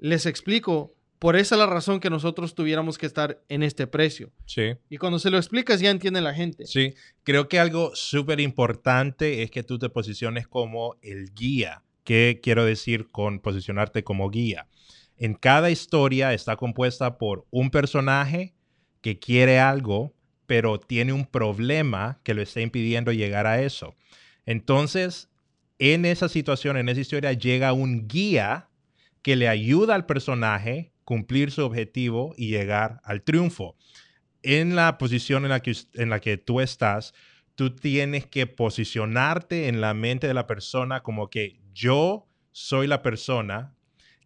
les 0.00 0.26
explico, 0.26 0.96
por 1.20 1.36
esa 1.36 1.54
es 1.54 1.58
la 1.60 1.66
razón 1.66 2.00
que 2.00 2.10
nosotros 2.10 2.56
tuviéramos 2.56 2.98
que 2.98 3.06
estar 3.06 3.40
en 3.48 3.62
este 3.62 3.86
precio. 3.86 4.32
Sí. 4.46 4.74
Y 4.88 4.96
cuando 4.96 5.20
se 5.20 5.30
lo 5.30 5.36
explicas 5.36 5.78
ya 5.80 5.90
entiende 5.90 6.20
la 6.20 6.34
gente. 6.34 6.66
Sí, 6.66 6.94
creo 7.22 7.48
que 7.48 7.60
algo 7.60 7.94
súper 7.94 8.40
importante 8.40 9.44
es 9.44 9.52
que 9.52 9.62
tú 9.62 9.78
te 9.78 9.88
posiciones 9.88 10.48
como 10.48 10.96
el 11.02 11.32
guía 11.32 11.84
¿Qué 12.04 12.40
quiero 12.42 12.66
decir 12.66 13.10
con 13.10 13.40
posicionarte 13.40 14.04
como 14.04 14.28
guía? 14.28 14.68
En 15.16 15.34
cada 15.34 15.70
historia 15.70 16.34
está 16.34 16.56
compuesta 16.56 17.16
por 17.16 17.46
un 17.50 17.70
personaje 17.70 18.53
que 19.04 19.18
quiere 19.18 19.60
algo, 19.60 20.14
pero 20.46 20.80
tiene 20.80 21.12
un 21.12 21.26
problema 21.26 22.20
que 22.24 22.32
lo 22.32 22.40
está 22.40 22.62
impidiendo 22.62 23.12
llegar 23.12 23.46
a 23.46 23.60
eso. 23.60 23.94
Entonces, 24.46 25.28
en 25.78 26.06
esa 26.06 26.30
situación, 26.30 26.78
en 26.78 26.88
esa 26.88 27.02
historia, 27.02 27.34
llega 27.34 27.74
un 27.74 28.08
guía 28.08 28.70
que 29.20 29.36
le 29.36 29.46
ayuda 29.48 29.94
al 29.94 30.06
personaje 30.06 30.94
cumplir 31.04 31.50
su 31.50 31.66
objetivo 31.66 32.32
y 32.38 32.48
llegar 32.48 33.02
al 33.04 33.20
triunfo. 33.20 33.76
En 34.42 34.74
la 34.74 34.96
posición 34.96 35.44
en 35.44 35.50
la 35.50 35.60
que, 35.60 35.76
en 35.92 36.08
la 36.08 36.18
que 36.20 36.38
tú 36.38 36.62
estás, 36.62 37.12
tú 37.56 37.76
tienes 37.76 38.26
que 38.26 38.46
posicionarte 38.46 39.68
en 39.68 39.82
la 39.82 39.92
mente 39.92 40.28
de 40.28 40.34
la 40.34 40.46
persona 40.46 41.02
como 41.02 41.28
que 41.28 41.60
yo 41.74 42.26
soy 42.52 42.86
la 42.86 43.02
persona 43.02 43.74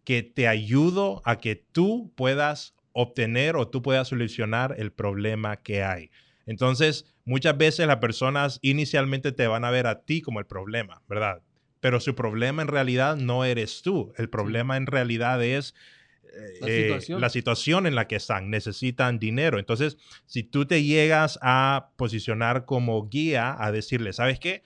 que 0.05 0.23
te 0.23 0.47
ayudo 0.47 1.21
a 1.25 1.37
que 1.39 1.57
tú 1.57 2.13
puedas 2.15 2.78
obtener 3.01 3.55
o 3.55 3.67
tú 3.67 3.81
puedas 3.81 4.07
solucionar 4.07 4.75
el 4.77 4.91
problema 4.91 5.57
que 5.57 5.83
hay. 5.83 6.11
Entonces, 6.45 7.05
muchas 7.25 7.57
veces 7.57 7.87
las 7.87 7.97
personas 7.97 8.59
inicialmente 8.61 9.31
te 9.31 9.47
van 9.47 9.65
a 9.65 9.71
ver 9.71 9.87
a 9.87 10.01
ti 10.01 10.21
como 10.21 10.39
el 10.39 10.45
problema, 10.45 11.01
¿verdad? 11.07 11.41
Pero 11.79 11.99
su 11.99 12.15
problema 12.15 12.61
en 12.61 12.67
realidad 12.67 13.15
no 13.15 13.45
eres 13.45 13.81
tú. 13.83 14.13
El 14.17 14.29
problema 14.29 14.75
en 14.75 14.87
realidad 14.87 15.43
es 15.43 15.75
la, 16.59 16.67
eh, 16.67 16.83
situación. 16.83 17.21
la, 17.21 17.29
situación. 17.29 17.87
en 17.87 17.95
la 17.95 18.07
que 18.07 18.15
están. 18.15 18.49
Necesitan 18.49 19.19
dinero. 19.19 19.59
Entonces, 19.59 19.97
si 20.25 20.43
tú 20.43 20.65
te 20.65 20.83
llegas 20.83 21.39
a 21.41 21.91
posicionar 21.95 22.65
como 22.65 23.07
guía, 23.07 23.55
a 23.57 23.71
decirle, 23.71 24.13
¿sabes 24.13 24.39
qué? 24.39 24.63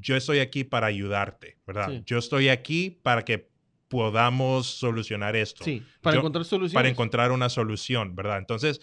yo 0.00 0.16
estoy 0.16 0.38
aquí 0.40 0.64
para 0.64 0.86
ayudarte, 0.86 1.56
¿verdad? 1.66 2.02
Yo 2.06 2.18
estoy 2.18 2.48
aquí 2.48 2.90
para 2.90 3.24
que 3.24 3.48
podamos 3.94 4.66
solucionar 4.66 5.36
esto. 5.36 5.62
Sí, 5.62 5.80
para 6.02 6.16
encontrar 6.16 6.44
soluciones. 6.44 6.74
Para 6.74 6.88
encontrar 6.88 7.30
una 7.30 7.48
solución, 7.48 8.16
¿verdad? 8.16 8.38
Entonces, 8.38 8.80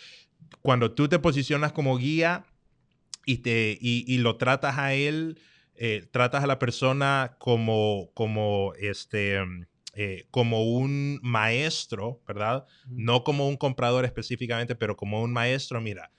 cuando 0.61 0.93
tú 0.93 1.09
te 1.09 1.19
posicionas 1.19 1.73
como 1.73 1.97
guía 1.97 2.45
y, 3.25 3.39
te, 3.39 3.77
y, 3.81 4.17
lo 4.19 4.37
tratas 4.37 4.77
a 4.77 4.93
él, 4.93 5.37
eh, 5.75 6.07
tratas 6.11 6.45
a 6.45 6.47
la 6.47 6.59
persona 6.59 7.35
como, 7.39 8.09
como, 8.13 8.71
este, 8.79 9.37
eh, 9.95 10.27
como 10.31 10.63
un 10.63 11.19
maestro, 11.21 12.21
¿verdad? 12.25 12.65
No 12.87 13.25
como 13.25 13.49
un 13.49 13.57
comprador 13.57 14.05
específicamente, 14.05 14.75
pero 14.75 14.95
como 14.95 15.21
un 15.21 15.33
maestro, 15.33 15.81
mira, 15.81 16.09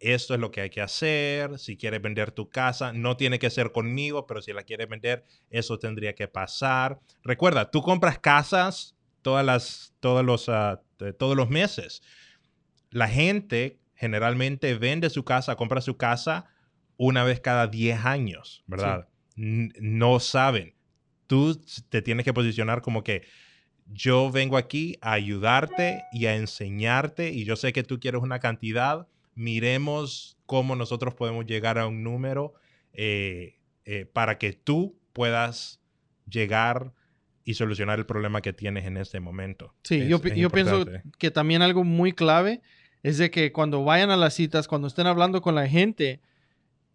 esto 0.00 0.34
es 0.34 0.40
lo 0.40 0.50
que 0.50 0.60
hay 0.60 0.70
que 0.70 0.80
hacer, 0.80 1.58
si 1.58 1.76
quieres 1.76 2.00
vender 2.00 2.30
tu 2.30 2.48
casa, 2.48 2.92
no 2.92 3.16
tiene 3.16 3.38
que 3.38 3.50
ser 3.50 3.72
conmigo, 3.72 4.26
pero 4.26 4.40
si 4.42 4.52
la 4.52 4.62
quieres 4.62 4.88
vender, 4.88 5.24
eso 5.50 5.78
tendría 5.78 6.14
que 6.14 6.28
pasar. 6.28 7.00
Recuerda, 7.24 7.70
tú 7.70 7.82
compras 7.82 8.18
casas 8.18 8.96
todas 9.22 9.44
las, 9.44 9.94
todos, 10.00 10.24
los, 10.24 10.48
ah, 10.48 10.80
todos 11.18 11.36
los 11.36 11.50
meses. 11.50 12.02
La 12.90 13.08
gente 13.08 13.78
generalmente 13.94 14.74
vende 14.74 15.10
su 15.10 15.24
casa, 15.24 15.56
compra 15.56 15.80
su 15.80 15.96
casa 15.96 16.46
una 16.96 17.24
vez 17.24 17.40
cada 17.40 17.66
10 17.66 18.04
años, 18.04 18.64
¿verdad? 18.66 19.08
No 19.34 20.20
saben. 20.20 20.74
Tú 21.26 21.60
te 21.88 22.02
tienes 22.02 22.24
que 22.24 22.32
posicionar 22.32 22.80
como 22.82 23.04
que 23.04 23.22
yo 23.86 24.30
vengo 24.30 24.56
aquí 24.56 24.96
a 25.00 25.12
ayudarte 25.12 26.02
y 26.12 26.26
a 26.26 26.36
enseñarte 26.36 27.30
y 27.30 27.44
yo 27.44 27.56
sé 27.56 27.72
que 27.72 27.82
tú 27.82 28.00
quieres 28.00 28.22
una 28.22 28.38
cantidad 28.38 29.08
miremos 29.38 30.36
cómo 30.46 30.74
nosotros 30.74 31.14
podemos 31.14 31.46
llegar 31.46 31.78
a 31.78 31.86
un 31.86 32.02
número 32.02 32.54
eh, 32.92 33.56
eh, 33.84 34.04
para 34.04 34.36
que 34.36 34.52
tú 34.52 34.98
puedas 35.12 35.80
llegar 36.28 36.92
y 37.44 37.54
solucionar 37.54 38.00
el 38.00 38.04
problema 38.04 38.42
que 38.42 38.52
tienes 38.52 38.84
en 38.84 38.96
este 38.96 39.20
momento. 39.20 39.74
Sí, 39.84 40.08
yo, 40.08 40.20
pienso 40.20 40.84
que 41.18 41.30
también 41.30 41.62
algo 41.62 41.84
muy 41.84 42.12
clave 42.12 42.60
es 43.02 43.16
de 43.16 43.30
que 43.30 43.52
cuando 43.52 43.84
vayan 43.84 44.10
a 44.10 44.16
las 44.16 44.34
citas, 44.34 44.66
cuando 44.66 44.88
estén 44.88 45.06
hablando 45.06 45.40
con 45.40 45.54
la 45.54 45.68
gente, 45.68 46.20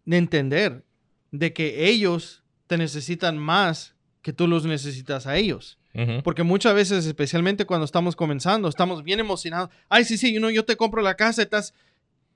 de 0.04 0.16
entender 0.18 0.84
de 1.32 1.54
que 1.54 1.88
ellos 1.88 2.44
te 2.66 2.76
necesitan 2.76 3.38
más 3.38 3.96
que 4.20 4.34
tú 4.34 4.46
los 4.46 4.66
necesitas 4.66 5.26
a 5.26 5.36
ellos. 5.36 5.78
Porque 6.24 6.42
muchas 6.42 6.74
veces, 6.74 7.06
especialmente 7.06 7.66
cuando 7.66 7.84
estamos 7.84 8.16
comenzando, 8.16 8.68
estamos 8.68 9.02
bien 9.02 9.20
emocionados. 9.20 9.70
Ay, 9.88 10.04
sí, 10.04 10.18
sí, 10.18 10.34
you 10.34 10.40
know, 10.40 10.50
yo 10.50 10.64
te 10.64 10.76
compro 10.76 11.00
la 11.00 11.14
casa, 11.14 11.40
estás... 11.40 11.72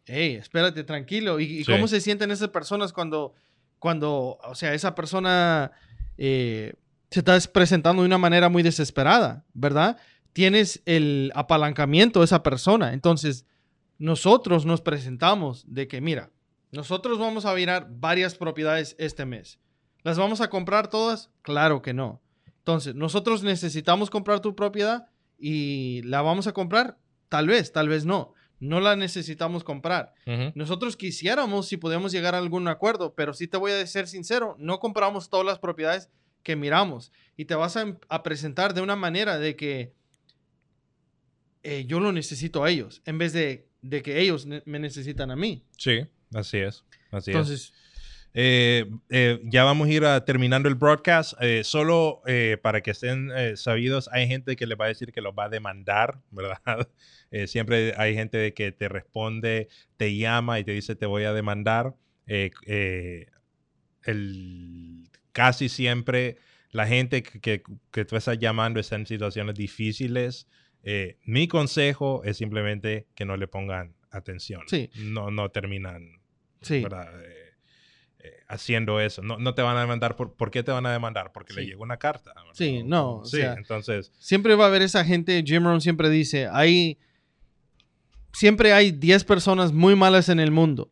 Hey, 0.08 0.34
espérate, 0.36 0.84
tranquilo. 0.84 1.38
¿Y, 1.40 1.44
y 1.44 1.64
Sí. 1.64 1.72
cómo 1.72 1.86
se 1.88 2.00
sienten 2.00 2.30
esas 2.30 2.48
personas 2.48 2.92
cuando, 2.92 3.34
cuando 3.78 4.38
o 4.42 4.54
sea, 4.54 4.74
esa 4.74 4.94
persona 4.94 5.70
eh, 6.16 6.74
se 7.10 7.20
está 7.20 7.38
presentando 7.52 8.02
de 8.02 8.06
una 8.06 8.18
manera 8.18 8.48
muy 8.48 8.62
desesperada, 8.62 9.44
¿verdad? 9.54 9.98
Tienes 10.32 10.82
el 10.84 11.32
apalancamiento 11.34 12.20
de 12.20 12.24
esa 12.26 12.42
persona. 12.42 12.92
Entonces, 12.92 13.44
nosotros 13.98 14.64
nos 14.66 14.80
presentamos 14.80 15.64
de 15.66 15.88
que, 15.88 16.00
mira, 16.00 16.30
nosotros 16.70 17.18
vamos 17.18 17.44
a 17.46 17.54
mirar 17.54 17.88
varias 17.90 18.34
propiedades 18.34 18.94
este 18.98 19.24
mes. 19.24 19.58
¿Las 20.02 20.18
vamos 20.18 20.40
a 20.40 20.48
comprar 20.50 20.88
todas? 20.88 21.30
Claro 21.42 21.82
que 21.82 21.92
no. 21.94 22.20
Entonces, 22.58 22.94
nosotros 22.94 23.42
necesitamos 23.42 24.10
comprar 24.10 24.40
tu 24.40 24.54
propiedad 24.54 25.06
y 25.38 26.02
la 26.02 26.20
vamos 26.22 26.46
a 26.46 26.52
comprar. 26.52 26.98
Tal 27.28 27.46
vez, 27.46 27.72
tal 27.72 27.88
vez 27.88 28.04
no. 28.04 28.34
No 28.60 28.80
la 28.80 28.96
necesitamos 28.96 29.62
comprar. 29.64 30.14
Nosotros 30.54 30.96
quisiéramos 30.96 31.68
si 31.68 31.76
podemos 31.76 32.10
llegar 32.12 32.34
a 32.34 32.38
algún 32.38 32.66
acuerdo, 32.68 33.14
pero 33.14 33.32
sí 33.32 33.46
te 33.48 33.56
voy 33.56 33.72
a 33.72 33.86
ser 33.86 34.08
sincero, 34.08 34.56
no 34.58 34.80
compramos 34.80 35.30
todas 35.30 35.46
las 35.46 35.58
propiedades 35.58 36.08
que 36.42 36.56
miramos 36.56 37.12
y 37.36 37.44
te 37.44 37.54
vas 37.54 37.76
a, 37.76 37.82
em- 37.82 37.98
a 38.08 38.22
presentar 38.22 38.74
de 38.74 38.80
una 38.80 38.96
manera 38.96 39.38
de 39.38 39.54
que 39.56 39.92
eh, 41.62 41.84
yo 41.86 42.00
lo 42.00 42.12
necesito 42.12 42.64
a 42.64 42.70
ellos 42.70 43.02
en 43.04 43.18
vez 43.18 43.32
de, 43.32 43.68
de 43.82 44.02
que 44.02 44.20
ellos 44.20 44.46
ne- 44.46 44.62
me 44.64 44.78
necesitan 44.78 45.30
a 45.30 45.36
mí. 45.36 45.64
Sí, 45.76 46.06
así 46.34 46.58
es. 46.58 46.84
Así 47.10 47.32
es. 47.32 47.72
Eh, 48.34 48.84
eh, 49.10 49.40
ya 49.44 49.64
vamos 49.64 49.88
a 49.88 49.90
ir 49.90 50.04
a- 50.04 50.24
terminando 50.24 50.68
el 50.68 50.74
broadcast. 50.76 51.34
Eh, 51.40 51.64
solo 51.64 52.20
eh, 52.26 52.56
para 52.62 52.80
que 52.82 52.90
estén 52.92 53.30
sabidos, 53.56 54.08
hay 54.12 54.28
gente 54.28 54.54
que 54.56 54.66
les 54.66 54.78
va 54.78 54.84
a 54.84 54.88
decir 54.88 55.12
que 55.12 55.20
los 55.20 55.34
va 55.36 55.44
a 55.44 55.48
demandar, 55.48 56.20
¿verdad? 56.30 56.88
Siempre 57.46 57.94
hay 57.96 58.14
gente 58.14 58.54
que 58.54 58.72
te 58.72 58.88
responde, 58.88 59.68
te 59.96 60.16
llama 60.16 60.58
y 60.60 60.64
te 60.64 60.72
dice 60.72 60.94
te 60.96 61.06
voy 61.06 61.24
a 61.24 61.32
demandar. 61.32 61.94
El, 64.04 65.08
casi 65.32 65.68
siempre 65.68 66.36
la 66.70 66.86
gente 66.86 67.22
que, 67.22 67.40
que- 67.40 67.62
que 67.90 68.04
tú 68.04 68.16
estás 68.16 68.38
llamando 68.38 68.80
está 68.80 68.96
en 68.96 69.06
situaciones 69.06 69.54
difíciles. 69.54 70.46
Mi 71.24 71.48
consejo 71.48 72.22
es 72.24 72.36
simplemente 72.38 73.06
que 73.14 73.24
no 73.24 73.36
le 73.36 73.46
pongan 73.48 73.94
atención. 74.10 74.62
Sí. 74.68 74.90
No, 74.96 75.30
no 75.30 75.50
terminan 75.50 76.20
sí. 76.62 76.82
¿verdad? 76.82 77.12
Eh, 78.20 78.32
haciendo 78.48 79.00
eso. 79.00 79.22
No, 79.22 79.38
no 79.38 79.54
te 79.54 79.62
van 79.62 79.76
a 79.76 79.80
demandar. 79.80 80.16
Por, 80.16 80.34
¿Por 80.34 80.50
qué 80.50 80.62
te 80.64 80.72
van 80.72 80.84
a 80.86 80.92
demandar? 80.92 81.30
Porque 81.32 81.52
le 81.54 81.64
llegó 81.66 81.84
una 81.84 81.98
carta. 81.98 82.32
¿verdad? 82.34 82.50
Sí, 82.52 82.82
no, 82.82 83.18
o 83.18 83.24
Sí, 83.24 83.36
sea- 83.38 83.54
entonces, 83.54 84.10
Siempre 84.18 84.54
va 84.56 84.64
a 84.64 84.68
haber 84.68 84.82
esa 84.82 85.04
gente, 85.04 85.42
Jim 85.46 85.62
Rohn 85.64 85.80
siempre 85.80 86.10
dice, 86.10 86.48
hay, 86.50 86.98
siempre 88.32 88.72
hay 88.72 88.90
10 88.92 89.24
personas 89.24 89.72
muy 89.72 89.94
malas 89.96 90.28
en 90.28 90.40
el 90.40 90.50
mundo 90.50 90.90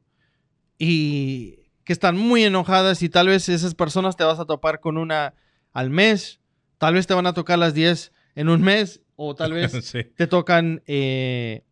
y 0.78 1.60
que 1.84 1.92
están 1.92 2.16
muy 2.16 2.44
enojadas 2.44 3.02
y 3.02 3.08
tal 3.08 3.28
vez 3.28 3.48
esas 3.48 3.74
personas 3.74 4.16
te 4.16 4.24
vas 4.24 4.38
a 4.40 4.44
topar 4.44 4.80
con 4.80 4.98
una 4.98 5.34
al 5.72 5.90
mes, 5.90 6.40
tal 6.78 6.94
vez 6.94 7.06
te 7.06 7.14
van 7.14 7.26
a 7.26 7.34
tocar 7.34 7.58
las 7.58 7.74
10 7.74 8.12
en 8.34 8.48
un 8.48 8.62
mes 8.62 9.00
o 9.16 9.34
tal 9.34 9.52
vez 9.52 9.72
sí, 9.84 10.04
te 10.16 10.26
tocan 10.26 10.82
eh, 10.86 11.62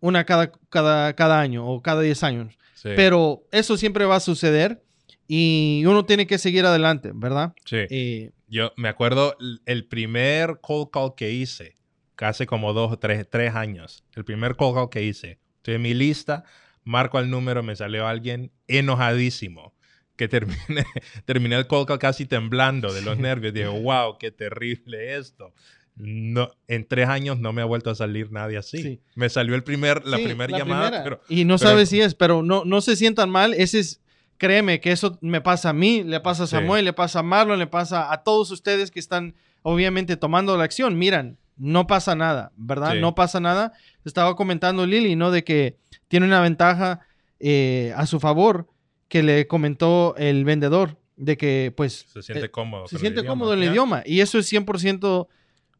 una 0.00 0.24
cada, 0.24 0.50
cada, 0.68 1.14
cada 1.14 1.40
año 1.40 1.66
o 1.66 1.82
cada 1.82 2.02
10 2.02 2.22
años. 2.22 2.56
sí, 2.74 2.90
Pero 2.96 3.44
eso 3.50 3.76
siempre 3.76 4.04
va 4.04 4.16
a 4.16 4.20
suceder 4.20 4.84
y 5.28 5.82
uno 5.86 6.04
tiene 6.04 6.26
que 6.26 6.38
seguir 6.38 6.64
adelante, 6.66 7.10
¿verdad? 7.14 7.52
sí. 7.64 7.78
Eh, 7.90 8.30
Yo 8.48 8.72
me 8.76 8.88
acuerdo 8.88 9.36
el 9.66 9.86
primer 9.86 10.58
cold 10.60 10.90
call 10.92 11.14
que 11.16 11.32
hice, 11.32 11.74
hace 12.18 12.46
como 12.46 12.72
dos 12.72 12.92
o 12.92 12.98
tres, 12.98 13.26
tres 13.28 13.54
años. 13.54 14.04
El 14.14 14.24
primer 14.24 14.54
cold 14.56 14.76
call 14.76 14.88
que 14.90 15.02
hice. 15.02 15.38
Estoy 15.56 15.74
en 15.74 15.82
mi 15.82 15.94
lista, 15.94 16.44
marco 16.84 17.18
el 17.18 17.28
número, 17.28 17.62
me 17.64 17.74
salió 17.74 18.06
alguien 18.06 18.52
enojadísimo. 18.68 19.74
Que 20.16 20.28
terminé, 20.28 20.84
terminé 21.24 21.56
el 21.56 21.66
cold 21.66 21.86
call 21.88 21.98
casi 21.98 22.24
temblando 22.24 22.92
de 22.92 23.02
los 23.02 23.18
nervios. 23.18 23.52
Dije, 23.52 23.66
wow, 23.68 24.16
qué 24.18 24.30
terrible 24.30 25.16
esto. 25.16 25.52
No, 25.96 26.50
en 26.68 26.86
tres 26.86 27.08
años 27.08 27.38
no 27.38 27.52
me 27.52 27.62
ha 27.62 27.64
vuelto 27.64 27.90
a 27.90 27.94
salir 27.94 28.30
nadie 28.30 28.58
así. 28.58 28.82
Sí. 28.82 29.00
Me 29.14 29.28
salió 29.28 29.54
el 29.54 29.64
primer, 29.64 30.06
la 30.06 30.18
Sí, 30.18 30.24
la 30.26 30.46
llamada, 30.46 30.88
primera. 30.90 31.04
pero 31.04 31.20
y 31.28 31.44
no 31.44 31.56
pero- 31.58 31.70
sabes 31.70 31.88
si 31.88 32.00
es, 32.00 32.14
pero 32.14 32.42
no, 32.42 32.64
no 32.64 32.80
se 32.80 32.96
sientan 32.96 33.28
mal. 33.30 33.52
Ese 33.54 33.80
es, 33.80 34.00
créeme 34.38 34.80
que 34.80 34.92
eso 34.92 35.18
me 35.20 35.40
pasa 35.40 35.70
a 35.70 35.72
mí, 35.72 36.02
le 36.02 36.20
pasa 36.20 36.44
a 36.44 36.46
Sí. 36.46 36.56
Samuel, 36.56 36.84
le 36.84 36.92
pasa 36.92 37.20
a 37.20 37.22
Marlon, 37.22 37.58
le 37.58 37.66
pasa 37.66 38.12
a 38.12 38.22
todos 38.22 38.50
ustedes 38.50 38.90
que 38.90 38.98
están 39.00 39.34
obviamente 39.62 40.16
tomando 40.16 40.56
la 40.56 40.64
acción. 40.64 40.98
Miran, 40.98 41.38
no 41.56 41.86
pasa 41.86 42.14
nada, 42.14 42.52
¿verdad? 42.56 42.92
Sí. 42.92 43.00
No 43.00 43.14
pasa 43.14 43.40
nada. 43.40 43.72
Estaba 44.04 44.36
comentando 44.36 44.86
Lili, 44.86 45.16
¿no? 45.16 45.30
De 45.30 45.42
que 45.44 45.76
tiene 46.08 46.26
una 46.26 46.40
ventaja 46.40 47.00
eh, 47.40 47.92
a 47.96 48.06
su 48.06 48.20
favor 48.20 48.68
que 49.08 49.22
le 49.22 49.46
comentó 49.46 50.14
el 50.18 50.44
vendedor, 50.44 50.98
de 51.16 51.36
que 51.36 51.72
pues 51.76 52.06
se 52.12 52.22
siente 52.22 52.46
eh, 52.46 52.50
cómodo. 52.50 52.86
se 52.88 52.98
siente 52.98 53.20
el 53.20 53.26
cómodo 53.26 53.54
en 53.54 53.62
el 53.62 53.70
idioma. 53.70 54.02
Y 54.04 54.20
eso 54.20 54.38
es 54.38 54.52
100% 54.52 55.28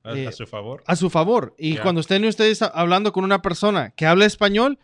A, 0.04 0.12
eh, 0.16 0.26
a 0.28 0.32
su 0.32 0.46
favor. 0.46 0.82
a 0.86 0.96
su 0.96 1.10
favor. 1.10 1.54
Y 1.58 1.76
cuando 1.76 2.00
estén 2.00 2.24
ustedes 2.24 2.62
hablando 2.62 3.12
con 3.12 3.24
una 3.24 3.42
persona 3.42 3.90
que 3.90 4.06
habla 4.06 4.24
español, 4.26 4.78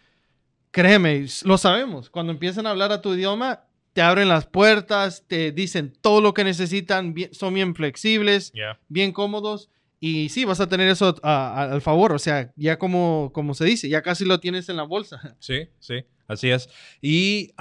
créeme, 0.73 1.25
lo 1.45 1.57
sabemos. 1.59 2.11
Cuando 2.11 2.33
empiezan 2.33 2.66
a 2.66 2.70
hablar 2.70 2.91
a 2.91 3.01
tu 3.01 3.14
idioma, 3.14 3.64
te 3.93 4.03
abren 4.03 4.29
las 4.29 4.47
puertas, 4.47 5.25
te 5.29 5.53
dicen 5.53 5.93
todo 6.01 6.20
lo 6.20 6.35
que 6.35 6.43
necesitan, 6.45 7.14
bien- 7.14 7.33
son 7.33 7.55
bien 7.55 7.75
flexibles, 7.75 8.51
bien 8.89 9.12
cómodos. 9.12 9.70
Y 10.01 10.31
sí, 10.31 10.45
vas 10.45 10.59
a 10.61 10.68
tener 10.68 10.89
eso 10.89 11.14
a- 11.23 11.61
a- 11.62 11.73
al 11.73 11.81
favor. 11.81 12.12
O 12.12 12.18
sea, 12.18 12.53
ya 12.57 12.77
como, 12.79 13.31
como 13.33 13.55
se 13.55 13.64
dice, 13.66 13.89
ya 13.89 14.03
casi 14.03 14.25
lo 14.25 14.41
tienes 14.41 14.68
en 14.68 14.77
la 14.77 14.83
bolsa. 14.83 15.20
Sí, 15.39 15.68
sí, 15.79 16.05
así 16.27 16.51
es. 16.51 16.68
Y 17.01 17.53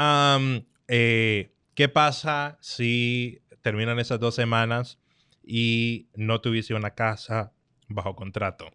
eh, 0.88 1.54
¿qué 1.76 1.88
pasa 1.90 2.58
si 2.62 3.42
terminan 3.62 4.00
esas 4.00 4.20
dos 4.20 4.34
semanas 4.36 4.98
y 5.44 6.08
no 6.16 6.42
tuviste 6.42 6.74
una 6.74 6.92
casa 6.96 7.52
bajo 7.90 8.16
contrato? 8.16 8.72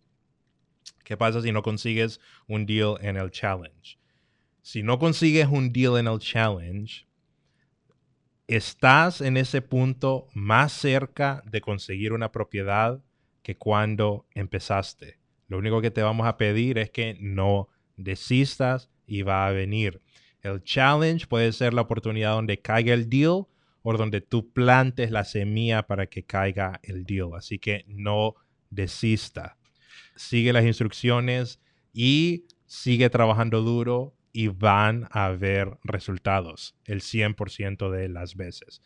¿Qué 1.05 1.17
pasa 1.17 1.41
si 1.41 1.51
no 1.53 1.63
consigues 1.63 2.21
un 2.49 2.67
deal 2.67 2.97
en 3.01 3.17
el 3.17 3.31
challenge? 3.31 3.99
Si 4.67 4.83
no 4.83 4.99
consigues 4.99 5.47
un 5.47 5.73
deal 5.73 5.97
en 5.97 6.09
el 6.09 6.19
challenge, 6.19 7.07
estás 8.49 9.21
en 9.21 9.37
ese 9.37 9.63
punto 9.63 10.27
más 10.35 10.73
cerca 10.73 11.41
de 11.47 11.61
conseguir 11.61 12.13
una 12.13 12.33
propiedad 12.33 13.01
que 13.45 13.57
cuando 13.57 14.27
empezaste. 14.35 15.21
Lo 15.47 15.59
único 15.59 15.81
que 15.81 15.93
te 15.93 16.03
vamos 16.03 16.27
a 16.27 16.37
pedir 16.37 16.79
es 16.79 16.91
que 16.91 17.17
no 17.21 17.69
desistas 17.97 18.91
y 19.07 19.23
va 19.23 19.47
a 19.47 19.53
venir. 19.53 20.03
El 20.43 20.65
challenge 20.65 21.29
puede 21.29 21.53
ser 21.53 21.73
la 21.73 21.83
oportunidad 21.83 22.33
donde 22.33 22.61
caiga 22.61 22.93
el 22.93 23.09
deal 23.09 23.47
o 23.83 23.97
donde 23.97 24.21
tú 24.21 24.53
plantes 24.53 25.13
la 25.13 25.23
semilla 25.23 25.85
para 25.87 26.09
que 26.09 26.25
caiga 26.25 26.81
el 26.83 27.07
deal. 27.07 27.37
Así 27.37 27.61
que 27.61 27.85
no 27.87 28.35
desista. 28.71 29.59
Sigue 30.17 30.53
las 30.53 30.65
instrucciones 30.65 31.61
y 31.93 32.47
sigue 32.67 33.09
trabajando 33.11 33.63
duro 33.63 34.16
y 34.37 34.49
van 34.49 35.09
a 35.13 35.25
haber 35.25 35.79
resultados 35.83 36.77
el 36.85 37.01
100% 37.01 37.91
de 37.91 38.11
las 38.11 38.37
veces. 38.37 38.83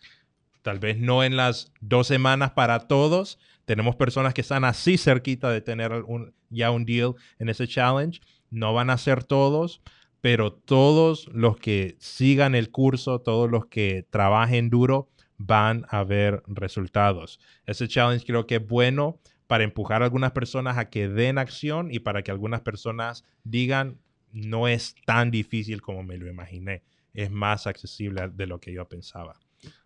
Tal 0.63 0.79
vez 0.79 1.01
no 1.01 1.25
en 1.25 1.37
las 1.37 1.73
dos 1.81 2.07
semanas 2.07 2.53
para 2.53 2.87
todos. 2.87 3.37
Tenemos 3.65 3.97
personas 3.97 4.33
que 4.33 4.43
están 4.43 4.63
así 4.65 4.97
cerquita 4.97 5.51
de 5.51 5.61
tener 5.61 6.05
ya 6.51 6.71
un 6.71 6.85
deal 6.85 7.17
en 7.41 7.49
ese 7.49 7.67
challenge. 7.67 8.21
No 8.51 8.75
van 8.75 8.91
a 8.91 8.97
ser 8.97 9.25
todos, 9.25 9.83
pero 10.21 10.53
todos 10.53 11.29
los 11.33 11.57
que 11.57 11.97
sigan 11.99 12.55
el 12.55 12.71
curso, 12.71 13.21
todos 13.21 13.51
los 13.51 13.67
que 13.67 14.07
trabajen 14.09 14.71
duro, 14.71 15.09
van 15.37 15.85
a 15.89 16.05
ver 16.05 16.45
resultados. 16.47 17.41
Ese 17.67 17.89
challenge 17.89 18.25
creo 18.25 18.47
que 18.47 18.57
es 18.57 18.67
bueno 18.69 19.19
para 19.49 19.65
empujar 19.65 20.03
a 20.03 20.05
algunas 20.05 20.31
personas 20.31 20.79
a 20.79 20.91
que 20.91 21.09
den 21.09 21.39
acción 21.39 21.89
y 21.91 21.99
para 21.99 22.23
que 22.23 22.31
algunas 22.31 22.61
personas 22.61 23.25
digan, 23.43 23.99
no 24.33 24.69
es 24.69 24.95
tan 25.05 25.31
difícil 25.31 25.81
como 25.83 26.03
me 26.03 26.17
lo 26.17 26.29
imaginé. 26.29 26.83
Es 27.15 27.31
más 27.31 27.67
accesible 27.67 28.29
de 28.33 28.47
lo 28.47 28.61
que 28.61 28.73
yo 28.73 28.89
pensaba. 28.89 29.39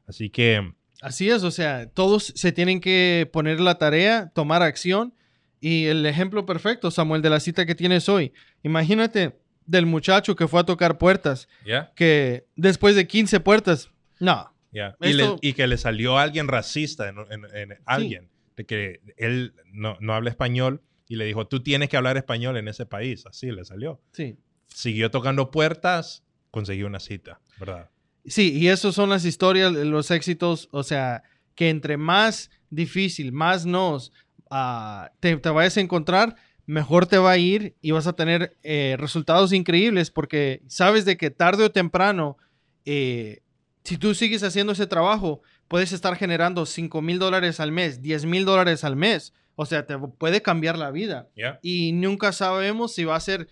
Así 0.07 0.31
que, 0.31 0.73
Así 1.01 1.29
es, 1.31 1.43
o 1.43 1.51
sea, 1.51 1.89
todos 1.91 2.33
se 2.37 2.53
tienen 2.53 2.81
que 2.81 3.29
poner 3.33 3.61
la 3.61 3.77
tarea, 3.79 4.31
tomar 4.35 4.63
acción. 4.63 5.13
Y 5.61 5.87
el 5.87 6.05
ejemplo 6.07 6.45
perfecto, 6.47 6.91
Samuel, 6.91 7.21
de 7.23 7.31
la 7.31 7.41
cita 7.41 7.65
que 7.67 7.75
tienes 7.75 8.09
hoy. 8.09 8.33
Imagínate 8.63 9.39
del 9.67 9.87
muchacho 9.87 10.37
que 10.37 10.47
fue 10.49 10.61
a 10.61 10.65
tocar 10.65 10.99
puertas, 10.99 11.49
que 11.97 12.47
después 12.55 12.95
de 12.97 13.07
15 13.07 13.41
puertas, 13.41 13.91
no. 14.21 14.53
Y, 15.01 15.13
le- 15.15 15.23
Esto- 15.25 15.39
y 15.41 15.53
que 15.55 15.67
le 15.67 15.79
salió 15.79 16.19
alguien 16.19 16.49
racista 16.49 17.09
en, 17.09 17.17
en- 17.31 17.57
en 17.57 17.79
alguien, 17.87 18.29
de 18.57 18.65
que 18.67 19.01
él 19.17 19.55
no, 19.73 19.97
no 20.01 20.13
habla 20.15 20.31
español 20.31 20.83
y 21.09 21.17
le 21.17 21.25
dijo, 21.25 21.47
tú 21.47 21.63
tienes 21.63 21.89
que 21.89 21.97
hablar 21.97 22.17
español 22.17 22.57
en 22.57 22.69
ese 22.69 22.87
país. 22.87 23.27
Así 23.27 23.51
le 23.51 23.65
salió. 23.65 24.01
sí. 24.13 24.37
siguió 24.69 25.11
tocando 25.11 25.51
puertas, 25.51 26.25
consiguió 26.51 26.87
una 26.87 27.01
cita, 27.01 27.41
¿verdad? 27.59 27.91
Sí, 28.27 28.53
y 28.57 28.69
esas 28.69 28.95
son 28.95 29.11
las 29.11 29.25
historias, 29.25 29.73
los 29.73 30.11
éxitos, 30.11 30.69
o 30.73 30.83
sea, 30.83 31.23
que 31.55 31.69
entre 31.69 31.97
más 31.97 32.51
difícil, 32.71 33.33
más 33.33 33.67
nos 33.67 34.13
ah, 34.51 35.13
te, 35.21 35.37
vayas 35.37 35.77
a 35.77 35.81
encontrar, 35.81 36.37
mejor 36.67 37.07
te 37.07 37.19
va 37.19 37.33
a 37.33 37.39
ir 37.39 37.77
y 37.83 37.91
vas 37.91 38.07
a 38.07 38.15
tener 38.15 38.57
eh, 38.63 38.97
resultados 38.99 39.53
increíbles 39.53 40.11
porque 40.11 40.63
sabes 40.67 41.05
de 41.05 41.17
que 41.17 41.31
tarde 41.31 41.65
o 41.65 41.71
temprano, 41.71 42.39
eh, 42.87 43.43
si 43.85 43.99
tú 43.99 44.15
sigues 44.15 44.43
haciendo 44.43 44.73
ese 44.73 44.87
trabajo, 44.87 45.43
puedes 45.69 45.93
estar 45.93 46.17
generando 46.17 46.65
5 46.65 47.03
mil 47.03 47.19
dólares 47.19 47.61
al 47.61 47.73
mes, 47.73 48.01
10 48.01 48.25
mil 48.25 48.45
dólares 48.45 48.85
al 48.85 48.97
mes. 48.97 49.35
O 49.57 49.67
sea, 49.67 49.87
te 49.87 49.97
puede 49.99 50.43
cambiar 50.43 50.77
la 50.79 50.91
vida. 50.91 51.29
Y 51.63 51.93
nunca 51.93 52.33
sabemos 52.33 52.95
si 52.95 53.05
va 53.05 53.17
a 53.17 53.21
ser 53.21 53.49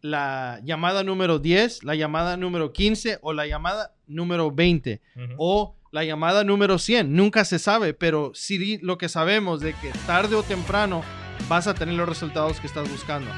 la 0.00 0.60
llamada 0.64 1.04
número 1.04 1.38
10, 1.38 1.84
la 1.84 1.94
llamada 1.94 2.36
número 2.36 2.72
15 2.72 3.18
o 3.22 3.32
la 3.32 3.46
llamada 3.46 3.94
número 4.06 4.50
20 4.50 5.00
o 5.36 5.76
la 5.90 6.04
llamada 6.04 6.44
número 6.44 6.78
100. 6.78 7.14
Nunca 7.14 7.44
se 7.44 7.58
sabe, 7.58 7.94
pero 7.94 8.32
sí 8.34 8.78
lo 8.82 8.98
que 8.98 9.08
sabemos 9.08 9.60
de 9.60 9.74
que 9.74 9.90
tarde 10.06 10.36
o 10.36 10.42
temprano 10.42 11.02
vas 11.48 11.66
a 11.66 11.74
tener 11.74 11.94
los 11.94 12.08
resultados 12.08 12.60
que 12.60 12.66
estás 12.66 12.90
buscando. 12.90 13.30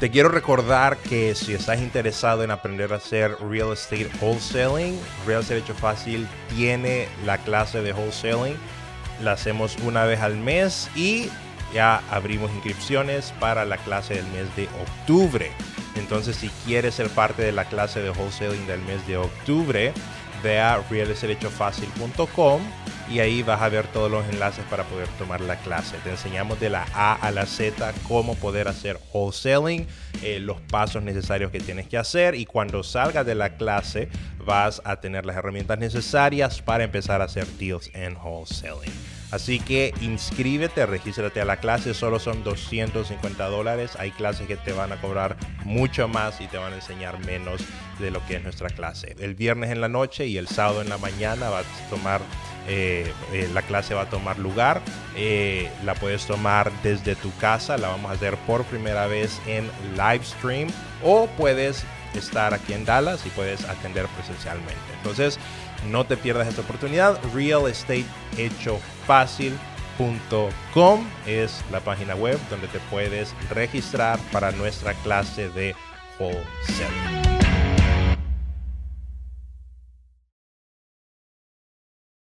Te 0.00 0.10
quiero 0.12 0.28
recordar 0.28 0.96
que 0.98 1.34
si 1.34 1.54
estás 1.54 1.80
interesado 1.80 2.44
en 2.44 2.52
aprender 2.52 2.92
a 2.92 2.96
hacer 2.98 3.36
real 3.40 3.72
estate 3.72 4.08
wholesaling, 4.20 4.96
Real 5.26 5.40
Estate 5.40 5.58
Hecho 5.58 5.74
Fácil 5.74 6.28
tiene 6.54 7.08
la 7.26 7.38
clase 7.38 7.82
de 7.82 7.92
wholesaling. 7.92 8.56
La 9.24 9.32
hacemos 9.32 9.76
una 9.82 10.04
vez 10.04 10.20
al 10.20 10.36
mes 10.36 10.88
y 10.94 11.28
ya 11.74 12.00
abrimos 12.12 12.52
inscripciones 12.52 13.34
para 13.40 13.64
la 13.64 13.76
clase 13.76 14.14
del 14.14 14.26
mes 14.28 14.54
de 14.54 14.68
octubre. 14.80 15.50
Entonces, 15.96 16.36
si 16.36 16.48
quieres 16.64 16.94
ser 16.94 17.08
parte 17.08 17.42
de 17.42 17.50
la 17.50 17.64
clase 17.64 18.00
de 18.00 18.10
wholesaling 18.10 18.68
del 18.68 18.80
mes 18.82 19.04
de 19.08 19.16
octubre, 19.16 19.92
ve 20.44 20.60
a 20.60 20.80
realestateHechoFácil.com 20.88 22.62
y 23.10 23.20
ahí 23.20 23.42
vas 23.42 23.62
a 23.62 23.68
ver 23.68 23.86
todos 23.86 24.10
los 24.10 24.26
enlaces 24.28 24.64
para 24.70 24.84
poder 24.84 25.08
tomar 25.18 25.40
la 25.40 25.56
clase. 25.56 25.96
Te 26.04 26.10
enseñamos 26.10 26.60
de 26.60 26.70
la 26.70 26.86
A 26.94 27.14
a 27.14 27.30
la 27.30 27.46
Z 27.46 27.92
cómo 28.06 28.34
poder 28.34 28.68
hacer 28.68 28.98
wholesaling, 29.12 29.86
eh, 30.22 30.40
los 30.40 30.60
pasos 30.60 31.02
necesarios 31.02 31.50
que 31.50 31.60
tienes 31.60 31.88
que 31.88 31.96
hacer 31.96 32.34
y 32.34 32.44
cuando 32.44 32.82
salgas 32.82 33.24
de 33.24 33.34
la 33.34 33.56
clase 33.56 34.08
vas 34.44 34.82
a 34.84 35.00
tener 35.00 35.26
las 35.26 35.36
herramientas 35.36 35.78
necesarias 35.78 36.60
para 36.62 36.84
empezar 36.84 37.20
a 37.20 37.24
hacer 37.24 37.46
deals 37.58 37.90
en 37.94 38.16
wholesaling. 38.16 39.17
Así 39.30 39.60
que 39.60 39.92
inscríbete, 40.00 40.86
regístrate 40.86 41.40
a 41.40 41.44
la 41.44 41.58
clase, 41.58 41.92
solo 41.92 42.18
son 42.18 42.42
250 42.44 43.46
dólares. 43.48 43.92
Hay 43.98 44.10
clases 44.10 44.46
que 44.46 44.56
te 44.56 44.72
van 44.72 44.92
a 44.92 45.00
cobrar 45.00 45.36
mucho 45.64 46.08
más 46.08 46.40
y 46.40 46.46
te 46.46 46.56
van 46.56 46.72
a 46.72 46.76
enseñar 46.76 47.18
menos 47.26 47.60
de 47.98 48.10
lo 48.10 48.24
que 48.26 48.36
es 48.36 48.42
nuestra 48.42 48.70
clase. 48.70 49.16
El 49.18 49.34
viernes 49.34 49.70
en 49.70 49.80
la 49.80 49.88
noche 49.88 50.26
y 50.26 50.38
el 50.38 50.48
sábado 50.48 50.80
en 50.80 50.88
la 50.88 50.96
mañana 50.96 51.50
va 51.50 51.60
a 51.60 51.64
tomar, 51.90 52.22
eh, 52.68 53.12
eh, 53.32 53.50
la 53.52 53.62
clase 53.62 53.92
va 53.92 54.02
a 54.02 54.10
tomar 54.10 54.38
lugar. 54.38 54.80
Eh, 55.14 55.70
la 55.84 55.94
puedes 55.94 56.26
tomar 56.26 56.72
desde 56.82 57.14
tu 57.14 57.34
casa, 57.36 57.76
la 57.76 57.88
vamos 57.88 58.10
a 58.10 58.14
hacer 58.14 58.36
por 58.46 58.64
primera 58.64 59.06
vez 59.08 59.40
en 59.46 59.68
live 59.94 60.24
stream 60.24 60.68
o 61.02 61.26
puedes 61.36 61.84
estar 62.14 62.54
aquí 62.54 62.72
en 62.72 62.84
Dallas 62.86 63.26
y 63.26 63.30
puedes 63.30 63.64
atender 63.64 64.06
presencialmente. 64.06 64.74
Entonces, 64.96 65.38
no 65.86 66.06
te 66.06 66.16
pierdas 66.16 66.48
esta 66.48 66.62
oportunidad. 66.62 67.18
Real 67.34 67.68
Estate 67.68 68.06
Hecho 68.36 68.80
Fácil.com 69.06 69.58
es 71.26 71.64
la 71.70 71.80
página 71.80 72.14
web 72.14 72.38
donde 72.50 72.68
te 72.68 72.78
puedes 72.90 73.34
registrar 73.50 74.18
para 74.32 74.52
nuestra 74.52 74.94
clase 74.94 75.48
de 75.50 75.74
wholesale. 76.18 77.27